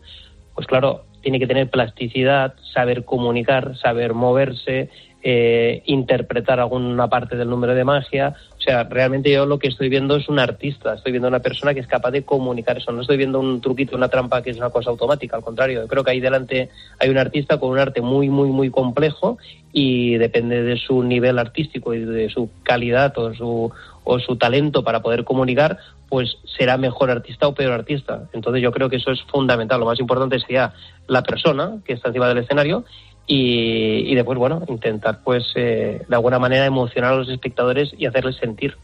pues 0.56 0.68
claro, 0.68 1.06
tiene 1.22 1.40
que 1.40 1.48
tener 1.48 1.70
plasticidad, 1.70 2.54
saber 2.74 3.04
comunicar, 3.04 3.78
saber 3.78 4.14
moverse, 4.14 4.90
eh, 5.24 5.82
interpretar 5.86 6.60
alguna 6.60 7.10
parte 7.10 7.36
del 7.36 7.50
número 7.50 7.76
de 7.76 7.84
magia. 7.84 8.36
O 8.58 8.62
sea, 8.62 8.84
realmente 8.84 9.32
yo 9.32 9.46
lo 9.46 9.60
que 9.60 9.68
estoy 9.68 9.90
viendo 9.90 10.16
es 10.16 10.30
un 10.30 10.40
artista, 10.40 10.94
estoy 10.94 11.12
viendo 11.12 11.28
una 11.28 11.40
persona 11.42 11.74
que 11.74 11.80
es 11.80 11.88
capaz 11.88 12.12
de 12.12 12.24
comunicar 12.24 12.78
eso. 12.78 12.92
No 12.92 13.02
estoy 13.02 13.18
viendo 13.18 13.40
un 13.40 13.60
truquito, 13.60 13.96
una 13.96 14.10
trampa 14.10 14.42
que 14.42 14.52
es 14.52 14.58
una 14.58 14.70
cosa 14.70 14.90
automática, 14.90 15.36
al 15.36 15.44
contrario. 15.44 15.82
Yo 15.82 15.88
creo 15.88 16.04
que 16.04 16.12
ahí 16.12 16.20
delante 16.20 16.70
hay 17.00 17.10
un 17.10 17.18
artista 17.18 17.60
con 17.60 17.72
un 17.72 17.80
arte 17.80 18.02
muy, 18.02 18.30
muy, 18.30 18.50
muy 18.50 18.70
complejo 18.70 19.38
y 19.74 20.16
depende 20.18 20.64
de 20.64 20.78
su 20.78 21.04
nivel 21.04 21.40
artístico 21.40 21.94
y 21.94 22.06
de 22.06 22.30
su 22.30 22.50
calidad 22.64 23.18
o 23.18 23.34
su, 23.34 23.72
o 24.08 24.20
su 24.20 24.38
talento 24.38 24.84
para 24.84 25.02
poder 25.02 25.26
comunicar, 25.26 25.78
pues 26.08 26.38
será 26.58 26.78
mejor 26.78 27.12
artista 27.12 27.48
o 27.48 27.54
peor 27.54 27.74
artista. 27.74 28.24
Entonces 28.32 28.64
yo 28.64 28.72
creo 28.72 28.90
que 28.90 28.96
eso 28.96 29.12
es 29.12 29.22
fundamental. 29.24 29.80
Lo 29.80 29.86
más 29.86 30.00
importante 30.00 30.40
sería 30.40 30.74
la 31.08 31.24
persona 31.24 31.80
que 31.86 31.94
está 31.94 32.08
encima 32.08 32.30
del 32.30 32.38
escenario 32.38 32.86
y, 33.28 34.10
y 34.10 34.16
después, 34.16 34.40
bueno, 34.40 34.64
intentar 34.70 35.20
pues 35.24 35.44
eh, 35.56 36.02
de 36.08 36.16
alguna 36.16 36.40
manera 36.40 36.66
emocionar 36.66 37.14
a 37.14 37.18
los 37.18 37.30
espectadores 37.30 37.94
y 37.98 38.06
hacerles 38.06 38.38
sentir. 38.38 38.78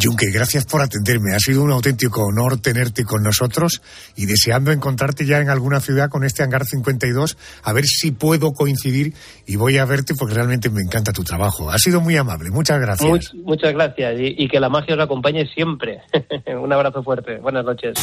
Junque, 0.00 0.30
gracias 0.32 0.64
por 0.64 0.80
atenderme. 0.80 1.34
Ha 1.34 1.38
sido 1.38 1.62
un 1.62 1.70
auténtico 1.70 2.22
honor 2.22 2.58
tenerte 2.60 3.04
con 3.04 3.22
nosotros 3.22 3.82
y 4.16 4.26
deseando 4.26 4.72
encontrarte 4.72 5.26
ya 5.26 5.38
en 5.38 5.48
alguna 5.50 5.80
ciudad 5.80 6.08
con 6.08 6.24
este 6.24 6.42
Hangar 6.42 6.64
52, 6.64 7.36
a 7.62 7.72
ver 7.72 7.84
si 7.84 8.10
puedo 8.10 8.52
coincidir 8.52 9.12
y 9.46 9.56
voy 9.56 9.78
a 9.78 9.84
verte 9.84 10.14
porque 10.14 10.34
realmente 10.34 10.70
me 10.70 10.80
encanta 10.80 11.12
tu 11.12 11.24
trabajo. 11.24 11.70
Ha 11.70 11.78
sido 11.78 12.00
muy 12.00 12.16
amable. 12.16 12.50
Muchas 12.50 12.80
gracias. 12.80 13.08
Much- 13.08 13.34
muchas 13.44 13.72
gracias 13.74 14.18
y, 14.18 14.34
y 14.44 14.48
que 14.48 14.60
la 14.60 14.68
magia 14.68 14.94
os 14.94 15.00
acompañe 15.00 15.46
siempre. 15.54 16.00
un 16.62 16.72
abrazo 16.72 17.02
fuerte. 17.02 17.36
Buenas 17.38 17.64
noches. 17.64 17.94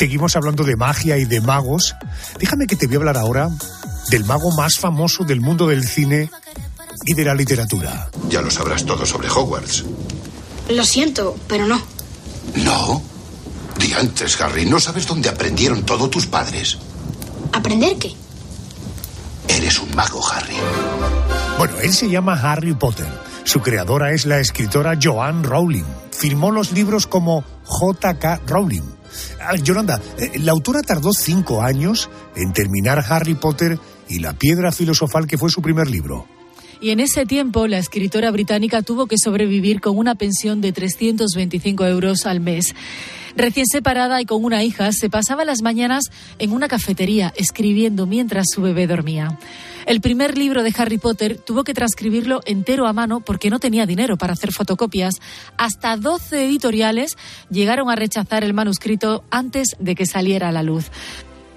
Seguimos 0.00 0.34
hablando 0.34 0.64
de 0.64 0.76
magia 0.76 1.18
y 1.18 1.26
de 1.26 1.42
magos. 1.42 1.94
Déjame 2.38 2.66
que 2.66 2.74
te 2.74 2.86
voy 2.86 2.94
a 2.94 2.98
hablar 3.00 3.18
ahora 3.18 3.50
del 4.08 4.24
mago 4.24 4.50
más 4.52 4.78
famoso 4.78 5.24
del 5.24 5.42
mundo 5.42 5.66
del 5.66 5.86
cine 5.86 6.30
y 7.04 7.12
de 7.12 7.22
la 7.22 7.34
literatura. 7.34 8.08
Ya 8.30 8.40
lo 8.40 8.50
sabrás 8.50 8.86
todo 8.86 9.04
sobre 9.04 9.28
Hogwarts. 9.28 9.84
Lo 10.70 10.84
siento, 10.86 11.36
pero 11.46 11.66
no. 11.66 11.82
No. 12.54 13.02
Diantres, 13.78 14.40
Harry, 14.40 14.64
no 14.64 14.80
sabes 14.80 15.06
dónde 15.06 15.28
aprendieron 15.28 15.82
todo 15.82 16.08
tus 16.08 16.26
padres. 16.26 16.78
¿Aprender 17.52 17.98
qué? 17.98 18.14
Eres 19.48 19.78
un 19.80 19.94
mago, 19.94 20.26
Harry. 20.32 20.56
Bueno, 21.58 21.78
él 21.82 21.92
se 21.92 22.08
llama 22.08 22.40
Harry 22.40 22.72
Potter. 22.72 23.08
Su 23.44 23.60
creadora 23.60 24.12
es 24.12 24.24
la 24.24 24.40
escritora 24.40 24.98
Joanne 24.98 25.46
Rowling. 25.46 25.84
Firmó 26.10 26.52
los 26.52 26.72
libros 26.72 27.06
como 27.06 27.44
J.K. 27.64 28.40
Rowling. 28.46 28.99
Yolanda, 29.62 30.00
eh, 30.18 30.38
la 30.38 30.52
autora 30.52 30.82
tardó 30.82 31.12
cinco 31.12 31.62
años 31.62 32.10
en 32.36 32.52
terminar 32.52 33.04
Harry 33.08 33.34
Potter 33.34 33.78
y 34.08 34.18
la 34.18 34.32
piedra 34.34 34.72
filosofal 34.72 35.26
que 35.26 35.38
fue 35.38 35.50
su 35.50 35.62
primer 35.62 35.88
libro. 35.88 36.26
Y 36.80 36.90
en 36.90 37.00
ese 37.00 37.26
tiempo, 37.26 37.66
la 37.66 37.78
escritora 37.78 38.30
británica 38.30 38.80
tuvo 38.80 39.06
que 39.06 39.18
sobrevivir 39.18 39.80
con 39.80 39.98
una 39.98 40.14
pensión 40.14 40.62
de 40.62 40.72
325 40.72 41.86
euros 41.86 42.24
al 42.24 42.40
mes. 42.40 42.74
Recién 43.36 43.66
separada 43.66 44.20
y 44.20 44.24
con 44.24 44.44
una 44.44 44.64
hija, 44.64 44.90
se 44.92 45.10
pasaba 45.10 45.44
las 45.44 45.62
mañanas 45.62 46.04
en 46.38 46.52
una 46.52 46.68
cafetería 46.68 47.32
escribiendo 47.36 48.06
mientras 48.06 48.46
su 48.52 48.62
bebé 48.62 48.86
dormía. 48.86 49.38
El 49.86 50.00
primer 50.00 50.36
libro 50.36 50.62
de 50.62 50.74
Harry 50.76 50.98
Potter 50.98 51.38
tuvo 51.38 51.64
que 51.64 51.74
transcribirlo 51.74 52.40
entero 52.44 52.86
a 52.86 52.92
mano 52.92 53.20
porque 53.20 53.50
no 53.50 53.58
tenía 53.58 53.86
dinero 53.86 54.16
para 54.16 54.34
hacer 54.34 54.52
fotocopias. 54.52 55.14
Hasta 55.56 55.96
12 55.96 56.44
editoriales 56.44 57.16
llegaron 57.50 57.90
a 57.90 57.96
rechazar 57.96 58.44
el 58.44 58.54
manuscrito 58.54 59.24
antes 59.30 59.76
de 59.78 59.94
que 59.94 60.06
saliera 60.06 60.48
a 60.48 60.52
la 60.52 60.62
luz. 60.62 60.90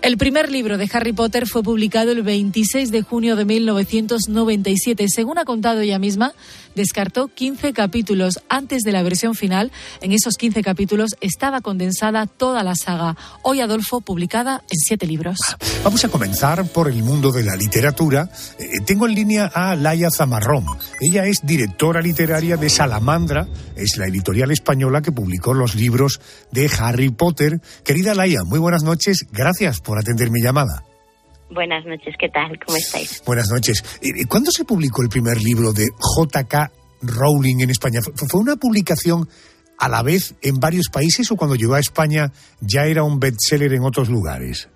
El 0.04 0.18
primer 0.18 0.52
libro 0.52 0.78
de 0.78 0.90
Harry 0.92 1.14
Potter 1.14 1.48
fue 1.48 1.64
publicado 1.64 2.12
el 2.12 2.24
26 2.24 2.92
de 2.92 3.04
junio 3.04 3.38
de 3.38 3.46
1997. 3.46 5.08
Según 5.08 5.38
ha 5.38 5.46
contado 5.46 5.80
ella 5.80 5.98
misma, 5.98 6.34
descartó 6.76 7.30
15 7.30 7.72
capítulos 7.72 8.42
antes 8.50 8.82
de 8.82 8.92
la 8.92 9.02
versión 9.02 9.34
final. 9.34 9.72
En 10.02 10.12
esos 10.12 10.36
15 10.36 10.62
capítulos 10.62 11.12
estaba 11.22 11.62
condensada 11.62 12.28
toda 12.28 12.64
la 12.64 12.76
saga, 12.76 13.16
hoy 13.44 13.62
Adolfo, 13.62 14.02
publicada 14.02 14.62
en 14.70 14.78
siete 14.78 15.08
libros. 15.08 15.38
Vamos 15.86 16.04
a 16.04 16.10
comenzar 16.10 16.68
por 16.68 16.90
el 16.90 17.02
mundo 17.02 17.32
de 17.32 17.44
la 17.44 17.56
literatura. 17.56 18.30
Eh, 18.60 18.82
tengo 18.86 19.08
en 19.08 19.16
línea 19.16 19.46
a 19.46 19.74
Laia 19.78 20.12
Zamarrón. 20.12 20.66
Ella 21.00 21.26
es 21.28 21.46
directora 21.46 22.02
literaria 22.02 22.58
de 22.58 22.70
Salamandra, 22.70 23.48
es 23.78 23.96
la 23.96 24.08
editorial 24.08 24.52
española 24.52 25.02
que 25.02 25.14
publicó 25.14 25.54
los 25.54 25.76
libros 25.76 26.20
de 26.52 26.70
Harry 26.78 27.10
Potter. 27.10 27.62
Querida 27.86 28.14
Laia, 28.14 28.44
muy 28.44 28.60
buenas 28.60 28.84
noches. 28.84 29.26
Gracias 29.32 29.80
por 29.80 29.93
atender 29.98 30.30
mi 30.32 30.42
llamada. 30.42 30.84
Buenas 31.50 31.86
noches, 31.86 32.16
¿qué 32.18 32.30
tal? 32.30 32.58
¿Cómo 32.66 32.78
estáis? 32.78 33.22
Buenas 33.26 33.50
noches. 33.52 34.00
Eh, 34.02 34.26
¿Cuándo 34.28 34.50
se 34.52 34.66
publicó 34.66 35.04
el 35.04 35.10
primer 35.10 35.42
libro 35.42 35.72
de 35.72 35.88
J.K. 35.98 36.72
Rowling 37.02 37.62
en 37.62 37.70
España? 37.70 38.00
¿Fue 38.02 38.28
fue 38.28 38.42
una 38.42 38.56
publicación 38.56 39.28
a 39.78 39.90
la 39.90 40.02
vez 40.02 40.36
en 40.42 40.60
varios 40.60 40.90
países 40.90 41.30
o 41.32 41.36
cuando 41.36 41.56
llegó 41.56 41.76
a 41.76 41.80
España 41.80 42.32
ya 42.62 42.86
era 42.86 43.04
un 43.04 43.20
bestseller 43.20 43.74
en 43.74 43.84
otros 43.84 44.10
lugares? 44.10 44.70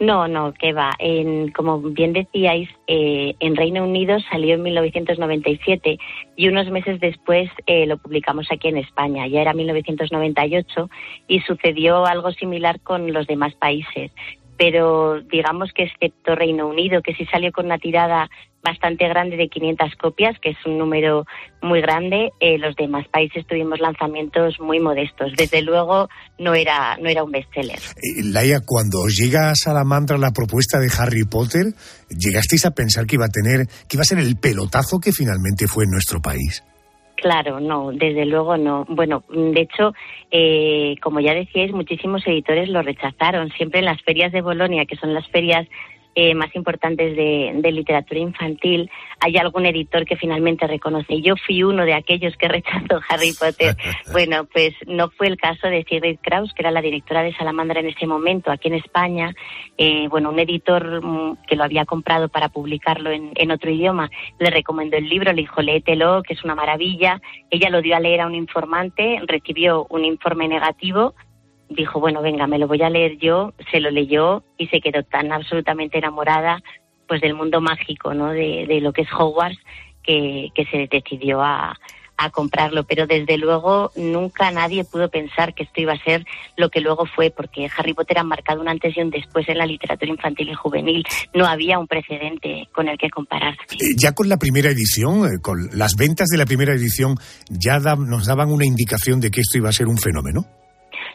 No, 0.00 0.28
no, 0.28 0.52
que 0.52 0.72
va. 0.72 0.92
En, 0.98 1.50
como 1.50 1.80
bien 1.80 2.12
decíais, 2.12 2.68
eh, 2.86 3.34
en 3.40 3.56
Reino 3.56 3.84
Unido 3.84 4.18
salió 4.30 4.54
en 4.54 4.62
1997 4.62 5.98
y 6.36 6.48
unos 6.48 6.70
meses 6.70 7.00
después 7.00 7.50
eh, 7.66 7.84
lo 7.86 7.98
publicamos 7.98 8.46
aquí 8.52 8.68
en 8.68 8.76
España. 8.76 9.26
Ya 9.26 9.40
era 9.40 9.54
1998 9.54 10.88
y 11.26 11.40
sucedió 11.40 12.06
algo 12.06 12.30
similar 12.30 12.80
con 12.80 13.12
los 13.12 13.26
demás 13.26 13.54
países 13.56 14.12
pero 14.58 15.20
digamos 15.22 15.70
que 15.72 15.84
excepto 15.84 16.34
Reino 16.34 16.66
Unido, 16.66 17.00
que 17.00 17.14
sí 17.14 17.24
salió 17.26 17.52
con 17.52 17.66
una 17.66 17.78
tirada 17.78 18.28
bastante 18.62 19.08
grande 19.08 19.36
de 19.36 19.48
500 19.48 19.94
copias, 19.94 20.36
que 20.42 20.50
es 20.50 20.56
un 20.66 20.78
número 20.78 21.24
muy 21.62 21.80
grande, 21.80 22.30
eh, 22.40 22.58
los 22.58 22.74
demás 22.74 23.06
países 23.08 23.46
tuvimos 23.46 23.78
lanzamientos 23.78 24.58
muy 24.58 24.80
modestos. 24.80 25.32
Desde 25.36 25.62
luego 25.62 26.08
no 26.38 26.54
era, 26.54 26.96
no 27.00 27.08
era 27.08 27.22
un 27.22 27.30
bestseller. 27.30 27.78
Eh, 27.78 28.24
Laia, 28.24 28.60
cuando 28.66 29.06
llega 29.06 29.50
a 29.50 29.54
Salamandra 29.54 30.18
la 30.18 30.32
propuesta 30.32 30.80
de 30.80 30.90
Harry 30.98 31.24
Potter, 31.24 31.66
¿llegasteis 32.10 32.66
a 32.66 32.72
pensar 32.72 33.06
que 33.06 33.14
iba 33.14 33.26
a 33.26 33.28
tener, 33.28 33.66
que 33.88 33.96
iba 33.96 34.02
a 34.02 34.04
ser 34.04 34.18
el 34.18 34.36
pelotazo 34.36 34.98
que 34.98 35.12
finalmente 35.12 35.68
fue 35.68 35.84
en 35.84 35.90
nuestro 35.90 36.20
país? 36.20 36.64
Claro, 37.20 37.58
no, 37.58 37.90
desde 37.90 38.24
luego 38.26 38.56
no. 38.56 38.84
Bueno, 38.88 39.24
de 39.28 39.60
hecho, 39.60 39.92
eh, 40.30 40.94
como 41.02 41.18
ya 41.18 41.34
decíais, 41.34 41.72
muchísimos 41.72 42.24
editores 42.24 42.68
lo 42.68 42.80
rechazaron. 42.80 43.50
Siempre 43.50 43.80
en 43.80 43.86
las 43.86 44.00
ferias 44.02 44.30
de 44.30 44.40
Bolonia, 44.40 44.86
que 44.86 44.94
son 44.94 45.12
las 45.12 45.26
ferias 45.28 45.66
eh, 46.14 46.34
más 46.34 46.54
importantes 46.56 47.16
de, 47.16 47.52
de, 47.54 47.72
literatura 47.72 48.18
infantil, 48.18 48.90
hay 49.20 49.36
algún 49.36 49.66
editor 49.66 50.04
que 50.04 50.16
finalmente 50.16 50.66
reconoce. 50.66 51.20
Yo 51.20 51.34
fui 51.46 51.62
uno 51.62 51.84
de 51.84 51.94
aquellos 51.94 52.36
que 52.36 52.48
rechazó 52.48 53.00
Harry 53.08 53.32
Potter. 53.38 53.76
bueno, 54.12 54.46
pues 54.52 54.74
no 54.86 55.10
fue 55.10 55.28
el 55.28 55.36
caso 55.36 55.68
de 55.68 55.84
Sigrid 55.84 56.18
Kraus, 56.20 56.52
que 56.54 56.62
era 56.62 56.70
la 56.70 56.82
directora 56.82 57.22
de 57.22 57.34
Salamandra 57.34 57.80
en 57.80 57.86
ese 57.86 58.06
momento 58.06 58.50
aquí 58.50 58.68
en 58.68 58.74
España. 58.74 59.32
Eh, 59.76 60.08
bueno, 60.08 60.30
un 60.30 60.38
editor 60.38 61.04
mm, 61.04 61.38
que 61.46 61.56
lo 61.56 61.64
había 61.64 61.84
comprado 61.84 62.28
para 62.28 62.48
publicarlo 62.48 63.10
en, 63.10 63.30
en, 63.36 63.50
otro 63.50 63.70
idioma 63.70 64.10
le 64.38 64.50
recomendó 64.50 64.96
el 64.96 65.08
libro, 65.08 65.32
le 65.32 65.42
dijo 65.42 65.62
léetelo, 65.62 66.22
que 66.22 66.34
es 66.34 66.44
una 66.44 66.54
maravilla. 66.54 67.20
Ella 67.50 67.70
lo 67.70 67.80
dio 67.80 67.94
a 67.94 68.00
leer 68.00 68.22
a 68.22 68.26
un 68.26 68.34
informante, 68.34 69.20
recibió 69.26 69.86
un 69.90 70.04
informe 70.04 70.48
negativo 70.48 71.14
dijo, 71.68 72.00
bueno, 72.00 72.22
venga, 72.22 72.46
me 72.46 72.58
lo 72.58 72.66
voy 72.66 72.82
a 72.82 72.90
leer 72.90 73.18
yo, 73.18 73.52
se 73.70 73.80
lo 73.80 73.90
leyó 73.90 74.42
y 74.56 74.66
se 74.68 74.80
quedó 74.80 75.02
tan 75.02 75.32
absolutamente 75.32 75.98
enamorada 75.98 76.62
pues 77.06 77.20
del 77.20 77.34
mundo 77.34 77.60
mágico, 77.60 78.12
¿no? 78.12 78.30
De, 78.30 78.66
de 78.68 78.80
lo 78.80 78.92
que 78.92 79.02
es 79.02 79.08
Hogwarts, 79.12 79.58
que, 80.02 80.48
que 80.54 80.66
se 80.66 80.88
decidió 80.90 81.42
a, 81.42 81.74
a 82.18 82.30
comprarlo, 82.30 82.84
pero 82.84 83.06
desde 83.06 83.38
luego 83.38 83.92
nunca 83.96 84.50
nadie 84.50 84.84
pudo 84.84 85.08
pensar 85.08 85.54
que 85.54 85.62
esto 85.62 85.80
iba 85.80 85.92
a 85.92 86.04
ser 86.04 86.24
lo 86.56 86.68
que 86.68 86.80
luego 86.80 87.06
fue, 87.06 87.30
porque 87.30 87.68
Harry 87.76 87.94
Potter 87.94 88.18
ha 88.18 88.24
marcado 88.24 88.60
un 88.60 88.68
antes 88.68 88.96
y 88.96 89.00
un 89.00 89.10
después 89.10 89.48
en 89.48 89.58
la 89.58 89.66
literatura 89.66 90.10
infantil 90.10 90.50
y 90.50 90.54
juvenil. 90.54 91.04
No 91.32 91.46
había 91.46 91.78
un 91.78 91.86
precedente 91.86 92.68
con 92.74 92.88
el 92.88 92.98
que 92.98 93.08
compararse. 93.08 93.60
Eh, 93.74 93.94
ya 93.96 94.12
con 94.12 94.28
la 94.28 94.36
primera 94.36 94.68
edición, 94.68 95.26
eh, 95.26 95.38
con 95.40 95.70
las 95.72 95.94
ventas 95.96 96.26
de 96.28 96.38
la 96.38 96.44
primera 96.44 96.74
edición, 96.74 97.14
ya 97.48 97.78
nos 97.78 98.26
daban 98.26 98.50
una 98.50 98.66
indicación 98.66 99.20
de 99.20 99.30
que 99.30 99.40
esto 99.40 99.56
iba 99.56 99.68
a 99.68 99.72
ser 99.72 99.86
un 99.86 99.96
fenómeno. 99.96 100.57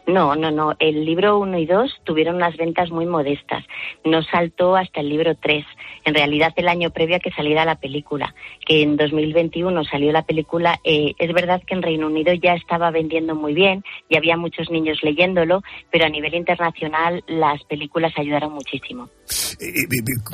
No, 0.06 0.36
no, 0.36 0.52
no. 0.52 0.74
El 0.80 1.06
libro 1.06 1.40
1 1.40 1.58
y 1.60 1.66
2 1.66 2.02
tuvieron 2.04 2.36
unas 2.36 2.58
ventas 2.58 2.92
muy 2.92 3.06
modestas. 3.06 3.64
No 4.04 4.22
saltó 4.24 4.76
hasta 4.76 5.00
el 5.00 5.10
libro 5.10 5.36
3. 5.36 5.66
En 6.06 6.14
realidad, 6.14 6.52
el 6.58 6.68
año 6.68 6.90
previo 6.90 7.16
a 7.16 7.20
que 7.20 7.32
saliera 7.32 7.64
la 7.64 7.76
película, 7.76 8.36
que 8.66 8.82
en 8.82 8.98
2021 8.98 9.84
salió 9.86 10.12
la 10.12 10.24
película, 10.24 10.80
eh, 10.84 11.14
es 11.18 11.34
verdad 11.34 11.62
que 11.66 11.74
en 11.74 11.82
Reino 11.82 12.08
Unido 12.08 12.34
ya 12.34 12.54
estaba 12.54 12.92
vendiendo 12.92 13.36
muy 13.36 13.54
bien 13.54 13.84
y 14.10 14.18
había 14.18 14.36
muchos 14.36 14.70
niños 14.70 15.00
leyéndolo, 15.04 15.62
pero 15.90 16.06
a 16.06 16.10
nivel 16.10 16.34
internacional 16.36 17.24
las 17.28 17.64
películas 17.64 18.12
ayudaron 18.18 18.54
muchísimo. 18.54 19.10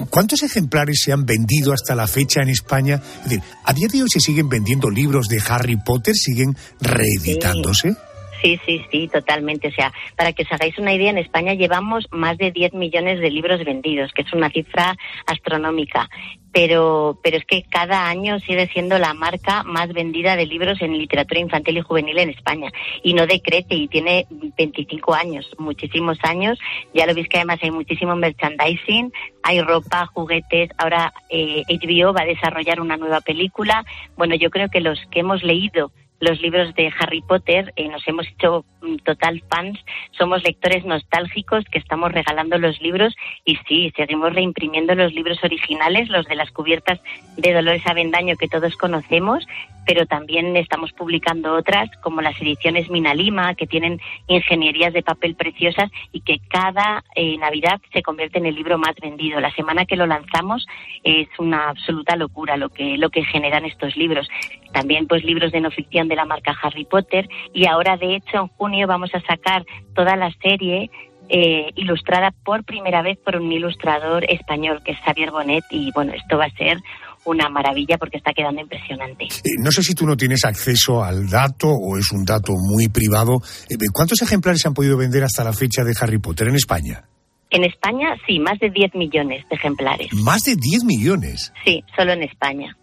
¿Cuántos 0.10 0.42
ejemplares 0.42 1.02
se 1.04 1.14
han 1.14 1.26
vendido 1.26 1.74
hasta 1.74 1.94
la 1.94 2.08
fecha 2.08 2.42
en 2.42 2.50
España? 2.50 2.96
Es 2.96 3.24
decir, 3.24 3.42
¿a 3.64 3.74
día 3.74 3.88
de 3.92 4.02
hoy 4.02 4.10
se 4.10 4.20
siguen 4.20 4.50
vendiendo 4.50 4.90
libros 4.90 5.28
de 5.28 5.40
Harry 5.48 5.78
Potter? 5.78 6.16
¿Siguen 6.16 6.56
reeditándose? 6.82 7.92
Sí. 7.92 8.09
Sí, 8.42 8.60
sí, 8.66 8.86
sí, 8.90 9.08
totalmente. 9.08 9.68
O 9.68 9.72
sea, 9.72 9.92
para 10.16 10.32
que 10.34 10.44
os 10.44 10.52
hagáis 10.52 10.78
una 10.78 10.94
idea, 10.94 11.10
en 11.10 11.18
España 11.18 11.54
llevamos 11.54 12.08
más 12.12 12.38
de 12.38 12.52
10 12.52 12.74
millones 12.74 13.20
de 13.20 13.30
libros 13.30 13.64
vendidos, 13.66 14.14
que 14.14 14.22
es 14.22 14.34
una 14.34 14.50
cifra 14.50 14.96
astronómica. 15.26 16.10
Pero, 16.52 17.20
pero 17.22 17.38
es 17.38 17.46
que 17.46 17.64
cada 17.70 18.10
año 18.10 18.40
sigue 18.40 18.68
siendo 18.68 18.98
la 18.98 19.14
marca 19.14 19.64
más 19.64 19.94
vendida 19.94 20.36
de 20.36 20.48
libros 20.48 20.82
en 20.82 20.98
literatura 20.98 21.40
infantil 21.40 21.78
y 21.78 21.82
juvenil 21.82 22.18
en 22.18 22.30
España. 22.30 22.72
Y 23.04 23.14
no 23.14 23.28
decrece, 23.28 23.76
y 23.76 23.88
tiene 23.88 24.26
25 24.58 25.14
años, 25.14 25.48
muchísimos 25.60 26.18
años. 26.24 26.58
Ya 26.94 27.06
lo 27.06 27.14
veis 27.14 27.28
que 27.28 27.38
además 27.38 27.60
hay 27.62 27.72
muchísimo 27.72 28.16
merchandising, 28.16 29.12
hay 29.44 29.62
ropa, 29.62 30.08
juguetes. 30.08 30.72
Ahora 30.78 31.14
eh, 31.30 31.64
HBO 31.68 32.14
va 32.14 32.22
a 32.22 32.26
desarrollar 32.26 32.82
una 32.82 32.98
nueva 32.98 33.22
película. 33.22 33.86
Bueno, 34.18 34.34
yo 34.36 34.50
creo 34.50 34.70
que 34.70 34.82
los 34.82 35.00
que 35.12 35.20
hemos 35.20 35.44
leído 35.44 35.92
los 36.20 36.42
libros 36.42 36.74
de 36.76 36.92
Harry 37.00 37.22
Potter, 37.22 37.74
eh, 37.76 37.88
nos 37.88 38.08
hemos 38.08 38.28
hecho 38.28 38.66
mm, 38.82 38.98
total 38.98 39.42
fans, 39.50 39.80
somos 40.12 40.44
lectores 40.44 40.86
nostálgicos 40.86 41.66
que 41.66 41.80
estamos 41.80 42.12
regalando 42.12 42.58
los 42.58 42.82
libros 42.82 43.16
y 43.46 43.56
sí, 43.68 43.94
seguimos 43.96 44.34
reimprimiendo 44.34 44.96
los 44.96 45.14
libros 45.14 45.44
originales, 45.44 46.10
los 46.10 46.26
de 46.26 46.36
las 46.36 46.52
cubiertas 46.52 47.00
de 47.38 47.54
Dolores 47.54 47.86
Avendaño 47.88 48.36
que 48.36 48.48
todos 48.48 48.76
conocemos, 48.76 49.46
pero 49.86 50.06
también 50.06 50.56
estamos 50.56 50.92
publicando 50.92 51.56
otras 51.56 51.90
como 52.02 52.22
las 52.22 52.40
ediciones 52.42 52.90
Minalima, 52.90 53.56
que 53.56 53.66
tienen 53.66 54.00
ingenierías 54.28 54.94
de 54.94 55.02
papel 55.02 55.36
preciosas 55.36 55.90
y 56.12 56.22
que 56.22 56.40
cada 56.48 57.04
eh, 57.16 57.38
Navidad 57.38 57.82
se 57.94 58.04
convierte 58.04 58.38
en 58.40 58.46
el 58.46 58.56
libro 58.56 58.78
más 58.78 58.96
vendido. 59.02 59.40
La 59.40 59.52
semana 59.54 59.86
que 59.86 59.96
lo 59.96 60.06
lanzamos 60.06 60.68
es 61.04 61.28
una 61.40 61.70
absoluta 61.70 62.16
locura 62.16 62.58
lo 62.58 62.70
que, 62.70 62.98
lo 62.98 63.10
que 63.10 63.24
generan 63.24 63.66
estos 63.66 63.96
libros. 63.96 64.28
También 64.74 65.08
pues 65.08 65.24
libros 65.24 65.52
de 65.52 65.62
no 65.62 65.72
ficción 65.72 66.09
de 66.10 66.16
la 66.16 66.26
marca 66.26 66.56
Harry 66.62 66.86
Potter 66.86 67.30
y 67.54 67.68
ahora 67.68 67.96
de 67.96 68.18
hecho 68.18 68.38
en 68.38 68.48
junio 68.48 68.88
vamos 68.88 69.12
a 69.14 69.22
sacar 69.22 69.66
toda 69.96 70.16
la 70.16 70.32
serie 70.42 70.90
eh, 71.30 71.72
ilustrada 71.76 72.32
por 72.44 72.64
primera 72.64 73.04
vez 73.04 73.18
por 73.24 73.36
un 73.36 73.52
ilustrador 73.52 74.26
español 74.28 74.82
que 74.84 74.94
es 74.94 74.98
Xavier 75.06 75.32
Bonet 75.32 75.64
y 75.70 75.92
bueno, 75.94 76.12
esto 76.14 76.38
va 76.38 76.46
a 76.46 76.58
ser 76.58 76.80
una 77.26 77.50
maravilla 77.50 77.98
porque 77.98 78.18
está 78.18 78.34
quedando 78.34 78.62
impresionante. 78.62 79.26
Eh, 79.26 79.58
no 79.64 79.72
sé 79.72 79.84
si 79.84 79.94
tú 79.94 80.08
no 80.08 80.18
tienes 80.18 80.44
acceso 80.46 81.04
al 81.04 81.30
dato 81.30 81.68
o 81.70 81.98
es 81.98 82.12
un 82.12 82.26
dato 82.26 82.54
muy 82.58 82.88
privado. 82.88 83.42
Eh, 83.70 83.76
¿Cuántos 83.94 84.22
ejemplares 84.22 84.62
se 84.62 84.70
han 84.70 84.74
podido 84.74 84.98
vender 84.98 85.24
hasta 85.24 85.44
la 85.44 85.54
fecha 85.54 85.84
de 85.84 85.94
Harry 86.02 86.18
Potter 86.18 86.48
en 86.48 86.56
España? 86.56 87.04
En 87.52 87.64
España, 87.64 88.16
sí, 88.28 88.40
más 88.40 88.60
de 88.60 88.70
10 88.70 88.96
millones 88.96 89.44
de 89.50 89.56
ejemplares. 89.56 90.14
¿Más 90.14 90.44
de 90.44 90.56
10 90.56 90.84
millones? 90.84 91.52
Sí, 91.66 91.84
solo 91.96 92.14
en 92.14 92.24
España. 92.24 92.76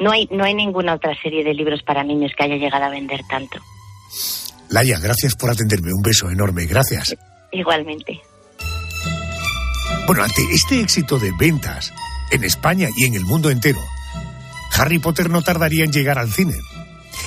No 0.00 0.12
hay, 0.12 0.28
no 0.30 0.44
hay 0.44 0.54
ninguna 0.54 0.94
otra 0.94 1.12
serie 1.20 1.42
de 1.42 1.54
libros 1.54 1.82
para 1.82 2.04
niños 2.04 2.32
que 2.36 2.44
haya 2.44 2.56
llegado 2.56 2.84
a 2.84 2.90
vender 2.90 3.20
tanto. 3.28 3.58
Laia, 4.70 4.98
gracias 5.00 5.34
por 5.34 5.50
atenderme. 5.50 5.92
Un 5.92 6.02
beso 6.02 6.30
enorme. 6.30 6.66
Gracias. 6.66 7.16
Igualmente. 7.52 8.20
Bueno, 10.06 10.22
ante 10.22 10.42
este 10.52 10.80
éxito 10.80 11.18
de 11.18 11.32
ventas 11.38 11.92
en 12.30 12.44
España 12.44 12.88
y 12.96 13.04
en 13.06 13.14
el 13.14 13.24
mundo 13.24 13.50
entero, 13.50 13.80
Harry 14.76 14.98
Potter 14.98 15.30
no 15.30 15.42
tardaría 15.42 15.84
en 15.84 15.92
llegar 15.92 16.18
al 16.18 16.30
cine. 16.30 16.54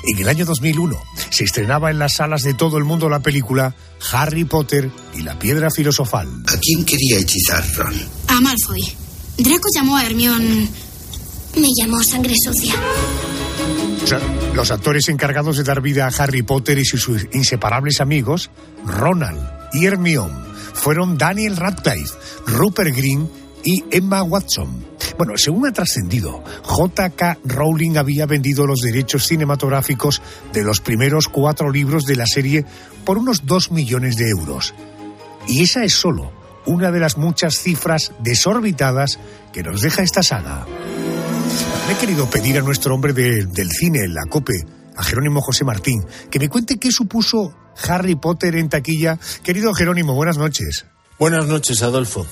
En 0.03 0.17
el 0.17 0.29
año 0.29 0.45
2001 0.45 0.95
se 1.29 1.43
estrenaba 1.43 1.91
en 1.91 1.99
las 1.99 2.15
salas 2.15 2.41
de 2.41 2.53
todo 2.53 2.77
el 2.77 2.85
mundo 2.85 3.09
la 3.09 3.19
película 3.19 3.75
Harry 4.11 4.45
Potter 4.45 4.89
y 5.13 5.21
la 5.21 5.37
piedra 5.37 5.69
filosofal. 5.69 6.27
¿A 6.47 6.57
quién 6.57 6.85
quería 6.85 7.19
hechizar 7.19 7.63
Ron? 7.75 7.93
A 8.27 8.41
Malfoy. 8.41 8.81
Draco 9.37 9.67
llamó 9.75 9.97
a 9.97 10.05
Hermione 10.05 10.67
me 11.55 11.67
llamó 11.77 12.01
sangre 12.03 12.33
sucia. 12.43 12.75
Los 14.53 14.71
actores 14.71 15.07
encargados 15.09 15.57
de 15.57 15.63
dar 15.63 15.81
vida 15.81 16.05
a 16.05 16.23
Harry 16.23 16.43
Potter 16.43 16.77
y 16.77 16.85
sus 16.85 17.27
inseparables 17.31 18.01
amigos, 18.01 18.49
Ronald 18.85 19.39
y 19.73 19.85
Hermione, 19.85 20.33
fueron 20.73 21.17
Daniel 21.17 21.55
Radcliffe, 21.55 22.13
Rupert 22.47 22.95
Green 22.95 23.29
y 23.63 23.83
Emma 23.91 24.23
Watson. 24.23 24.85
Bueno, 25.17 25.33
según 25.37 25.67
ha 25.67 25.71
trascendido, 25.71 26.43
J.K. 26.63 27.39
Rowling 27.45 27.97
había 27.97 28.25
vendido 28.25 28.65
los 28.65 28.81
derechos 28.81 29.27
cinematográficos 29.27 30.21
de 30.51 30.63
los 30.63 30.81
primeros 30.81 31.27
cuatro 31.27 31.71
libros 31.71 32.05
de 32.05 32.15
la 32.15 32.25
serie 32.25 32.65
por 33.05 33.17
unos 33.17 33.45
dos 33.45 33.71
millones 33.71 34.17
de 34.17 34.29
euros. 34.29 34.73
Y 35.47 35.63
esa 35.63 35.83
es 35.83 35.93
solo 35.93 36.31
una 36.65 36.91
de 36.91 36.99
las 36.99 37.17
muchas 37.17 37.55
cifras 37.55 38.11
desorbitadas 38.19 39.19
que 39.53 39.63
nos 39.63 39.81
deja 39.81 40.03
esta 40.03 40.23
saga. 40.23 40.65
He 41.89 41.95
querido 41.95 42.29
pedir 42.29 42.57
a 42.57 42.61
nuestro 42.61 42.95
hombre 42.95 43.13
de, 43.13 43.45
del 43.45 43.69
cine, 43.69 44.07
la 44.07 44.25
COPE, 44.29 44.53
a 44.95 45.03
Jerónimo 45.03 45.41
José 45.41 45.65
Martín, 45.65 46.05
que 46.29 46.39
me 46.39 46.49
cuente 46.49 46.77
qué 46.77 46.91
supuso 46.91 47.55
Harry 47.87 48.15
Potter 48.15 48.55
en 48.55 48.69
taquilla. 48.69 49.19
Querido 49.43 49.73
Jerónimo, 49.73 50.13
buenas 50.13 50.37
noches. 50.37 50.85
Buenas 51.19 51.47
noches, 51.47 51.81
Adolfo. 51.83 52.25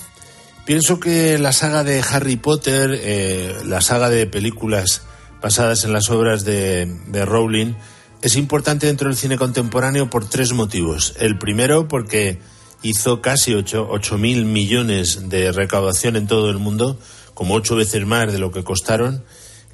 Pienso 0.65 0.99
que 0.99 1.37
la 1.37 1.51
saga 1.51 1.83
de 1.83 2.01
Harry 2.01 2.37
Potter, 2.37 2.91
eh, 2.93 3.55
la 3.65 3.81
saga 3.81 4.09
de 4.09 4.27
películas 4.27 5.01
basadas 5.41 5.83
en 5.83 5.93
las 5.93 6.09
obras 6.09 6.45
de, 6.45 6.85
de 7.07 7.25
Rowling, 7.25 7.73
es 8.21 8.35
importante 8.35 8.87
dentro 8.87 9.07
del 9.09 9.17
cine 9.17 9.37
contemporáneo 9.37 10.09
por 10.09 10.29
tres 10.29 10.53
motivos. 10.53 11.15
El 11.19 11.37
primero, 11.37 11.87
porque 11.87 12.39
hizo 12.81 13.21
casi 13.21 13.53
8 13.53 14.17
mil 14.17 14.45
millones 14.45 15.29
de 15.29 15.51
recaudación 15.51 16.15
en 16.15 16.27
todo 16.27 16.49
el 16.49 16.57
mundo, 16.57 16.99
como 17.39 17.53
ocho 17.53 17.77
veces 17.77 18.05
más 18.05 18.33
de 18.33 18.37
lo 18.37 18.51
que 18.51 18.65
costaron, 18.65 19.23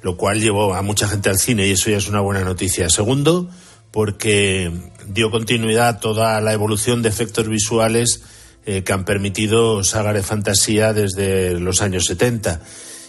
lo 0.00 0.16
cual 0.16 0.40
llevó 0.40 0.76
a 0.76 0.82
mucha 0.82 1.08
gente 1.08 1.30
al 1.30 1.36
cine 1.40 1.66
y 1.66 1.72
eso 1.72 1.90
ya 1.90 1.96
es 1.96 2.06
una 2.06 2.20
buena 2.20 2.44
noticia. 2.44 2.88
Segundo, 2.88 3.50
porque 3.90 4.70
dio 5.08 5.32
continuidad 5.32 5.88
a 5.88 5.98
toda 5.98 6.40
la 6.40 6.52
evolución 6.52 7.02
de 7.02 7.08
efectos 7.08 7.48
visuales 7.48 8.22
eh, 8.66 8.84
que 8.84 8.92
han 8.92 9.04
permitido 9.04 9.82
sagas 9.82 10.14
de 10.14 10.22
fantasía 10.22 10.92
desde 10.92 11.58
los 11.58 11.82
años 11.82 12.04
70. 12.04 12.60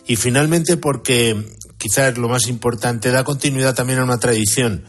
Y 0.08 0.16
finalmente 0.16 0.76
porque, 0.76 1.39
quizás 1.78 2.18
lo 2.18 2.28
más 2.28 2.47
importante, 2.47 3.12
da 3.12 3.24
continuidad 3.24 3.76
también 3.76 3.99
a 3.99 4.05
una 4.05 4.18
tradición 4.18 4.86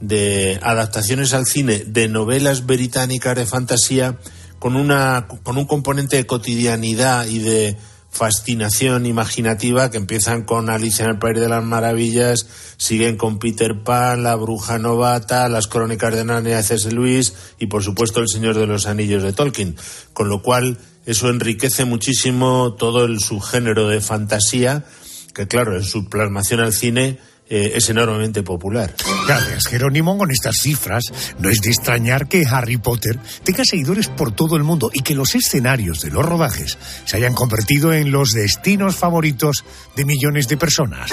de 0.00 0.58
adaptaciones 0.64 1.32
al 1.32 1.46
cine 1.46 1.84
de 1.86 2.08
novelas 2.08 2.66
británicas 2.66 3.36
de 3.36 3.46
fantasía 3.46 4.18
con, 4.58 4.74
una, 4.74 5.28
con 5.44 5.58
un 5.58 5.66
componente 5.66 6.16
de 6.16 6.26
cotidianidad 6.26 7.26
y 7.26 7.38
de 7.38 7.76
fascinación 8.12 9.06
imaginativa 9.06 9.90
que 9.90 9.96
empiezan 9.96 10.42
con 10.44 10.70
Alicia 10.70 11.06
en 11.06 11.12
el 11.12 11.18
País 11.18 11.40
de 11.40 11.48
las 11.48 11.64
Maravillas, 11.64 12.46
siguen 12.76 13.16
con 13.16 13.38
Peter 13.38 13.82
Pan, 13.82 14.22
La 14.22 14.36
Bruja 14.36 14.78
Novata, 14.78 15.48
Las 15.48 15.66
Crónicas 15.66 16.14
de 16.14 16.24
Narnia 16.24 16.58
de 16.58 16.62
C.S. 16.62 16.92
Lewis 16.92 17.32
y 17.58 17.66
por 17.66 17.82
supuesto 17.82 18.20
El 18.20 18.28
Señor 18.28 18.56
de 18.56 18.66
los 18.66 18.86
Anillos 18.86 19.22
de 19.22 19.32
Tolkien. 19.32 19.76
Con 20.12 20.28
lo 20.28 20.42
cual 20.42 20.78
eso 21.06 21.30
enriquece 21.30 21.84
muchísimo 21.86 22.74
todo 22.74 23.04
el 23.04 23.18
subgénero 23.18 23.88
de 23.88 24.00
fantasía 24.00 24.84
que 25.32 25.48
claro, 25.48 25.76
en 25.76 25.84
su 25.84 26.08
plasmación 26.08 26.60
al 26.60 26.72
cine 26.72 27.18
eh, 27.54 27.72
es 27.76 27.90
enormemente 27.90 28.42
popular. 28.42 28.94
Gracias, 29.26 29.66
Jerónimo. 29.68 30.16
Con 30.16 30.30
estas 30.30 30.56
cifras, 30.56 31.02
no 31.38 31.50
es 31.50 31.60
de 31.60 31.68
extrañar 31.68 32.26
que 32.26 32.46
Harry 32.50 32.78
Potter 32.78 33.18
tenga 33.44 33.62
seguidores 33.66 34.08
por 34.08 34.32
todo 34.32 34.56
el 34.56 34.62
mundo 34.62 34.90
y 34.90 35.02
que 35.02 35.14
los 35.14 35.34
escenarios 35.34 36.00
de 36.00 36.10
los 36.10 36.24
rodajes 36.24 36.78
se 37.04 37.18
hayan 37.18 37.34
convertido 37.34 37.92
en 37.92 38.10
los 38.10 38.30
destinos 38.30 38.96
favoritos 38.96 39.66
de 39.94 40.06
millones 40.06 40.48
de 40.48 40.56
personas. 40.56 41.12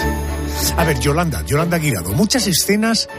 A 0.78 0.86
ver, 0.86 0.98
Yolanda, 1.02 1.46
Yolanda 1.46 1.78
Guirado, 1.78 2.14
muchas 2.14 2.48
escenas 2.48 3.10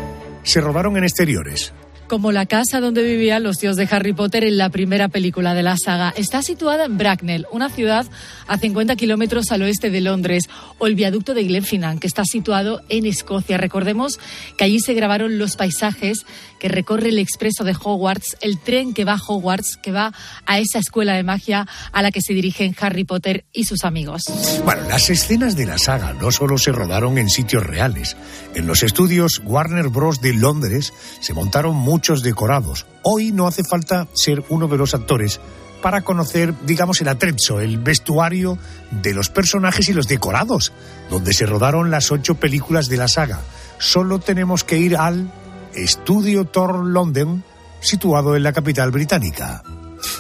se 0.43 0.63
rodaron 0.63 0.97
en 0.97 1.05
exteriores 1.05 1.75
como 2.11 2.33
la 2.33 2.45
casa 2.45 2.81
donde 2.81 3.05
vivían 3.05 3.45
los 3.45 3.59
tíos 3.59 3.77
de 3.77 3.87
Harry 3.89 4.13
Potter 4.13 4.43
en 4.43 4.59
la 4.59 4.69
primera 4.69 5.07
película 5.07 5.55
de 5.55 5.63
la 5.63 5.77
saga. 5.77 6.13
Está 6.17 6.43
situada 6.43 6.87
en 6.87 6.99
Bracknell, 6.99 7.47
una 7.53 7.71
ciudad 7.71 8.05
a 8.49 8.59
50 8.59 8.97
kilómetros 8.97 9.53
al 9.53 9.63
oeste 9.63 9.91
de 9.91 10.01
Londres, 10.01 10.49
o 10.79 10.89
el 10.89 10.97
viaducto 10.97 11.35
de 11.35 11.45
Glenfinnan, 11.45 12.01
que 12.01 12.09
está 12.09 12.25
situado 12.25 12.83
en 12.89 13.07
Escocia. 13.07 13.59
Recordemos 13.59 14.19
que 14.57 14.65
allí 14.65 14.81
se 14.81 14.95
grabaron 14.95 15.39
los 15.39 15.55
paisajes 15.55 16.27
que 16.61 16.69
recorre 16.69 17.09
el 17.09 17.19
expreso 17.19 17.65
de 17.65 17.73
Hogwarts, 17.73 18.37
el 18.41 18.59
tren 18.59 18.95
que 18.95 19.05
va 19.05 19.15
a 19.15 19.21
Hogwarts, 19.21 19.79
que 19.83 19.91
va 19.91 20.13
a 20.47 20.59
esa 20.61 20.79
escuela 20.79 21.15
de 21.15 21.25
magia 21.25 21.67
a 21.91 22.03
la 22.03 22.13
que 22.13 22.21
se 22.21 22.35
dirigen 22.35 22.77
Harry 22.81 23.03
Potter 23.03 23.45
y 23.53 23.65
sus 23.65 23.85
amigos. 23.85 24.23
Bueno, 24.65 24.83
las 24.89 25.11
escenas 25.11 25.57
de 25.57 25.67
la 25.67 25.79
saga 25.79 26.13
no 26.13 26.31
solo 26.31 26.59
se 26.59 26.71
rodaron 26.71 27.19
en 27.19 27.29
sitios 27.29 27.67
reales. 27.67 28.17
En 28.55 28.69
los 28.69 28.85
estudios 28.85 29.43
Warner 29.45 29.89
Bros. 29.89 30.21
de 30.21 30.35
Londres 30.35 30.93
se 31.21 31.35
montaron 31.35 31.75
muchos 31.75 32.23
decorados. 32.23 32.87
Hoy 33.03 33.33
no 33.33 33.49
hace 33.49 33.65
falta 33.65 34.07
ser 34.15 34.45
uno 34.51 34.69
de 34.69 34.77
los 34.77 34.95
actores 34.95 35.41
para 35.81 36.03
conocer, 36.03 36.55
digamos, 36.67 37.01
el 37.01 37.09
atrezzo, 37.09 37.61
el 37.61 37.79
vestuario 37.79 38.59
de 38.91 39.15
los 39.15 39.31
personajes 39.31 39.89
y 39.89 39.95
los 39.95 40.07
decorados, 40.07 40.73
donde 41.09 41.33
se 41.33 41.47
rodaron 41.47 41.91
las 41.91 42.13
ocho 42.13 42.35
películas 42.35 42.89
de 42.89 42.99
la 42.99 43.09
saga. 43.09 43.41
Solo 43.79 44.19
tenemos 44.19 44.63
que 44.63 44.77
ir 44.77 44.97
al 44.97 45.33
Estudio 45.75 46.45
Thor 46.45 46.85
London, 46.85 47.45
situado 47.81 48.37
en 48.37 48.43
la 48.43 48.53
capital 48.53 48.91
británica. 48.91 49.63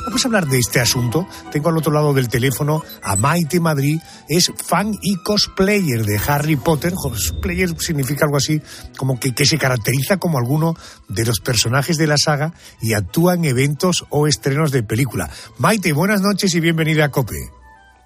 Vamos 0.06 0.24
a 0.24 0.28
hablar 0.28 0.46
de 0.46 0.58
este 0.58 0.80
asunto. 0.80 1.26
Tengo 1.50 1.68
al 1.68 1.76
otro 1.76 1.92
lado 1.92 2.12
del 2.12 2.28
teléfono 2.28 2.82
a 3.02 3.16
Maite 3.16 3.60
Madrid, 3.60 3.98
es 4.28 4.52
fan 4.56 4.92
y 5.02 5.16
cosplayer 5.16 6.04
de 6.04 6.20
Harry 6.26 6.56
Potter. 6.56 6.92
Cosplayer 6.94 7.70
significa 7.78 8.24
algo 8.24 8.36
así 8.36 8.60
como 8.96 9.18
que, 9.18 9.34
que 9.34 9.44
se 9.44 9.58
caracteriza 9.58 10.18
como 10.18 10.38
alguno 10.38 10.74
de 11.08 11.24
los 11.24 11.40
personajes 11.40 11.96
de 11.96 12.06
la 12.06 12.16
saga 12.16 12.52
y 12.80 12.94
actúa 12.94 13.34
en 13.34 13.44
eventos 13.44 14.04
o 14.10 14.26
estrenos 14.26 14.70
de 14.70 14.82
película. 14.82 15.30
Maite, 15.58 15.92
buenas 15.92 16.20
noches 16.20 16.54
y 16.54 16.60
bienvenida 16.60 17.06
a 17.06 17.10
COPE. 17.10 17.38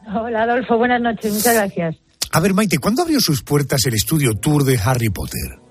Hola 0.06 0.42
Adolfo, 0.42 0.76
buenas 0.76 1.00
noches, 1.00 1.32
muchas 1.32 1.54
gracias. 1.54 1.96
A 2.32 2.40
ver, 2.40 2.52
Maite, 2.52 2.78
¿cuándo 2.78 3.02
abrió 3.02 3.20
sus 3.20 3.42
puertas 3.42 3.86
el 3.86 3.94
estudio 3.94 4.34
Tour 4.34 4.64
de 4.64 4.78
Harry 4.78 5.08
Potter? 5.08 5.63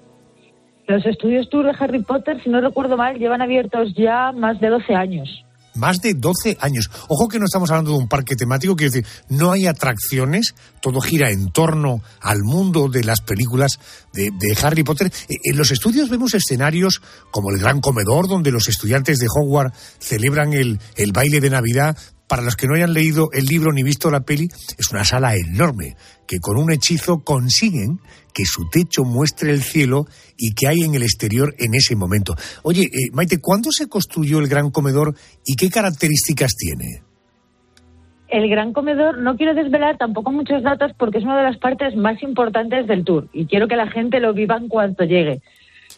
Los 0.87 1.05
estudios 1.05 1.49
Tour 1.49 1.65
de 1.65 1.75
Harry 1.79 2.03
Potter, 2.03 2.41
si 2.43 2.49
no 2.49 2.59
recuerdo 2.59 2.97
mal, 2.97 3.17
llevan 3.17 3.41
abiertos 3.41 3.93
ya 3.95 4.31
más 4.31 4.59
de 4.59 4.69
12 4.69 4.95
años 4.95 5.43
más 5.75 6.01
de 6.01 6.13
12 6.13 6.57
años. 6.59 6.89
Ojo 7.07 7.27
que 7.27 7.39
no 7.39 7.45
estamos 7.45 7.69
hablando 7.71 7.91
de 7.91 7.97
un 7.97 8.07
parque 8.07 8.35
temático, 8.35 8.75
quiero 8.75 8.91
decir, 8.91 9.07
no 9.29 9.51
hay 9.51 9.67
atracciones, 9.67 10.55
todo 10.81 11.01
gira 11.01 11.31
en 11.31 11.51
torno 11.51 12.01
al 12.21 12.43
mundo 12.43 12.89
de 12.89 13.03
las 13.03 13.21
películas 13.21 13.79
de, 14.13 14.31
Harry 14.61 14.83
Potter. 14.83 15.11
Eh, 15.29 15.35
en 15.43 15.57
los 15.57 15.71
estudios 15.71 16.09
vemos 16.09 16.33
escenarios 16.33 17.01
como 17.31 17.49
el 17.49 17.59
gran 17.59 17.81
comedor, 17.81 18.27
donde 18.27 18.51
los 18.51 18.67
estudiantes 18.69 19.17
de 19.17 19.27
Hogwarts 19.27 19.97
celebran 19.99 20.53
el, 20.53 20.79
el 20.95 21.11
baile 21.11 21.41
de 21.41 21.49
Navidad. 21.49 21.97
Para 22.27 22.41
los 22.41 22.55
que 22.55 22.67
no 22.67 22.75
hayan 22.75 22.93
leído 22.93 23.29
el 23.33 23.45
libro 23.45 23.71
ni 23.71 23.83
visto 23.83 24.09
la 24.09 24.21
peli, 24.21 24.47
es 24.77 24.91
una 24.91 25.03
sala 25.03 25.35
enorme 25.35 25.95
que 26.27 26.39
con 26.39 26.57
un 26.57 26.71
hechizo 26.71 27.23
consiguen 27.23 27.99
que 28.33 28.45
su 28.45 28.69
techo 28.69 29.03
muestre 29.03 29.51
el 29.51 29.61
cielo 29.61 30.05
y 30.37 30.53
que 30.53 30.67
hay 30.67 30.81
en 30.81 30.95
el 30.95 31.03
exterior 31.03 31.53
en 31.59 31.75
ese 31.75 31.95
momento. 31.95 32.35
Oye, 32.63 32.83
eh, 32.83 33.11
Maite, 33.13 33.39
¿cuándo 33.39 33.71
se 33.71 33.87
construyó 33.87 34.39
el 34.39 34.47
gran 34.47 34.71
comedor 34.71 35.15
y 35.45 35.55
qué 35.55 35.69
características 35.69 36.55
tiene? 36.57 37.03
El 38.29 38.49
gran 38.49 38.73
comedor, 38.73 39.19
no 39.19 39.35
quiero 39.37 39.53
desvelar 39.53 39.97
tampoco 39.97 40.31
muchos 40.31 40.63
datos 40.63 40.91
porque 40.97 41.19
es 41.19 41.23
una 41.23 41.37
de 41.37 41.43
las 41.43 41.57
partes 41.57 41.95
más 41.95 42.23
importantes 42.23 42.87
del 42.87 43.03
tour 43.05 43.27
y 43.31 43.45
quiero 43.45 43.67
que 43.67 43.75
la 43.75 43.91
gente 43.91 44.19
lo 44.19 44.33
viva 44.33 44.57
en 44.57 44.69
cuanto 44.69 45.03
llegue. 45.03 45.41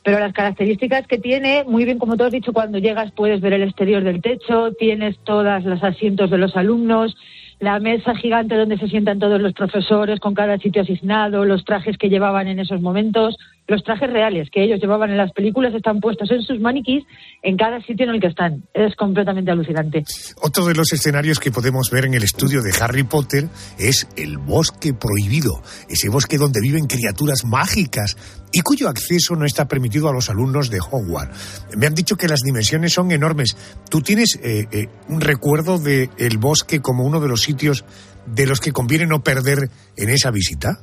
Pero 0.06 0.20
las 0.20 0.34
características 0.34 1.08
que 1.08 1.18
tiene, 1.18 1.64
muy 1.64 1.84
bien 1.84 1.98
como 1.98 2.16
tú 2.16 2.26
has 2.26 2.32
dicho, 2.32 2.54
cuando 2.54 2.78
llegas 2.78 3.12
puedes 3.12 3.42
ver 3.42 3.54
el 3.54 3.64
exterior 3.64 4.04
del 4.04 4.22
techo, 4.22 4.72
tienes 4.74 5.18
todos 5.24 5.64
los 5.64 5.84
asientos 5.84 6.30
de 6.30 6.38
los 6.38 6.56
alumnos, 6.56 7.18
la 7.60 7.80
mesa 7.80 8.14
gigante 8.14 8.56
donde 8.56 8.78
se 8.78 8.88
sientan 8.88 9.18
todos 9.18 9.42
los 9.42 9.54
profesores 9.54 10.20
con 10.20 10.36
cada 10.36 10.60
sitio 10.60 10.84
asignado, 10.84 11.44
los 11.44 11.66
trajes 11.66 11.98
que 11.98 12.10
llevaban 12.10 12.48
en 12.48 12.60
esos 12.60 12.82
momentos, 12.82 13.36
los 13.68 13.84
trajes 13.84 14.10
reales 14.10 14.50
que 14.52 14.64
ellos 14.64 14.80
llevaban 14.80 15.10
en 15.12 15.18
las 15.18 15.32
películas 15.32 15.74
están 15.74 16.00
puestos 16.00 16.30
en 16.32 16.42
sus 16.44 16.60
maniquís 16.60 17.04
en 17.42 17.58
cada 17.58 17.82
sitio 17.82 18.06
en 18.06 18.16
el 18.16 18.22
que 18.22 18.28
están. 18.28 18.64
Es 18.74 18.96
completamente 18.96 19.52
alucinante. 19.52 20.04
Otro 20.42 20.66
de 20.66 20.76
los 20.76 20.92
escenarios 20.94 21.40
que 21.40 21.52
podemos 21.52 21.90
ver 21.92 22.06
en 22.06 22.14
el 22.14 22.24
estudio 22.24 22.62
de 22.62 22.72
Harry 22.80 23.04
Potter 23.04 23.48
es 23.80 24.08
el 24.16 24.38
bosque 24.38 24.94
prohibido, 24.94 25.62
ese 25.90 26.10
bosque 26.10 26.38
donde 26.38 26.62
viven 26.62 26.86
criaturas 26.86 27.44
mágicas 27.46 28.18
y 28.52 28.62
cuyo 28.62 28.88
acceso 28.88 29.36
no 29.36 29.46
está 29.46 29.68
permitido 29.68 30.08
a 30.10 30.14
los 30.14 30.30
alumnos 30.30 30.70
de 30.70 30.80
Hogwarts. 30.80 31.66
Me 31.78 31.88
han 31.88 31.96
dicho 31.96 32.16
que 32.16 32.28
las 32.28 32.42
dimensiones 32.42 32.94
son 32.94 33.12
enormes. 33.12 33.58
¿Tú 33.90 34.02
tienes 34.02 34.40
eh, 34.42 34.68
eh, 34.72 34.88
un 35.10 35.22
recuerdo 35.22 35.80
del 35.80 36.10
el 36.18 36.38
bosque 36.38 36.82
como 36.82 37.04
uno 37.04 37.20
de 37.20 37.28
los 37.28 37.42
sitios 37.42 37.84
de 38.26 38.46
los 38.46 38.60
que 38.60 38.72
conviene 38.72 39.08
no 39.08 39.24
perder 39.24 39.70
en 39.98 40.10
esa 40.10 40.32
visita? 40.32 40.80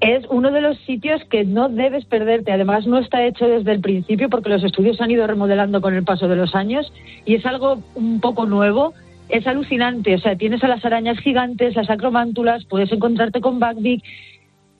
Es 0.00 0.24
uno 0.30 0.50
de 0.50 0.60
los 0.60 0.78
sitios 0.78 1.22
que 1.24 1.44
no 1.44 1.68
debes 1.68 2.04
perderte. 2.04 2.52
Además, 2.52 2.86
no 2.86 2.98
está 2.98 3.24
hecho 3.24 3.48
desde 3.48 3.72
el 3.72 3.80
principio 3.80 4.28
porque 4.28 4.48
los 4.48 4.62
estudios 4.62 5.00
han 5.00 5.10
ido 5.10 5.26
remodelando 5.26 5.80
con 5.80 5.94
el 5.94 6.04
paso 6.04 6.28
de 6.28 6.36
los 6.36 6.54
años 6.54 6.92
y 7.24 7.34
es 7.34 7.46
algo 7.46 7.82
un 7.94 8.20
poco 8.20 8.46
nuevo. 8.46 8.94
Es 9.28 9.46
alucinante. 9.46 10.14
O 10.14 10.18
sea, 10.18 10.36
tienes 10.36 10.62
a 10.62 10.68
las 10.68 10.84
arañas 10.84 11.18
gigantes, 11.18 11.74
las 11.74 11.90
acromántulas, 11.90 12.64
puedes 12.64 12.92
encontrarte 12.92 13.40
con 13.40 13.58
Buckbeak. 13.58 14.02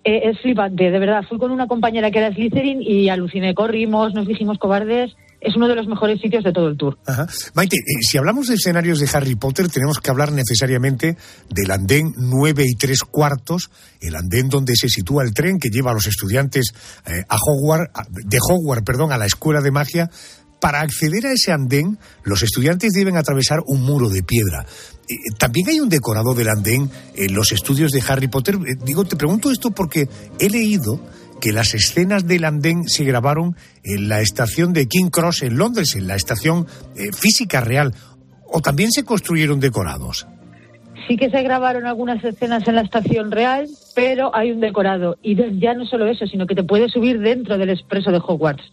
Eh, 0.05 0.21
es 0.25 0.41
flipante, 0.41 0.91
de 0.91 0.99
verdad. 0.99 1.25
Fui 1.29 1.39
con 1.39 1.51
una 1.51 1.67
compañera 1.67 2.11
que 2.11 2.19
era 2.19 2.33
Slytherin 2.33 2.81
y 2.81 3.09
aluciné. 3.09 3.55
Corrimos, 3.55 4.15
nos 4.15 4.27
dijimos 4.27 4.59
cobardes 4.59 5.17
es 5.41 5.55
uno 5.57 5.69
de 5.69 5.75
los 5.75 5.87
mejores 5.87 6.21
sitios 6.21 6.43
de 6.43 6.53
todo 6.53 6.69
el 6.69 6.77
tour. 6.77 6.99
Maite, 7.55 7.77
eh, 7.77 7.83
si 8.01 8.19
hablamos 8.19 8.49
de 8.49 8.55
escenarios 8.55 8.99
de 8.99 9.09
Harry 9.13 9.37
Potter, 9.37 9.69
tenemos 9.69 9.99
que 10.01 10.11
hablar 10.11 10.33
necesariamente 10.33 11.17
del 11.49 11.71
andén 11.71 12.13
9 12.17 12.65
y 12.67 12.75
3 12.75 13.03
cuartos, 13.03 13.71
el 14.01 14.17
andén 14.17 14.49
donde 14.49 14.75
se 14.75 14.89
sitúa 14.89 15.23
el 15.23 15.35
tren 15.35 15.59
que 15.59 15.71
lleva 15.71 15.93
a 15.93 15.95
los 15.95 16.07
estudiantes 16.07 16.73
eh, 17.07 17.25
a 17.29 17.37
Hogwarts, 17.37 17.93
de 18.25 18.39
Hogwarts, 18.41 18.85
perdón, 18.85 19.13
a 19.13 19.19
la 19.19 19.27
escuela 19.27 19.61
de 19.61 19.71
magia. 19.71 20.11
Para 20.61 20.81
acceder 20.81 21.25
a 21.27 21.33
ese 21.33 21.53
andén, 21.53 21.99
los 22.25 22.43
estudiantes 22.43 22.93
deben 22.93 23.17
atravesar 23.17 23.61
un 23.67 23.83
muro 23.83 24.09
de 24.09 24.25
piedra. 24.25 24.67
Eh, 25.09 25.15
también 25.39 25.69
hay 25.69 25.79
un 25.79 25.89
decorado 25.89 26.35
del 26.35 26.49
andén 26.49 26.91
en 27.15 27.33
los 27.33 27.53
estudios 27.53 27.93
de 27.93 28.03
Harry 28.09 28.27
Potter. 28.27 28.59
digo, 28.85 29.05
te 29.05 29.15
pregunto 29.15 29.53
esto 29.53 29.71
porque 29.71 30.09
he 30.41 30.51
leído 30.51 31.01
que 31.41 31.53
las 31.53 31.75
escenas 31.75 32.27
del 32.27 32.45
andén 32.45 32.89
se 32.89 33.05
grabaron 33.05 33.57
en 33.85 34.09
la 34.09 34.21
estación 34.21 34.73
de 34.73 34.87
King 34.87 35.11
Cross 35.11 35.43
en 35.43 35.57
Londres, 35.57 35.95
en 35.97 36.07
la 36.07 36.17
estación 36.17 36.67
eh, 36.97 37.13
física 37.13 37.61
real, 37.61 37.95
o 38.47 38.61
también 38.61 38.91
se 38.91 39.05
construyeron 39.05 39.61
decorados. 39.61 40.27
Sí 41.07 41.17
que 41.17 41.31
se 41.31 41.43
grabaron 41.43 41.87
algunas 41.87 42.23
escenas 42.23 42.67
en 42.69 42.75
la 42.75 42.83
estación 42.83 43.31
real, 43.31 43.67
pero 43.95 44.35
hay 44.35 44.53
un 44.53 44.61
decorado. 44.61 45.17
Y 45.23 45.37
ya 45.59 45.75
no 45.75 45.87
solo 45.87 46.07
eso, 46.07 46.27
sino 46.27 46.47
que 46.47 46.55
te 46.55 46.65
puedes 46.65 46.93
subir 46.93 47.21
dentro 47.21 47.57
del 47.57 47.71
expreso 47.71 48.11
de 48.11 48.19
Hogwarts 48.19 48.65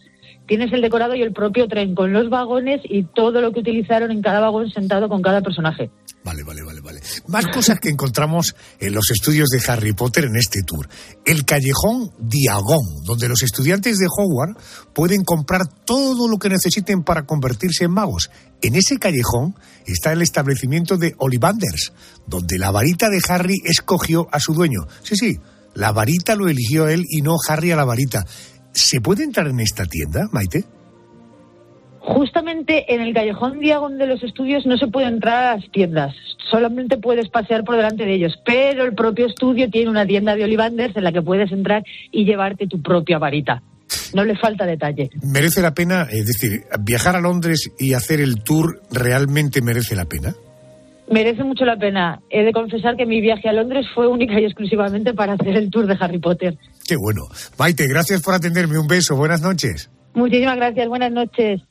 tienes 0.46 0.72
el 0.72 0.80
decorado 0.80 1.14
y 1.14 1.22
el 1.22 1.32
propio 1.32 1.68
tren 1.68 1.94
con 1.94 2.12
los 2.12 2.30
vagones 2.30 2.80
y 2.84 3.02
todo 3.02 3.40
lo 3.40 3.52
que 3.52 3.60
utilizaron 3.60 4.10
en 4.10 4.22
cada 4.22 4.40
vagón 4.40 4.70
sentado 4.70 5.08
con 5.08 5.22
cada 5.22 5.40
personaje. 5.40 5.90
Vale, 6.26 6.42
vale, 6.42 6.64
vale, 6.64 6.80
vale. 6.80 7.00
Más 7.28 7.46
cosas 7.46 7.78
que 7.78 7.88
encontramos 7.88 8.56
en 8.80 8.92
los 8.92 9.12
estudios 9.12 9.48
de 9.48 9.62
Harry 9.68 9.92
Potter 9.92 10.24
en 10.24 10.34
este 10.34 10.64
tour. 10.64 10.88
El 11.24 11.44
callejón 11.44 12.10
Diagon, 12.18 13.04
donde 13.04 13.28
los 13.28 13.44
estudiantes 13.44 13.98
de 13.98 14.08
Hogwarts 14.08 14.60
pueden 14.92 15.22
comprar 15.22 15.68
todo 15.84 16.26
lo 16.26 16.38
que 16.38 16.48
necesiten 16.48 17.04
para 17.04 17.26
convertirse 17.26 17.84
en 17.84 17.92
magos. 17.92 18.32
En 18.60 18.74
ese 18.74 18.98
callejón 18.98 19.54
está 19.86 20.10
el 20.10 20.20
establecimiento 20.20 20.96
de 20.96 21.14
Ollivanders, 21.18 21.92
donde 22.26 22.58
la 22.58 22.72
varita 22.72 23.08
de 23.08 23.22
Harry 23.28 23.62
escogió 23.64 24.26
a 24.32 24.40
su 24.40 24.52
dueño. 24.52 24.88
Sí, 25.04 25.14
sí, 25.14 25.38
la 25.74 25.92
varita 25.92 26.34
lo 26.34 26.48
eligió 26.48 26.88
él 26.88 27.04
y 27.08 27.22
no 27.22 27.36
Harry 27.48 27.70
a 27.70 27.76
la 27.76 27.84
varita. 27.84 28.26
¿Se 28.72 29.00
puede 29.00 29.22
entrar 29.22 29.46
en 29.46 29.60
esta 29.60 29.84
tienda, 29.84 30.26
Maite? 30.32 30.64
Justamente 32.06 32.94
en 32.94 33.00
el 33.00 33.12
callejón 33.12 33.58
Diagon 33.58 33.98
de 33.98 34.06
los 34.06 34.22
estudios 34.22 34.64
no 34.64 34.78
se 34.78 34.86
puede 34.86 35.08
entrar 35.08 35.44
a 35.44 35.56
las 35.56 35.70
tiendas, 35.72 36.14
solamente 36.48 36.98
puedes 36.98 37.28
pasear 37.28 37.64
por 37.64 37.74
delante 37.74 38.04
de 38.04 38.14
ellos, 38.14 38.38
pero 38.46 38.84
el 38.84 38.94
propio 38.94 39.26
estudio 39.26 39.68
tiene 39.68 39.90
una 39.90 40.06
tienda 40.06 40.36
de 40.36 40.44
Ollivanders 40.44 40.96
en 40.96 41.02
la 41.02 41.10
que 41.10 41.20
puedes 41.20 41.50
entrar 41.50 41.82
y 42.12 42.24
llevarte 42.24 42.68
tu 42.68 42.80
propia 42.80 43.18
varita. 43.18 43.60
No 44.14 44.24
le 44.24 44.36
falta 44.36 44.64
detalle. 44.66 45.10
¿Merece 45.20 45.62
la 45.62 45.74
pena, 45.74 46.06
es 46.08 46.26
decir, 46.26 46.62
viajar 46.80 47.16
a 47.16 47.20
Londres 47.20 47.72
y 47.76 47.94
hacer 47.94 48.20
el 48.20 48.40
tour 48.44 48.80
realmente 48.92 49.60
merece 49.60 49.96
la 49.96 50.04
pena? 50.04 50.32
Merece 51.10 51.42
mucho 51.42 51.64
la 51.64 51.76
pena. 51.76 52.20
He 52.30 52.44
de 52.44 52.52
confesar 52.52 52.96
que 52.96 53.04
mi 53.04 53.20
viaje 53.20 53.48
a 53.48 53.52
Londres 53.52 53.84
fue 53.92 54.06
única 54.06 54.40
y 54.40 54.44
exclusivamente 54.44 55.12
para 55.12 55.32
hacer 55.32 55.56
el 55.56 55.70
tour 55.70 55.88
de 55.88 55.96
Harry 55.98 56.20
Potter. 56.20 56.56
Qué 56.86 56.94
bueno. 56.94 57.22
Maite, 57.58 57.88
gracias 57.88 58.22
por 58.22 58.34
atenderme. 58.34 58.78
Un 58.78 58.86
beso. 58.86 59.16
Buenas 59.16 59.42
noches. 59.42 59.90
Muchísimas 60.14 60.56
gracias. 60.56 60.88
Buenas 60.88 61.12
noches. 61.12 61.62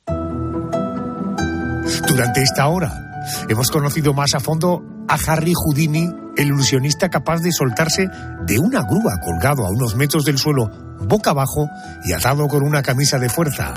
Durante 2.08 2.42
esta 2.42 2.68
hora 2.68 2.92
hemos 3.50 3.70
conocido 3.70 4.14
más 4.14 4.34
a 4.34 4.40
fondo 4.40 4.84
a 5.08 5.18
Harry 5.28 5.54
Houdini, 5.54 6.10
el 6.36 6.48
ilusionista 6.48 7.10
capaz 7.10 7.42
de 7.42 7.52
soltarse 7.52 8.10
de 8.46 8.60
una 8.60 8.82
grúa 8.82 9.20
colgado 9.22 9.66
a 9.66 9.70
unos 9.70 9.96
metros 9.96 10.26
del 10.26 10.38
suelo, 10.38 10.70
boca 11.02 11.32
abajo 11.32 11.70
y 12.04 12.14
atado 12.14 12.48
con 12.48 12.64
una 12.64 12.82
camisa 12.82 13.20
de 13.20 13.30
fuerza. 13.30 13.74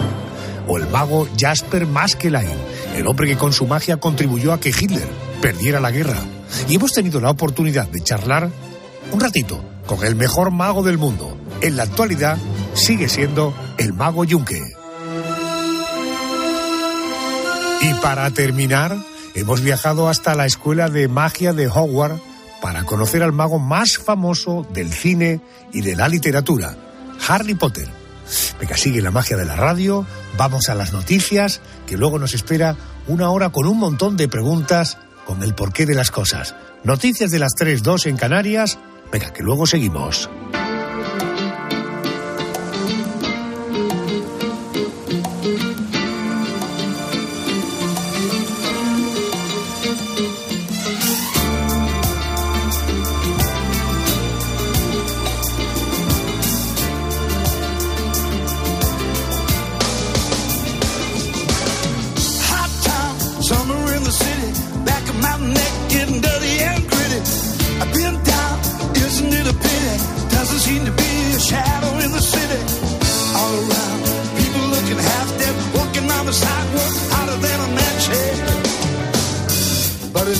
O 0.66 0.78
el 0.78 0.88
mago 0.88 1.28
Jasper 1.38 1.86
Maskelyne, 1.86 2.56
el 2.96 3.06
hombre 3.06 3.26
que 3.26 3.36
con 3.36 3.52
su 3.52 3.66
magia 3.66 3.98
contribuyó 3.98 4.52
a 4.52 4.60
que 4.60 4.70
Hitler 4.70 5.08
perdiera 5.40 5.80
la 5.80 5.90
guerra. 5.90 6.18
Y 6.68 6.76
hemos 6.76 6.92
tenido 6.92 7.20
la 7.20 7.30
oportunidad 7.30 7.88
de 7.88 8.02
charlar 8.02 8.50
un 9.12 9.20
ratito 9.20 9.62
con 9.86 10.04
el 10.04 10.16
mejor 10.16 10.50
mago 10.50 10.82
del 10.82 10.98
mundo. 10.98 11.36
En 11.60 11.76
la 11.76 11.84
actualidad 11.84 12.38
sigue 12.74 13.08
siendo 13.08 13.54
el 13.78 13.92
mago 13.92 14.24
Yunque. 14.24 14.77
Y 17.80 17.94
para 17.94 18.30
terminar, 18.30 18.96
hemos 19.34 19.60
viajado 19.60 20.08
hasta 20.08 20.34
la 20.34 20.46
escuela 20.46 20.88
de 20.88 21.08
magia 21.08 21.52
de 21.52 21.68
Hogwarts 21.68 22.20
para 22.60 22.84
conocer 22.84 23.22
al 23.22 23.32
mago 23.32 23.58
más 23.58 23.98
famoso 23.98 24.66
del 24.72 24.92
cine 24.92 25.40
y 25.72 25.82
de 25.82 25.94
la 25.94 26.08
literatura, 26.08 26.76
Harry 27.28 27.54
Potter. 27.54 27.88
Venga, 28.60 28.76
sigue 28.76 29.00
la 29.00 29.10
magia 29.10 29.36
de 29.36 29.44
la 29.44 29.56
radio, 29.56 30.04
vamos 30.36 30.68
a 30.68 30.74
las 30.74 30.92
noticias, 30.92 31.60
que 31.86 31.96
luego 31.96 32.18
nos 32.18 32.34
espera 32.34 32.76
una 33.06 33.30
hora 33.30 33.50
con 33.50 33.66
un 33.66 33.78
montón 33.78 34.16
de 34.16 34.28
preguntas 34.28 34.98
con 35.24 35.42
el 35.42 35.54
porqué 35.54 35.86
de 35.86 35.94
las 35.94 36.10
cosas. 36.10 36.54
Noticias 36.84 37.30
de 37.30 37.38
las 37.38 37.52
3.2 37.54 38.06
en 38.06 38.16
Canarias. 38.16 38.78
Venga, 39.12 39.32
que 39.32 39.42
luego 39.42 39.66
seguimos. 39.66 40.28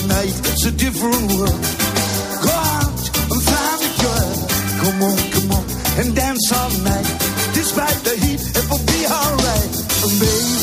Night, 0.06 0.34
it's 0.50 0.66
a 0.66 0.72
different 0.72 1.32
world. 1.32 1.60
Go 2.44 2.52
out 2.52 3.00
and 3.32 3.40
find 3.40 3.80
a 3.88 3.92
girl. 4.04 4.32
Come 4.82 5.02
on, 5.02 5.18
come 5.32 5.50
on, 5.56 5.64
and 5.98 6.14
dance 6.14 6.52
all 6.52 6.70
night. 6.84 7.08
Despite 7.54 7.98
the 8.04 8.16
heat, 8.20 8.42
it 8.58 8.64
will 8.68 8.84
be 8.84 9.00
alright. 9.08 9.74
And 10.04 10.12
baby, 10.20 10.56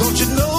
don't 0.00 0.18
you 0.20 0.28
know 0.36 0.53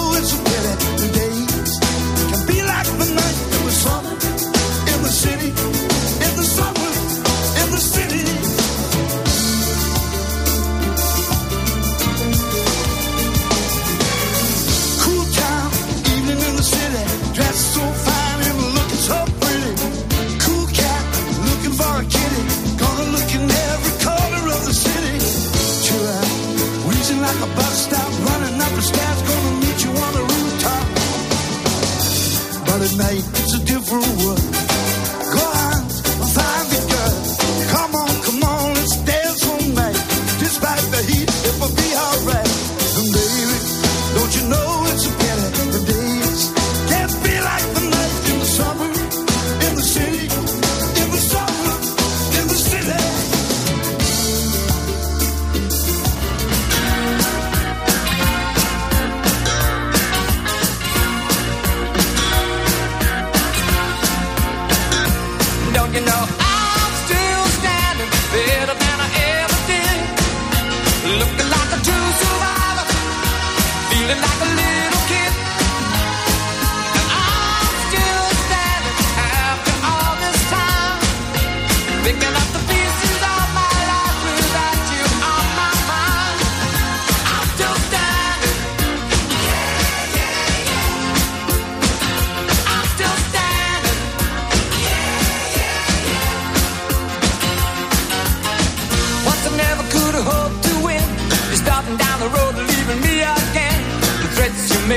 night, 32.96 33.24
it's 33.34 33.54
a 33.54 33.64
different 33.64 34.06
world. 34.18 34.55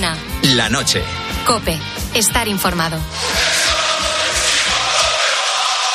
La 0.00 0.68
noche. 0.68 1.02
Cope. 1.44 1.76
Estar 2.14 2.46
informado. 2.46 3.00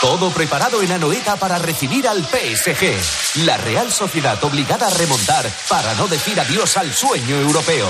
Todo 0.01 0.29
preparado 0.31 0.81
en 0.81 0.91
Anoeta 0.91 1.37
para 1.37 1.57
recibir 1.57 2.09
al 2.09 2.21
PSG. 2.21 3.45
La 3.45 3.55
Real 3.55 3.89
Sociedad 3.89 4.43
obligada 4.43 4.87
a 4.87 4.89
remontar 4.89 5.49
para 5.69 5.93
no 5.93 6.09
decir 6.09 6.37
adiós 6.37 6.75
al 6.75 6.93
sueño 6.93 7.37
europeo. 7.37 7.87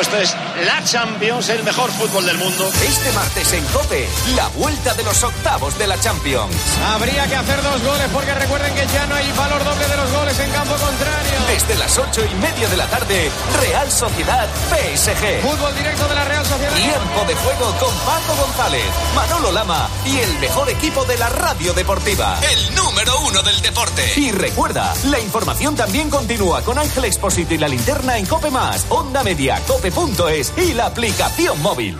Esto 0.00 0.18
es 0.18 0.34
la 0.66 0.82
Champions, 0.82 1.48
el 1.50 1.62
mejor 1.62 1.88
fútbol 1.92 2.26
del 2.26 2.36
mundo. 2.36 2.68
Este 2.84 3.12
martes 3.12 3.52
en 3.52 3.64
Cope, 3.66 4.08
la 4.34 4.48
vuelta 4.48 4.92
de 4.94 5.04
los 5.04 5.22
octavos 5.22 5.78
de 5.78 5.86
la 5.86 5.98
Champions. 6.00 6.52
Habría 6.84 7.28
que 7.28 7.36
hacer 7.36 7.62
dos 7.62 7.80
goles 7.80 8.08
porque 8.12 8.34
recuerden 8.34 8.74
que 8.74 8.86
ya 8.92 9.06
no 9.06 9.14
hay 9.14 9.30
valor 9.32 9.62
doble 9.62 9.86
de 9.86 9.96
los 9.96 10.10
goles 10.10 10.36
en 10.40 10.50
campo 10.50 10.74
contrario. 10.74 11.32
Desde 11.46 11.76
las 11.76 11.96
ocho 11.96 12.22
y 12.24 12.34
media 12.40 12.68
de 12.68 12.76
la 12.76 12.86
tarde, 12.86 13.30
Real 13.60 13.90
Sociedad 13.90 14.48
PSG. 14.68 15.42
Fútbol 15.42 15.74
directo 15.76 16.08
de 16.08 16.14
la 16.16 16.24
Real 16.24 16.44
Sociedad. 16.44 16.74
Tiempo 16.74 17.24
de 17.28 17.34
juego 17.36 17.66
con 17.78 17.94
Paco 17.98 18.34
González, 18.40 18.84
Manolo 19.14 19.52
Lama 19.52 19.88
y 20.04 20.18
el 20.18 20.38
mejor 20.40 20.68
equipo 20.70 21.04
de 21.04 21.18
la 21.18 21.28
radio 21.28 21.72
deportiva. 21.72 22.36
El 22.50 22.74
número 22.74 23.12
uno 23.28 23.42
del 23.42 23.60
deporte. 23.62 24.12
Y 24.16 24.32
recuerda, 24.32 24.92
la 25.04 25.20
información 25.20 25.76
también 25.76 26.10
continúa 26.10 26.62
con 26.62 26.78
Ángel 26.78 27.04
Expósito 27.04 27.54
y 27.54 27.58
la 27.58 27.68
linterna 27.68 28.18
en 28.18 28.26
Cope 28.26 28.50
Más, 28.50 28.86
Onda 28.88 29.22
Media, 29.22 29.60
Cope.es 29.84 30.56
y 30.56 30.72
la 30.72 30.86
aplicación 30.86 31.60
móvil. 31.60 31.98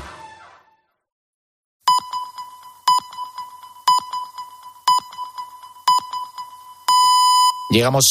Llegamos 7.68 8.05